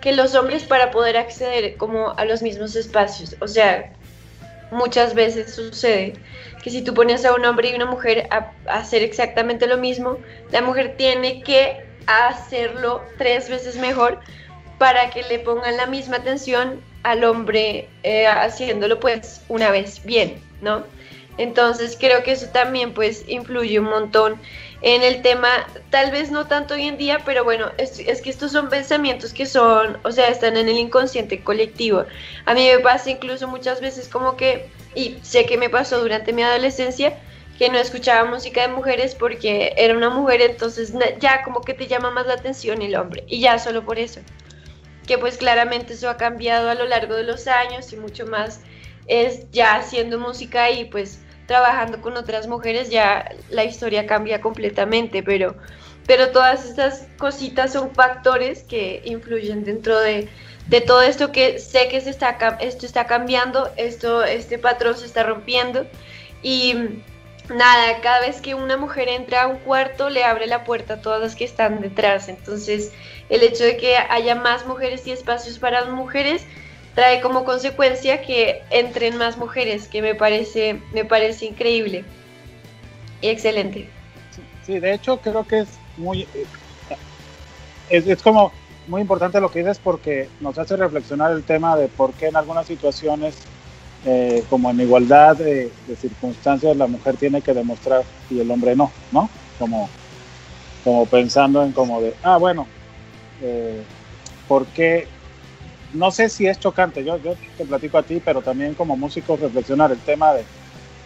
[0.02, 3.36] que los hombres para poder acceder como a los mismos espacios.
[3.40, 3.94] O sea,
[4.72, 6.14] muchas veces sucede
[6.64, 10.18] que si tú pones a un hombre y una mujer a hacer exactamente lo mismo,
[10.52, 14.20] la mujer tiene que hacerlo tres veces mejor
[14.82, 20.41] para que le pongan la misma atención al hombre eh, haciéndolo pues una vez bien,
[20.60, 20.84] ¿no?
[21.38, 24.41] Entonces creo que eso también pues influye un montón
[24.82, 25.49] en el tema,
[25.91, 29.34] tal vez no tanto hoy en día, pero bueno, es, es, que estos son pensamientos
[29.34, 32.06] que son, o sea, están en el inconsciente colectivo.
[32.48, 36.34] A mí me pasa incluso muchas veces como que, y sé que me pasó durante
[36.34, 37.20] mi adolescencia,
[37.60, 41.86] que no escuchaba música de mujeres porque era una mujer, entonces ya como que te
[41.86, 44.22] llama más la atención el hombre, y ya solo por eso
[45.07, 48.61] que pues claramente eso ha cambiado a lo largo de los años y mucho más
[49.07, 55.22] es ya haciendo música y pues trabajando con otras mujeres ya la historia cambia completamente,
[55.22, 55.56] pero,
[56.07, 60.30] pero todas estas cositas son factores que influyen dentro de,
[60.68, 65.06] de todo esto que sé que se está, esto está cambiando, esto, este patrón se
[65.06, 65.86] está rompiendo
[66.41, 66.76] y
[67.53, 71.02] nada, cada vez que una mujer entra a un cuarto le abre la puerta a
[71.02, 72.94] todas las que están detrás, entonces
[73.32, 76.44] el hecho de que haya más mujeres y espacios para mujeres
[76.94, 82.03] trae como consecuencia que entren más mujeres, que me parece, me parece increíble
[83.22, 83.90] y excelente.
[84.66, 86.28] Sí, de hecho creo que es muy,
[87.90, 88.52] es, es, como
[88.88, 92.36] muy importante lo que dices porque nos hace reflexionar el tema de por qué en
[92.36, 93.36] algunas situaciones,
[94.06, 98.76] eh, como en igualdad de, de, circunstancias, la mujer tiene que demostrar y el hombre
[98.76, 99.30] no, ¿no?
[99.58, 99.90] Como,
[100.84, 102.68] como pensando en como de, ah, bueno,
[103.41, 103.81] eh,
[104.47, 105.07] porque
[105.93, 109.35] no sé si es chocante, yo, yo te platico a ti, pero también como músico
[109.35, 110.43] reflexionar el tema de,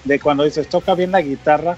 [0.03, 1.77] de cuando dices toca bien la guitarra,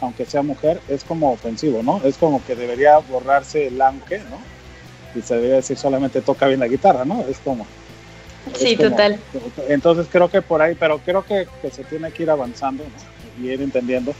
[0.00, 2.00] aunque sea mujer, es como ofensivo, ¿no?
[2.04, 4.38] Es como que debería borrarse el aunque, ¿no?
[5.14, 7.24] Y se debería decir solamente toca bien la guitarra, ¿no?
[7.28, 7.66] Es como...
[8.56, 9.20] Sí, total.
[9.68, 12.84] Entonces creo que por ahí, pero creo que, que se tiene que ir avanzando
[13.40, 14.12] y ir entendiendo.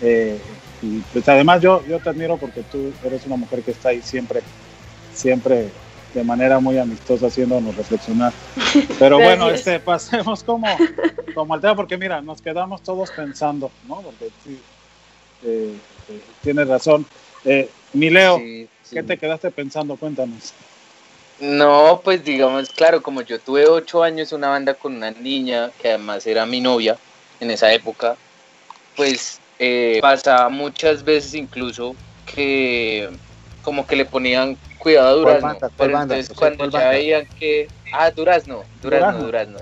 [0.00, 0.40] Eh,
[0.80, 4.00] y pues además yo, yo te admiro porque tú eres una mujer que está ahí
[4.00, 4.40] siempre
[5.20, 5.70] siempre
[6.14, 8.32] de manera muy amistosa haciéndonos reflexionar.
[8.98, 10.66] Pero bueno, este, pasemos como,
[11.34, 14.00] como al tema, porque mira, nos quedamos todos pensando, ¿no?
[14.00, 14.60] Porque sí,
[15.44, 15.74] eh,
[16.08, 17.06] eh, tienes razón.
[17.44, 18.38] Eh, Mileo,
[18.90, 19.96] ¿qué te quedaste pensando?
[19.96, 20.52] Cuéntanos.
[21.40, 25.88] No, pues digamos, claro, como yo tuve ocho años una banda con una niña que
[25.88, 26.98] además era mi novia
[27.40, 28.16] en esa época,
[28.94, 33.08] pues eh, pasaba muchas veces incluso que
[33.62, 35.70] como que le ponían cuidado a Durazno.
[35.76, 37.68] pero entonces cuando ya veían que.
[37.92, 39.58] Ah, Durazno, Durazno, Durazno.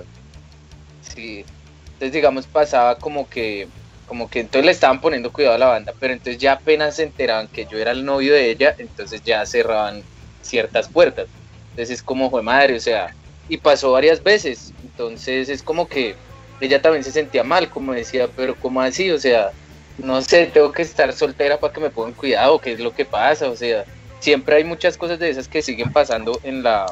[1.03, 1.45] Sí.
[1.85, 3.69] Entonces, digamos, pasaba como que.
[4.07, 7.03] Como que entonces le estaban poniendo cuidado a la banda, pero entonces ya apenas se
[7.03, 10.03] enteraban que yo era el novio de ella, entonces ya cerraban
[10.41, 11.27] ciertas puertas.
[11.71, 13.15] Entonces es como fue madre, o sea,
[13.51, 14.73] y pasó varias veces.
[14.83, 16.17] Entonces es como que
[16.61, 19.53] ella también se sentía mal, como decía, pero como así, o sea,
[19.99, 23.05] no sé, tengo que estar soltera para que me pongan cuidado, qué es lo que
[23.05, 23.85] pasa, o sea,
[24.21, 26.87] siempre hay muchas cosas de esas que siguen pasando en la,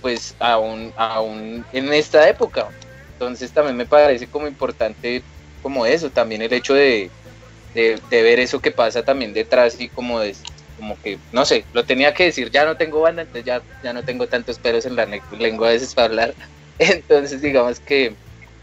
[0.00, 2.68] pues aún, aún en esta época.
[3.12, 5.22] Entonces también me parece como importante
[5.62, 7.10] como eso, también el hecho de,
[7.72, 10.36] de, ver eso que pasa también detrás y como de,
[10.76, 13.92] como que, no sé, lo tenía que decir, ya no tengo banda, entonces ya, ya
[13.92, 15.06] no tengo tantos pelos en la
[15.38, 16.34] lengua a veces para hablar.
[16.78, 18.14] Entonces digamos que,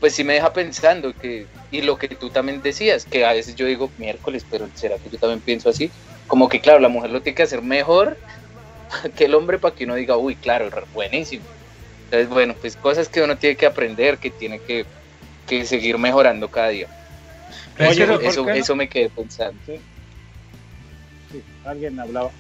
[0.02, 3.56] pues sí me deja pensando que, y lo que tú también decías, que a veces
[3.56, 5.92] yo digo miércoles, pero será que yo también pienso así,
[6.26, 8.18] como que claro, la mujer lo tiene que hacer mejor
[9.16, 11.46] que el hombre para que uno diga, uy, claro, buenísimo.
[12.06, 14.86] Entonces, bueno, pues cosas que uno tiene que aprender, que tiene que,
[15.66, 16.88] seguir mejorando cada día.
[17.78, 19.62] eso, eso, me quedé pensando.
[19.66, 19.82] Sí,
[21.64, 22.32] alguien hablaba.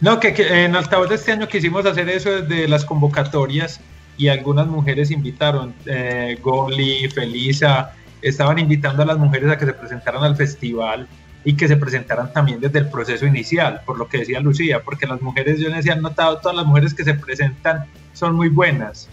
[0.00, 3.80] No, que, en altavoz de este año quisimos hacer eso desde las convocatorias
[4.22, 7.92] y algunas mujeres invitaron, eh, Goli, Felisa,
[8.22, 11.08] estaban invitando a las mujeres a que se presentaran al festival
[11.44, 15.08] y que se presentaran también desde el proceso inicial, por lo que decía Lucía, porque
[15.08, 19.08] las mujeres, yo les han notado, todas las mujeres que se presentan son muy buenas,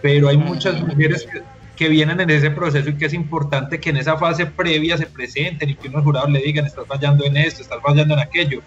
[0.00, 1.42] pero hay muchas mujeres que,
[1.76, 5.04] que, vienen en ese proceso y que es importante que en esa fase previa se
[5.04, 8.62] presenten y que unos jurados le digan, estás fallando en esto, estás fallando en aquello.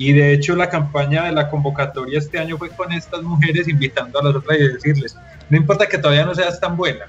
[0.00, 4.18] Y de hecho la campaña de la convocatoria este año fue con estas mujeres invitando
[4.18, 5.14] a las otras y decirles,
[5.50, 7.04] no importa que todavía no seas tan buena,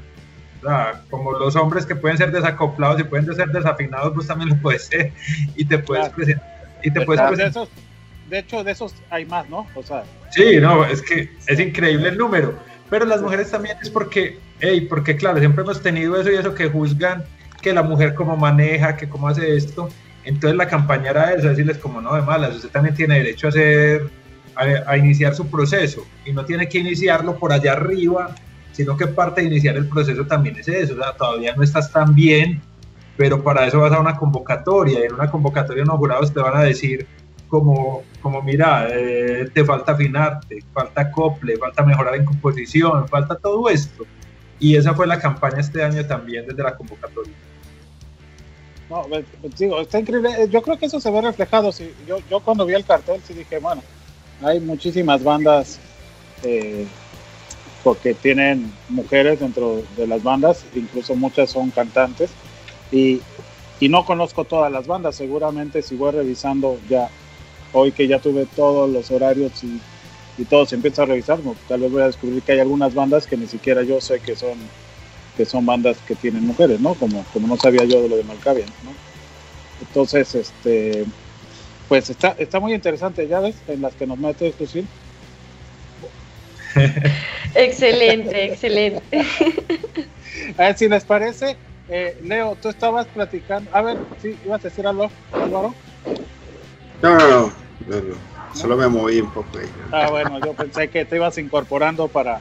[1.09, 4.87] como los hombres que pueden ser desacoplados y pueden ser desafinados, pues también lo puedes
[4.87, 5.13] ser
[5.55, 6.45] y te puedes presentar.
[6.83, 7.69] Y te puedes De, esos,
[8.29, 9.67] de hecho, de esos hay más, ¿no?
[9.73, 12.55] O sea, sí, no, es que es increíble el número.
[12.89, 16.53] Pero las mujeres también es porque, hey, porque claro, siempre hemos tenido eso y eso
[16.53, 17.23] que juzgan
[17.61, 19.87] que la mujer cómo maneja, que cómo hace esto.
[20.23, 23.49] Entonces la campaña era eso, decirles como no de malas, usted también tiene derecho a
[23.49, 24.09] hacer,
[24.55, 28.35] a, iniciar su proceso y no tiene que iniciarlo por allá arriba
[28.71, 31.91] sino que parte de iniciar el proceso también es eso, o sea, todavía no estás
[31.91, 32.61] tan bien,
[33.17, 36.55] pero para eso vas a una convocatoria, y en una convocatoria los jurados te van
[36.55, 37.05] a decir
[37.51, 43.69] como, como mira, eh, te falta afinarte, falta acople, falta mejorar en composición, falta todo
[43.69, 44.05] esto.
[44.57, 47.33] Y esa fue la campaña este año también desde la convocatoria.
[48.91, 49.05] No,
[49.57, 50.49] digo, está increíble.
[50.49, 51.71] Yo creo que eso se ve reflejado.
[51.71, 53.81] Si, yo, yo cuando vi el cartel sí dije, bueno,
[54.43, 55.79] hay muchísimas bandas
[56.43, 56.85] eh,
[57.85, 62.31] porque tienen mujeres dentro de las bandas, incluso muchas son cantantes,
[62.91, 63.21] y,
[63.79, 67.09] y, no conozco todas las bandas, seguramente si voy revisando ya,
[67.71, 69.79] hoy que ya tuve todos los horarios y,
[70.37, 71.39] y todo se empieza a revisar,
[71.69, 74.35] tal vez voy a descubrir que hay algunas bandas que ni siquiera yo sé que
[74.35, 74.57] son
[75.41, 76.93] que son bandas que tienen mujeres, ¿no?
[76.93, 78.93] Como, como no sabía yo de lo de Malkavian, ¿no?
[79.79, 81.03] Entonces, este,
[81.87, 84.87] pues está, está muy interesante, ya ves, en las que nos mete Lucil,
[87.55, 89.01] excelente, excelente.
[90.59, 91.57] A ver si les parece,
[91.89, 93.67] eh, Leo, tú estabas platicando.
[93.73, 95.73] A ver, ¿sí ibas a decir algo, Álvaro?
[97.01, 97.51] No, no,
[97.87, 98.15] no, no,
[98.53, 99.67] solo me moví un poco ahí.
[99.91, 102.39] Ah, bueno, yo pensé que te ibas incorporando para,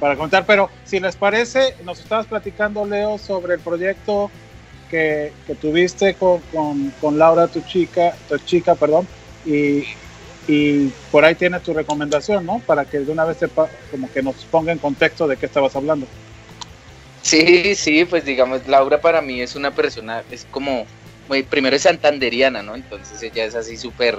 [0.00, 4.30] para contar, pero si les parece, nos estabas platicando, Leo, sobre el proyecto
[4.90, 9.06] que, tuviste con, Laura, tu chica, tu chica, perdón,
[9.44, 9.84] y,
[10.48, 12.60] y por ahí tienes tu recomendación, ¿no?
[12.66, 15.76] Para que de una vez sepa, como que nos ponga en contexto de qué estabas
[15.76, 16.06] hablando.
[17.22, 20.86] Sí, sí, pues digamos, Laura para mí es una persona, es como,
[21.50, 22.74] primero es santanderiana, ¿no?
[22.74, 24.18] Entonces ella es así súper,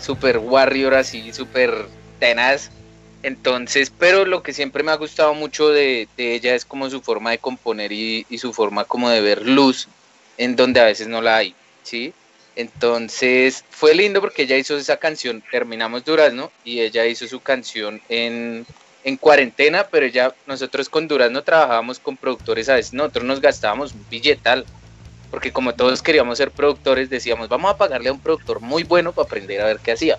[0.00, 1.88] súper warrior, así súper
[2.20, 2.70] tenaz.
[3.24, 7.30] Entonces, pero lo que siempre me ha gustado mucho de, ella es como su forma
[7.30, 9.88] de componer y, y, su forma como de ver luz
[10.36, 12.12] en donde a veces no la hay, ¿sí?
[12.54, 18.02] Entonces fue lindo porque ella hizo esa canción, terminamos Durazno, y ella hizo su canción
[18.10, 18.66] en,
[19.04, 23.94] en cuarentena, pero ya nosotros con Durazno trabajábamos con productores, a veces nosotros nos gastábamos
[23.94, 24.66] un billetal,
[25.30, 29.12] porque como todos queríamos ser productores, decíamos, vamos a pagarle a un productor muy bueno
[29.12, 30.18] para aprender a ver qué hacía.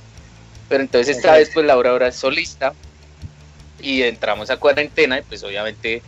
[0.68, 2.74] Pero entonces esta vez pues Laura ahora es solista
[3.86, 6.02] y entramos a cuarentena y pues obviamente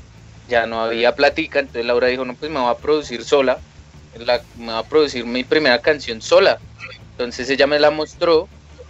[0.50, 3.60] ya no había platica, entonces Laura dijo, no, pues me voy a producir sola
[4.26, 6.60] la, me va a producir mi primera canción sola.
[7.12, 8.48] Entonces ella me la mostró,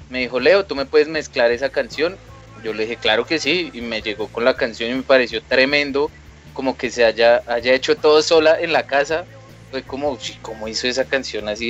[0.10, 2.18] me dijo, Leo, ¿tú me puedes mezclar esa canción?
[2.64, 5.42] Yo le dije, claro que sí, y me llegó con la canción y me pareció
[5.42, 6.12] tremendo,
[6.54, 9.26] como que se haya, haya hecho todo sola en la casa.
[9.72, 11.70] Fue como, ¿cómo hizo esa canción así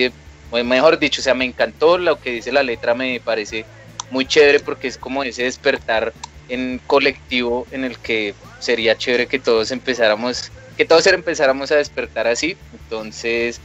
[0.52, 3.66] de, mejor dicho, o sea, me encantó lo que dice la letra, me parece
[4.12, 6.14] muy chévere porque es como ese despertar
[6.50, 12.28] en colectivo en el que sería chévere que todos empezáramos que todos empezáramos a despertar
[12.28, 12.56] así.
[12.72, 13.60] Entonces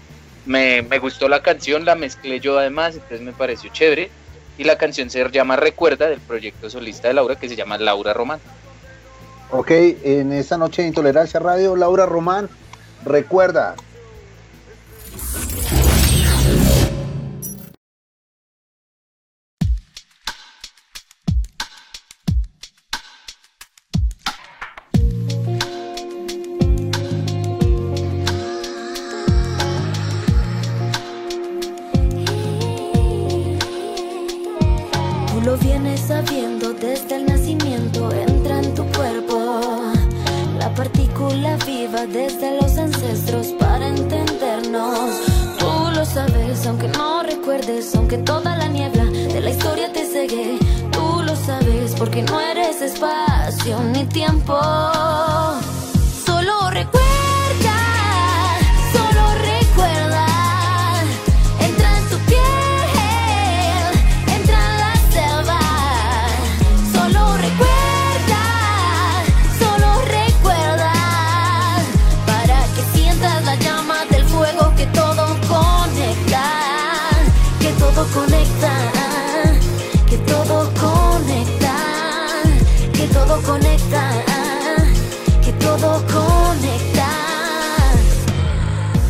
[0.47, 4.11] me, me, gustó la canción, la mezclé yo además, entonces me pareció chévere.
[4.59, 8.13] Y la canción se llama Recuerda del proyecto solista de Laura que se llama Laura
[8.13, 8.41] Román.
[9.51, 12.49] Ok, en esta noche de Intolerancia Radio, Laura Román,
[13.05, 13.77] recuerda.
[42.13, 45.11] Desde los ancestros para entendernos.
[45.59, 50.59] Tú lo sabes, aunque no recuerdes, aunque toda la niebla de la historia te cegue.
[50.91, 54.61] Tú lo sabes porque no eres espacio ni tiempo.
[83.53, 84.03] Conecta.
[85.45, 87.09] Que todo conecta.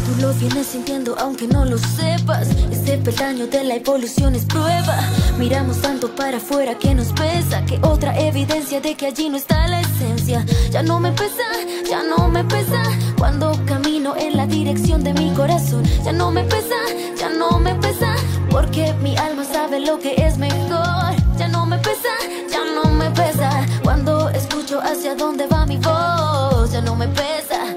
[0.04, 2.48] Tú lo vienes sintiendo aunque no lo sepas.
[2.70, 4.98] Este peldaño de la evolución es prueba.
[5.38, 7.64] Miramos tanto para afuera que nos pesa.
[7.66, 10.44] Que otra evidencia de que allí no está la esencia.
[10.70, 11.46] Ya no me pesa,
[11.88, 12.82] ya no me pesa.
[13.18, 15.84] Cuando camino en la dirección de mi corazón.
[16.04, 16.80] Ya no me pesa,
[17.16, 18.16] ya no me pesa.
[18.50, 21.12] Porque mi alma sabe lo que es mejor.
[21.38, 22.14] Ya no me pesa,
[22.50, 23.71] ya no me pesa.
[24.80, 26.72] Hacia dónde va mi voz.
[26.72, 27.71] Ya no me pesa,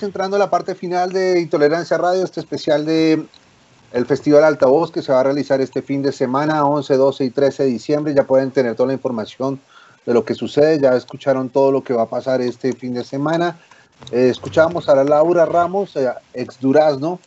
[0.00, 3.22] Estamos entrando a la parte final de Intolerancia Radio, este especial de
[3.92, 7.30] el Festival Altavoz que se va a realizar este fin de semana, 11, 12 y
[7.30, 8.14] 13 de diciembre.
[8.14, 9.60] Ya pueden tener toda la información
[10.06, 13.04] de lo que sucede, ya escucharon todo lo que va a pasar este fin de
[13.04, 13.58] semana.
[14.10, 17.20] Eh, escuchábamos a la Laura Ramos, eh, ex Durazno,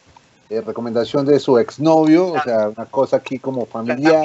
[0.50, 4.24] eh, recomendación de su exnovio, o sea, una cosa aquí como familiar.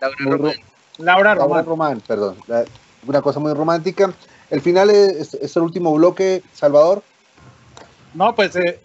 [0.00, 0.54] Laura Muy ro- Román.
[0.98, 1.64] Laura Laura Román.
[1.66, 2.36] Román, perdón.
[2.46, 2.64] La-
[3.08, 4.12] Una cosa muy romántica.
[4.50, 7.02] El final es, es el último bloque, Salvador.
[8.16, 8.80] No, pues eh,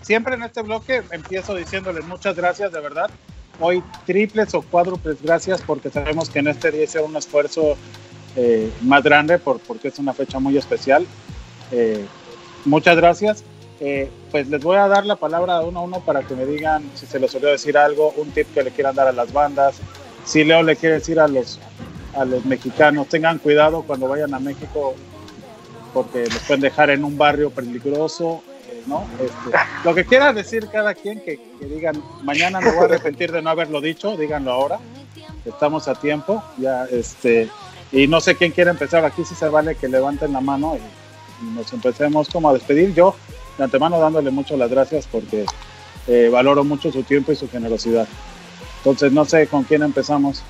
[0.00, 3.10] siempre en este bloque empiezo diciéndoles muchas gracias, de verdad.
[3.60, 7.76] Hoy triples o cuádruples gracias porque sabemos que en este día hicieron un esfuerzo
[8.34, 11.06] eh, más grande por, porque es una fecha muy especial.
[11.70, 12.04] Eh,
[12.64, 13.44] muchas gracias.
[14.30, 17.04] Pues les voy a dar la palabra uno a uno para que me digan si
[17.04, 19.74] se les olvidó decir algo, un tip que le quieran dar a las bandas.
[20.24, 21.58] Si Leo le quiere decir a los,
[22.14, 24.94] a los mexicanos, tengan cuidado cuando vayan a México
[25.92, 28.42] porque los pueden dejar en un barrio peligroso,
[28.86, 29.06] ¿no?
[29.20, 33.42] Este, lo que quiera decir cada quien, que, digan, mañana me voy a arrepentir de
[33.42, 34.78] no haberlo dicho, díganlo ahora,
[35.44, 37.48] estamos a tiempo, ya, este,
[37.90, 41.44] y no sé quién quiere empezar, aquí sí se vale que levanten la mano y,
[41.44, 43.14] y nos empecemos como a despedir, yo
[43.58, 45.44] de antemano dándole mucho las gracias porque
[46.06, 48.08] eh, valoro mucho su tiempo y su generosidad.
[48.78, 50.42] Entonces, no sé con quién empezamos.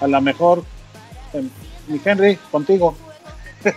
[0.00, 0.64] A lo mejor,
[1.32, 1.48] em,
[1.88, 2.96] mi Henry, contigo.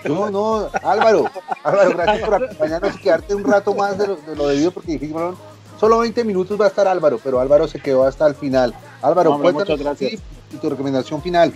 [0.06, 1.26] No, no, Álvaro,
[1.64, 4.94] Álvaro, gracias por acompañarnos y quedarte un rato más de lo, de lo debido porque
[4.94, 5.36] dijimos,
[5.80, 8.74] solo 20 minutos va a estar Álvaro, pero Álvaro se quedó hasta el final.
[9.02, 10.12] Álvaro, No, cuéntanos muchas gracias.
[10.12, 11.54] tu tip y tu recomendación final.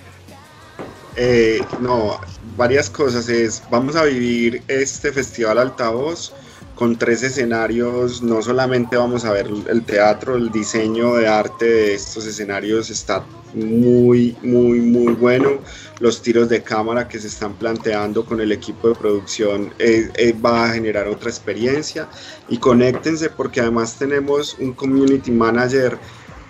[1.15, 2.19] Eh, no,
[2.57, 3.29] varias cosas.
[3.29, 6.33] Es, vamos a vivir este festival altavoz
[6.75, 8.21] con tres escenarios.
[8.21, 13.23] No solamente vamos a ver el teatro, el diseño de arte de estos escenarios está
[13.55, 15.59] muy, muy, muy bueno.
[15.99, 20.33] Los tiros de cámara que se están planteando con el equipo de producción eh, eh,
[20.33, 22.07] va a generar otra experiencia.
[22.49, 25.97] Y conéctense porque además tenemos un community manager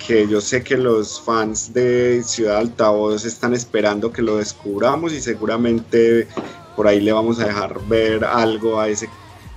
[0.06, 5.22] que yo sé que los fans de Ciudad Altavoz están esperando que lo descubramos y
[5.22, 6.28] seguramente
[6.76, 9.10] por ahí le vamos a dejar ver algo a ese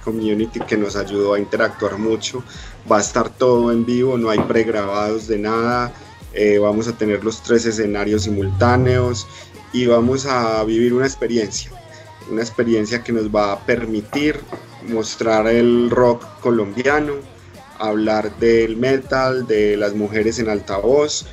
[0.04, 2.42] community que nos ayudó a interactuar mucho.
[2.90, 5.92] Va a estar todo en vivo, no hay pregrabados de nada.
[6.40, 9.26] Eh, vamos a tener los tres escenarios simultáneos
[9.72, 11.72] y vamos a vivir una experiencia,
[12.30, 14.38] una experiencia que nos va a permitir
[14.86, 17.14] mostrar el rock colombiano,
[17.80, 21.26] hablar del metal, de las mujeres en altavoz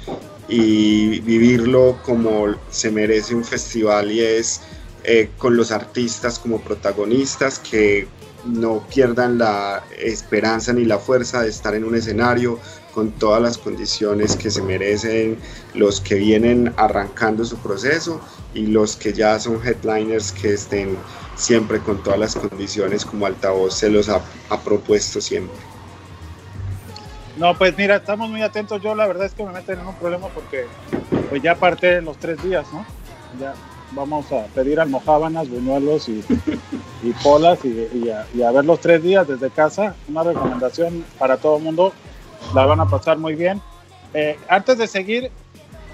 [0.50, 4.62] y vivirlo como se merece un festival y es
[5.04, 8.08] eh, con los artistas como protagonistas que
[8.44, 12.60] no pierdan la esperanza ni la fuerza de estar en un escenario
[12.96, 15.38] con todas las condiciones que se merecen
[15.76, 18.20] los que vienen arrancando su proceso
[18.54, 20.98] y los que ya son headliners que estén
[21.36, 24.22] siempre con todas las condiciones como altavoz se los ha
[24.64, 25.56] propuesto siempre.
[27.38, 28.82] No, pues mira, estamos muy atentos.
[28.82, 30.66] Yo la verdad es que me meten en un problema porque
[31.30, 32.86] pues ya parte los tres días, ¿no?
[33.40, 33.54] Ya
[33.92, 36.24] vamos a pedir almohábanas, buñuelos y,
[37.04, 39.96] y polas y, a, ver los tres días desde casa.
[40.08, 41.94] Una recomendación para todo el mundo.
[42.54, 43.62] La van a pasar muy bien.
[44.14, 45.32] Eh, antes de seguir,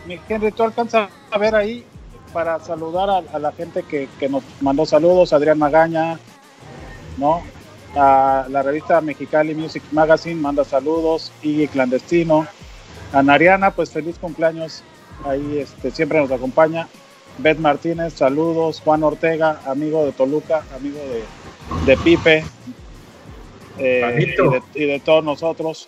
[0.05, 1.85] mi Henry, tú alcanzas a ver ahí
[2.33, 6.19] para saludar a, a la gente que, que, nos mandó saludos, Adrián Magaña,
[7.17, 7.41] ¿no?
[7.95, 12.47] A la revista Mexicali Music Magazine manda saludos, y Clandestino,
[13.11, 14.83] a Nariana, pues feliz cumpleaños,
[15.25, 16.87] ahí este, siempre nos acompaña.
[17.37, 18.81] Beth Martínez, saludos.
[18.83, 20.99] Juan Ortega, amigo de Toluca, amigo
[21.85, 22.43] de, Pipe
[23.77, 24.35] eh,
[24.75, 25.87] y, de, todos nosotros.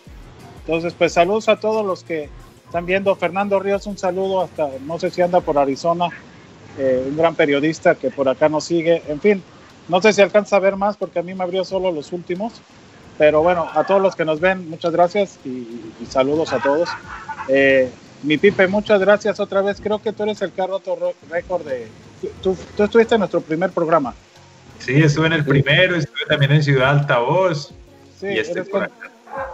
[0.66, 2.30] Entonces, pues saludos a todos los que
[2.66, 3.16] están viendo.
[3.16, 6.08] Fernando Ríos, un saludo hasta, no sé si anda por Arizona,
[6.78, 9.04] eh, un gran periodista que por acá nos sigue.
[9.08, 9.44] En fin,
[9.90, 12.54] no sé si alcanza a ver más porque a mí me abrió solo los últimos.
[13.18, 15.68] Pero bueno, a todos los que nos ven, muchas gracias y,
[16.10, 16.90] saludos a todos.
[17.48, 17.92] Eh,
[18.24, 19.80] mi Pipe, muchas gracias otra vez.
[19.82, 20.82] Creo que tú eres el carro
[21.30, 21.90] récord de.
[22.42, 24.16] Tú, tú, estuviste en nuestro primer programa.
[24.80, 27.74] Sí, estuve en el primero, estuve también en Ciudad Altavoz.
[28.20, 28.68] Sí, y eres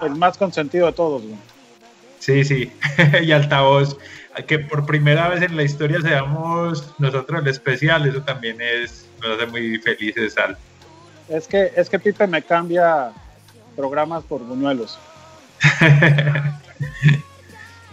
[0.01, 1.23] el más consentido de todos.
[2.19, 2.71] Sí, sí.
[3.21, 3.97] y Altavoz,
[4.47, 9.37] que por primera vez en la historia seamos nosotros el especial, eso también es nos
[9.37, 10.57] hace muy felices al.
[11.27, 13.11] Es que, es que Pipe me cambia
[13.75, 14.97] programas por buñuelos.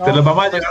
[0.04, 0.70] Te los vamos a llegar.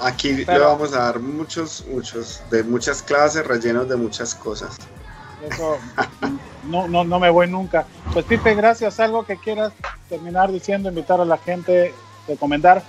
[0.00, 4.76] Aquí le vamos a dar muchos, muchos, de muchas clases, rellenos de muchas cosas.
[5.48, 5.78] Eso
[6.68, 7.86] no, no, no me voy nunca.
[8.12, 9.00] Pues Pipe, gracias.
[9.00, 9.72] Algo que quieras
[10.08, 11.94] terminar diciendo, invitar a la gente,
[12.28, 12.82] recomendar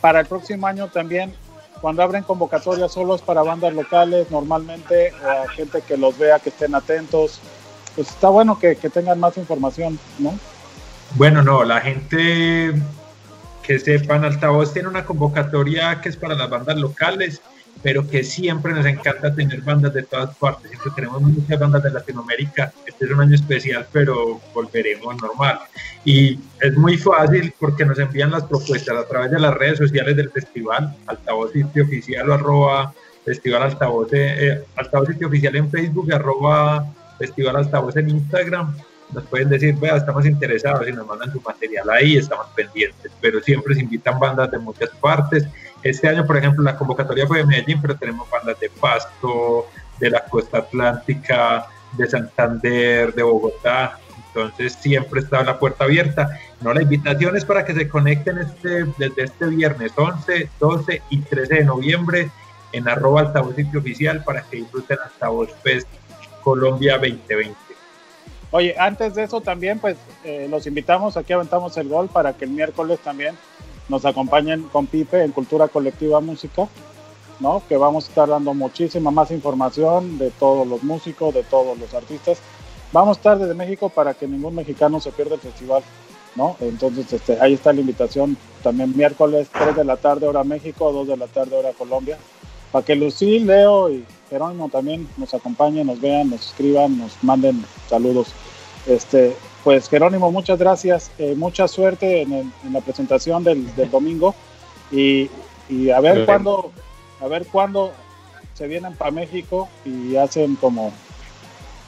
[0.00, 1.34] para el próximo año también
[1.80, 6.74] cuando abren convocatorias solos para bandas locales, normalmente a gente que los vea, que estén
[6.74, 7.40] atentos,
[7.94, 10.38] pues está bueno que, que tengan más información, ¿no?
[11.14, 12.74] Bueno, no, la gente
[13.62, 17.40] que sepan, Altavoz tiene una convocatoria que es para las bandas locales,
[17.82, 20.70] pero que siempre nos encanta tener bandas de todas partes.
[20.70, 22.72] Siempre tenemos muchas bandas de Latinoamérica.
[22.86, 25.60] Este es un año especial, pero volveremos normal.
[26.04, 30.16] Y es muy fácil porque nos envían las propuestas a través de las redes sociales
[30.16, 32.92] del festival, altavoz sitio oficial arroba
[33.24, 36.86] festival altavoz, eh, altavoz sitio oficial en Facebook, arroba
[37.18, 38.76] festival altavoz en Instagram
[39.12, 43.40] nos pueden decir, vea, estamos interesados y nos mandan su material ahí, estamos pendientes, pero
[43.40, 45.46] siempre se invitan bandas de muchas partes.
[45.82, 49.66] Este año, por ejemplo, la convocatoria fue de Medellín, pero tenemos bandas de Pasto,
[49.98, 51.66] de la costa atlántica,
[51.96, 53.98] de Santander, de Bogotá,
[54.36, 56.38] entonces siempre está la puerta abierta.
[56.60, 61.18] No, la invitación es para que se conecten este, desde este viernes 11, 12 y
[61.20, 62.30] 13 de noviembre
[62.72, 65.88] en arroba altavoz oficial para que disfruten altavoz Fest
[66.42, 67.65] Colombia 2020.
[68.56, 72.46] Oye, antes de eso también, pues eh, los invitamos, aquí aventamos el gol para que
[72.46, 73.36] el miércoles también
[73.90, 76.66] nos acompañen con Pipe en Cultura Colectiva Música,
[77.38, 77.62] ¿no?
[77.68, 81.92] Que vamos a estar dando muchísima más información de todos los músicos, de todos los
[81.92, 82.38] artistas.
[82.92, 85.82] Vamos a estar desde México para que ningún mexicano se pierda el festival,
[86.34, 86.56] ¿no?
[86.60, 91.08] Entonces, este, ahí está la invitación también miércoles 3 de la tarde hora México, 2
[91.08, 92.16] de la tarde hora Colombia,
[92.72, 97.62] para que Lucil, Leo y Jerónimo también nos acompañen, nos vean, nos escriban, nos manden
[97.90, 98.28] saludos.
[98.86, 104.34] Este, pues Jerónimo, muchas gracias, eh, mucha suerte en, la presentación del, domingo
[104.92, 105.28] y,
[105.90, 106.70] a ver cuándo,
[107.20, 107.92] a ver cuándo
[108.54, 110.92] se vienen para México y hacen como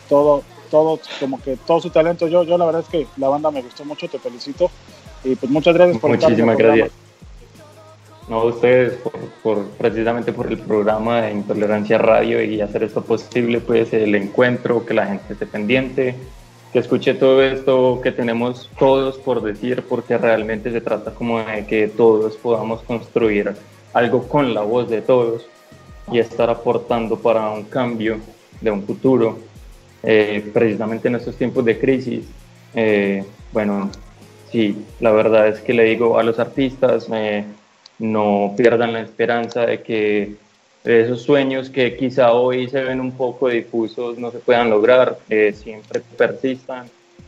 [0.09, 2.27] todo, todo, como que todo su talento.
[2.27, 4.71] Yo, yo la verdad es que la banda me gustó mucho, te felicito.
[5.25, 6.91] Y pues muchas gracias por Muchísimas gracias.
[8.29, 9.13] No, ustedes por,
[9.43, 14.85] por- precisamente por el programa de Intolerancia Radio y hacer esto posible, pues el encuentro,
[14.85, 16.15] que la gente esté pendiente,
[16.73, 21.67] que escuche todo esto que tenemos todos por decir, porque realmente se trata como de
[21.67, 23.55] que todos podamos construir
[23.95, 25.47] algo con la voz de todos
[26.13, 28.19] y estar aportando para un cambio
[28.61, 29.39] de un futuro,
[30.03, 32.27] eh, precisamente en estos tiempos de crisis.
[32.75, 33.91] Eh, bueno,
[34.51, 37.45] sí, la verdad es que le digo a los artistas, eh,
[37.99, 40.35] no pierdan la esperanza de que
[40.85, 45.53] esos sueños que quizá hoy se ven un poco difusos no se puedan lograr, eh,
[45.53, 46.87] siempre persistan.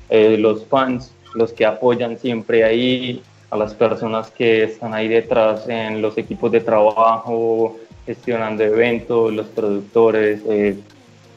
[0.08, 5.68] Eh, los fans, los que apoyan siempre ahí, a las personas que están ahí detrás
[5.68, 10.76] en los equipos de trabajo, gestionando eventos, los productores, eh,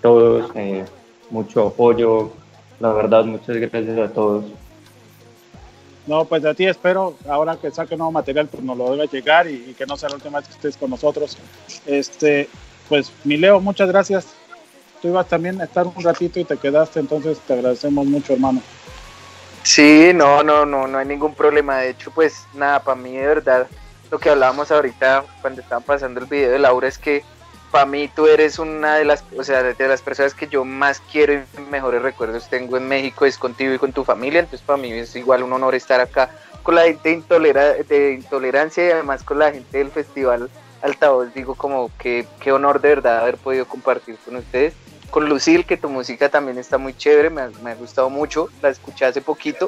[0.01, 0.51] todos,
[1.29, 2.31] mucho apoyo.
[2.79, 4.45] La verdad, muchas gracias a todos.
[6.05, 9.47] No, pues de ti espero, ahora que saque nuevo material, pues nos lo debe llegar
[9.47, 11.37] y, y que no sea la última vez que estés con nosotros.
[11.85, 12.49] Este,
[12.89, 14.27] pues, mi Leo, muchas gracias.
[15.01, 18.61] Tú ibas también a estar un ratito y te quedaste, entonces te agradecemos mucho, hermano.
[19.63, 21.77] Sí, no, no, no, no hay ningún problema.
[21.77, 23.67] De hecho, pues nada, para mí de verdad,
[24.11, 27.23] lo que hablábamos ahorita cuando estaban pasando el video de Laura es que
[27.73, 31.01] para mí tú eres una de las, o sea, de las personas que yo más
[31.11, 34.41] quiero y mejores recuerdos tengo en México es contigo y con tu familia.
[34.41, 36.29] Entonces para mí es igual un honor estar acá
[36.61, 40.51] con la gente de, intolera- de intolerancia y además con la gente del festival
[40.83, 41.33] Altavoz.
[41.33, 44.75] Digo como que qué honor de verdad haber podido compartir con ustedes.
[45.09, 48.49] Con Lucil, que tu música también está muy chévere, me ha, me ha gustado mucho,
[48.61, 49.67] la escuché hace poquito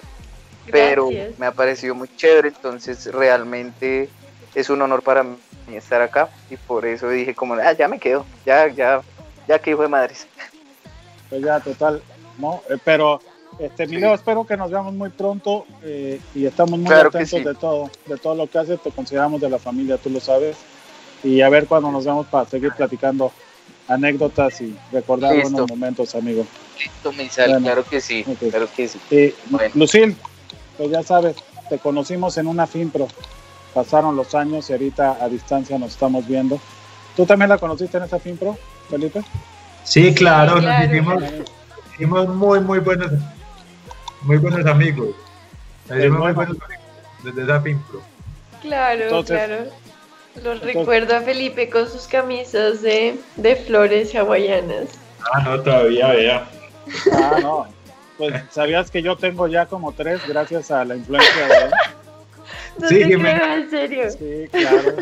[0.71, 4.09] pero me ha parecido muy chévere, entonces realmente
[4.53, 5.37] es un honor para mí
[5.73, 9.01] estar acá y por eso dije como, ah, ya me quedo, ya, ya,
[9.47, 10.27] ya que hijo de madres.
[11.29, 12.01] Pues ya, total,
[12.37, 12.61] ¿no?
[12.69, 13.19] Eh, pero,
[13.57, 17.29] este, mi Leo, espero que nos veamos muy pronto eh, y estamos muy Claro atentos
[17.39, 17.43] sí.
[17.43, 20.57] de todo, de todo lo que haces, te consideramos de la familia, tú lo sabes,
[21.23, 23.31] y a ver cuando nos vemos para seguir platicando
[23.87, 25.49] anécdotas y recordar Listo.
[25.49, 26.45] buenos momentos, amigo.
[26.77, 27.65] Listo, Misal, Bueno.
[27.65, 28.49] claro que sí, Ok.
[28.49, 28.99] claro que sí.
[29.09, 29.71] Y Bueno.
[29.75, 30.15] Lucil,
[30.77, 31.35] pues ya sabes,
[31.69, 33.07] te conocimos en una FIMPRO,
[33.75, 36.59] pasaron los años y ahorita a distancia nos estamos viendo.
[37.15, 38.57] ¿Tú también la conociste en esa FIMPRO,
[38.89, 39.21] Felipe?
[39.83, 40.85] Sí, claro, claro.
[40.85, 41.23] nos hicimos,
[41.93, 43.11] hicimos muy, muy buenos,
[44.21, 45.09] muy buenos amigos.
[45.89, 46.85] Nos hicimos muy buenos amigos
[47.23, 48.01] desde esa Pimpro.
[48.61, 49.85] Claro, Entonces- claro.
[50.43, 54.89] Lo recuerdo a Felipe con sus camisas de, de flores hawaianas.
[55.33, 56.49] Ah, no, todavía, vea.
[57.13, 57.67] Ah, no.
[58.17, 61.71] Pues sabías que yo tengo ya como tres gracias a la influencia de él.
[62.79, 64.11] No Sí, te creo, en serio.
[64.11, 64.95] Sí, claro.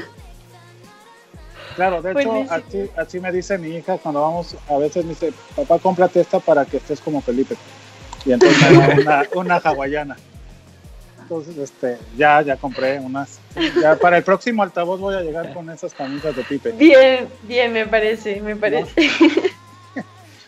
[1.76, 5.34] Claro, de hecho, así, así me dice mi hija cuando vamos, a veces me dice,
[5.56, 7.56] papá, cómprate esta para que estés como Felipe.
[8.26, 10.16] Y entonces me da una, una hawaiana.
[11.24, 13.40] Entonces, este, ya, ya compré unas.
[13.82, 16.74] Ya para el próximo altavoz voy a llegar con esas camisas de Pipe.
[16.74, 18.94] Bien, bien, me parece, me parece.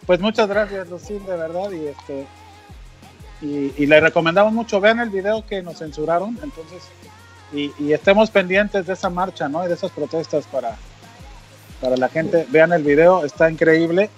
[0.05, 1.71] Pues muchas gracias, Lucil, de verdad.
[1.71, 2.27] Y este
[3.41, 4.79] y, y le recomendamos mucho.
[4.79, 6.83] Vean el video que nos censuraron, entonces,
[7.55, 9.63] y, y estemos pendientes de esa marcha, ¿no?
[9.63, 10.75] Y de esas protestas para,
[11.81, 12.45] para la gente.
[12.49, 14.09] Vean el video, está increíble.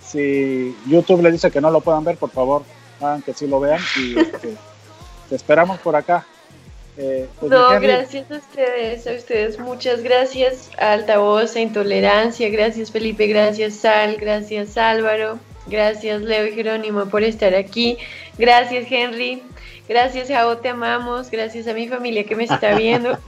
[0.00, 2.62] Si YouTube le dice que no lo puedan ver, por favor,
[3.00, 3.80] hagan que sí lo vean.
[3.98, 4.56] Y este,
[5.28, 6.24] te esperamos por acá.
[6.98, 13.26] Eh, pues, No, gracias a ustedes, a ustedes, muchas gracias Altavoz, a Intolerancia, gracias Felipe,
[13.26, 17.98] gracias Sal, gracias Álvaro, gracias Leo y Jerónimo por estar aquí,
[18.38, 19.42] gracias Henry,
[19.88, 23.18] gracias Jao, te amamos, gracias a mi familia que me está viendo,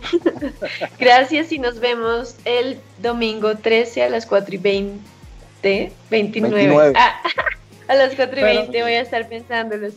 [0.98, 6.92] gracias y nos vemos el domingo 13 a las 4 y 20, 29, 29.
[6.96, 7.20] Ah,
[7.88, 9.94] a las 4 y Pero- 20 voy a estar pensándolos.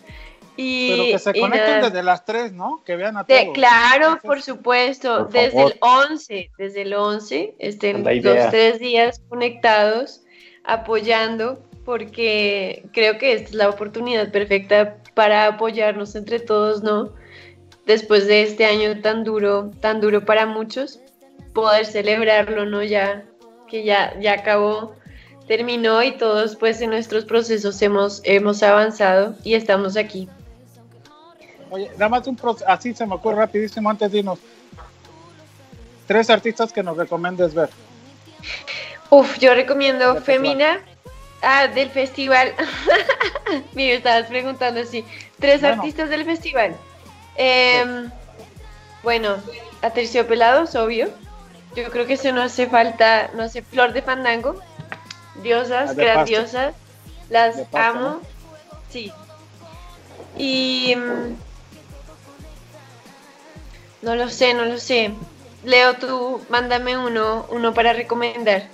[0.58, 1.90] Y, pero que se y conecten nada.
[1.90, 2.84] desde las 3, ¿no?
[2.86, 3.54] Que vean a De- todos.
[3.56, 10.22] claro, por supuesto, Por desde el 11, desde el 11, estén los tres días conectados,
[10.66, 17.14] apoyando, porque creo que esta es la oportunidad perfecta para apoyarnos entre todos, ¿no?
[17.86, 21.00] Después de este año tan duro, tan duro para muchos,
[21.54, 22.84] poder celebrarlo, ¿no?
[22.84, 23.26] Ya
[23.68, 24.94] que ya, ya acabó,
[25.48, 30.30] terminó y todos pues en nuestros procesos hemos, hemos avanzado y estamos aquí.
[31.70, 34.40] Oye, nada más un así se me ocurre rapidísimo antes de irnos.
[36.06, 37.70] Tres artistas que nos recomiendes ver.
[39.10, 40.16] Uf, yo recomiendo.
[40.22, 40.80] Femina.
[41.42, 42.54] Ah, del festival.
[43.74, 45.04] Mira, estabas preguntando así.
[45.40, 45.76] Tres Bueno.
[45.82, 46.76] artistas del festival.
[47.36, 48.10] Em,
[49.04, 49.38] bueno,
[49.82, 51.10] Aterciopelados, obvio.
[51.76, 54.60] Yo creo que eso no hace falta, no hace flor de fandango.
[55.42, 56.76] diosas, de grandiosas.
[57.30, 58.00] Las De pasta, amo.
[58.02, 58.22] ¿no?
[58.90, 59.12] Sí.
[60.38, 60.96] Y.
[60.96, 61.36] mm,
[64.04, 65.12] No lo sé, no lo sé.
[65.64, 68.68] Leo, tú mándame uno, uno para recomendar.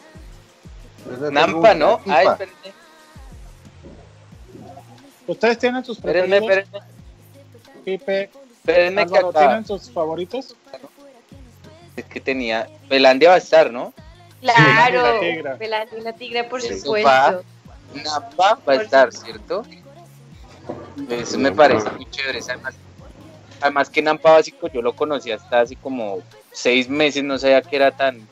[1.31, 1.99] Nampa, ¿no?
[2.07, 2.31] Ay, Tifa.
[2.34, 2.73] espérenme,
[5.27, 6.81] ¿Ustedes tienen sus espérenme, preferidos?
[6.84, 10.55] espérenme, Pipe, espérenme que Álvaro, acá ¿tienen sus favoritos?
[11.95, 12.67] es que tenía.
[12.88, 13.93] Belandia va a estar, ¿no?
[14.41, 15.55] Claro, la tigra.
[15.55, 17.43] Belandi y la tigra, por Eso supuesto.
[18.03, 19.63] Nampa va a estar, ¿cierto?
[21.09, 22.39] Eso me parece muy chévere.
[22.47, 22.75] Además,
[23.61, 26.19] además que Nampa Básico yo lo conocí hasta hace como
[26.51, 28.27] seis meses, no sabía que era tan,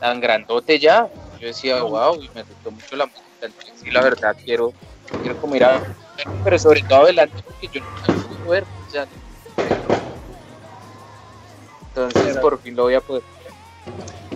[0.00, 1.08] tan grandote ya.
[1.44, 3.28] Yo decía, wow, y me gustó mucho la música.
[3.42, 4.72] Entonces, sí, la verdad, quiero,
[5.20, 5.82] quiero como ir a
[6.42, 8.62] pero sobre todo adelante porque yo no la pude ver.
[8.62, 9.06] o sea,
[11.88, 13.22] entonces, por fin lo voy a poder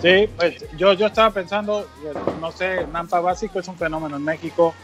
[0.02, 4.24] Sí, pues yo, yo estaba pensando, eh, no sé, Nampa Básico es un fenómeno en
[4.24, 4.74] México.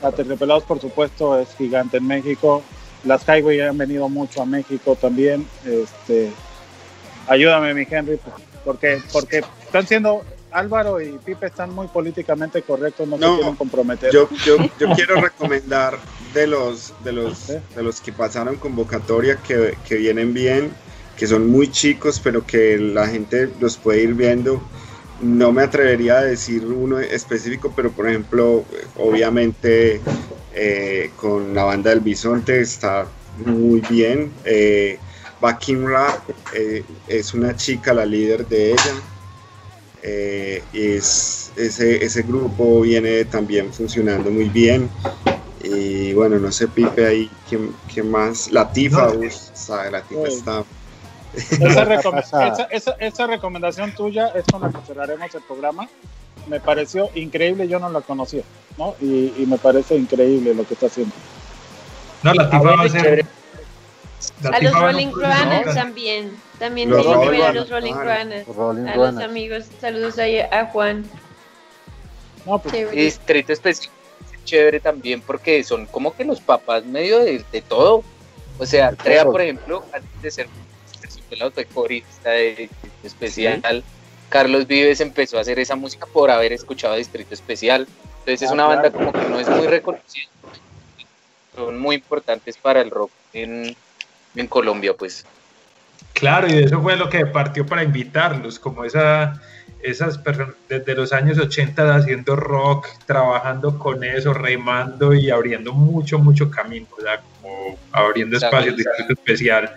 [0.00, 2.62] La Terciopelados, por supuesto, es gigante en México.
[3.04, 5.48] Las Highway han venido mucho a México también.
[5.64, 6.32] Este,
[7.26, 8.20] ayúdame, mi Henry,
[8.64, 10.24] porque, porque están siendo,
[10.56, 14.12] Álvaro y Pipe están muy políticamente correctos, no, No, se quieren comprometer.
[14.12, 15.98] Yo, yo, yo quiero recomendar
[16.32, 20.72] de los, de los, de los que pasaron convocatoria que, que vienen bien,
[21.16, 24.62] que son muy chicos, pero que la gente los puede ir viendo.
[25.20, 28.64] No me atrevería a decir uno específico, pero por ejemplo,
[28.96, 30.00] obviamente
[30.54, 33.06] eh, con la banda del Bisonte está
[33.44, 34.32] muy bien.
[34.46, 34.98] Eh,
[35.40, 38.94] Backing Rap eh, es una chica, la líder de ella.
[40.08, 44.88] Eh, es, ese, ese grupo viene también funcionando muy bien.
[45.64, 48.52] Y bueno, no sé, Pipe, ahí, ¿quién, quién más?
[48.52, 49.20] Latifa, No.
[49.52, 50.28] sabe, Latifa Uy.
[50.28, 50.64] está.
[51.34, 52.20] Esa, recom-
[52.52, 55.88] esa, esa- esa recomendación tuya es con la que cerraremos el programa.
[56.46, 58.42] Me pareció increíble, yo no la conocía,
[58.78, 58.94] ¿no?
[59.00, 61.12] Y, y me parece increíble lo que está haciendo.
[62.22, 63.26] No, la tipa va a ser.
[64.52, 66.36] A los Rolling Runners también.
[66.58, 68.22] También Los tienen que ver a los Rolling claro.
[68.22, 68.46] Runners.
[68.48, 71.04] Rolling A los amigos, saludos ahí a Juan.
[72.46, 73.00] No, pues, Chévere.
[73.02, 73.92] Distrito Especial
[74.32, 78.04] es chévere también porque son como que los papás medio de, de todo.
[78.58, 80.48] O sea, Trea, por ejemplo, antes de ser
[81.00, 83.84] terciopelado fue corista de Distrito Especial.
[84.28, 87.86] Carlos Vives empezó a hacer esa música por haber escuchado Distrito Especial.
[88.20, 89.12] Entonces es Ah, una banda claro.
[89.12, 90.26] como que no es muy reconocida.
[91.54, 93.76] Son muy importantes para el rock en,
[94.36, 95.24] en Colombia, pues.
[96.12, 99.40] Claro, y eso fue lo que partió para invitarlos, como esa,
[99.82, 106.18] esas personas desde los años 80 haciendo rock, trabajando con eso, remando y abriendo mucho,
[106.18, 109.70] mucho camino, o sea, como abriendo espacios de especial.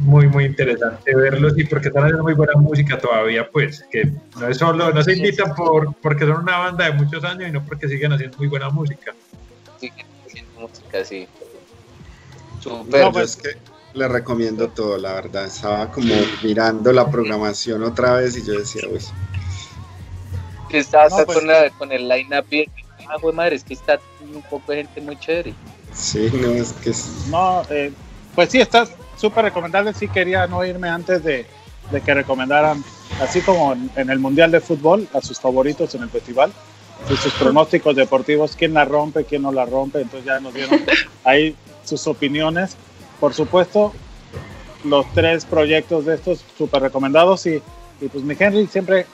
[0.00, 4.46] Muy, muy interesante verlos y porque están haciendo muy buena música todavía, pues, que no
[4.46, 7.64] es solo, no se invitan por, porque son una banda de muchos años y no
[7.64, 9.12] porque siguen haciendo muy buena música.
[9.80, 11.26] Siguen haciendo música así.
[12.68, 13.00] Súper.
[13.00, 13.48] No, Yo pues- es que
[13.94, 15.46] le recomiendo todo, la verdad.
[15.46, 19.00] Estaba como mirando la programación otra vez y yo decía, uy,
[20.68, 22.70] que está, No, pues- con, la- con el line-up bien.
[23.08, 25.54] Ah, madre, es que está un poco de gente muy chévere.
[25.94, 27.90] sí, no, es que es- no, eh,
[28.34, 28.86] pues sí, está
[29.16, 29.94] súper recomendable.
[29.94, 31.46] Sí quería no irme antes de,
[31.90, 32.84] de que recomendaran,
[33.22, 36.52] así como en, en el Mundial de Fútbol, a sus favoritos en el festival.
[37.10, 40.02] Y sus pronósticos deportivos, quién la rompe, quién no la rompe.
[40.02, 40.78] Entonces ya nos dieron
[41.24, 41.56] ahí
[41.88, 42.76] sus opiniones.
[43.20, 43.92] Por supuesto,
[44.84, 47.46] los tres proyectos de estos súper recomendados.
[47.46, 47.62] Y,
[48.00, 49.06] y pues mi Henry siempre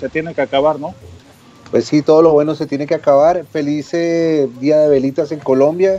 [0.00, 0.94] se tiene que acabar, ¿no?
[1.70, 3.44] Pues sí, todo lo bueno se tiene que acabar.
[3.52, 5.98] Feliz eh, día de velitas en Colombia.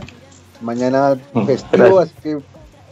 [0.60, 2.34] Mañana Mm, festivo, así que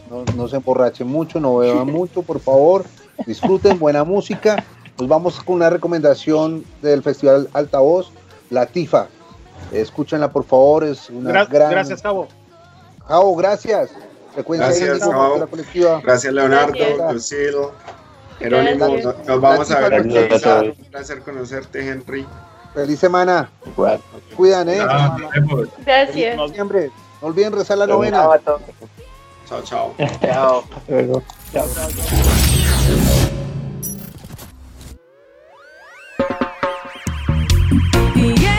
[0.09, 2.85] no, no se emborrachen mucho, no beban mucho, por favor.
[3.27, 4.63] Disfruten buena música.
[4.97, 8.11] Nos vamos con una recomendación del Festival Altavoz,
[8.49, 9.07] La Tifa.
[9.71, 10.83] Escúchenla, por favor.
[10.83, 11.71] Es una Gra- gran.
[11.71, 12.27] Gracias, Cabo.
[13.09, 13.89] Jao, gracias.
[14.33, 14.99] Frecuencia Gracias,
[15.49, 15.99] colectiva.
[16.01, 17.13] gracias Leonardo, Gracias.
[17.13, 17.67] Lucille,
[18.37, 19.27] Jerónimo, Gracias.
[19.27, 20.63] nos vamos a ver Gracias.
[20.77, 22.27] Un placer conocerte, Henry.
[22.75, 23.49] Feliz semana.
[24.37, 24.77] Cuidan, ¿eh?
[24.77, 25.67] Nos vemos.
[25.83, 26.37] Gracias.
[26.37, 28.17] No olviden rezar la novena.
[28.19, 28.61] Chao a todos.
[29.47, 29.95] Chao, chao.
[30.21, 30.63] Chao.
[30.87, 31.23] Luego.
[31.51, 31.65] Chao.
[38.15, 38.58] Yeah,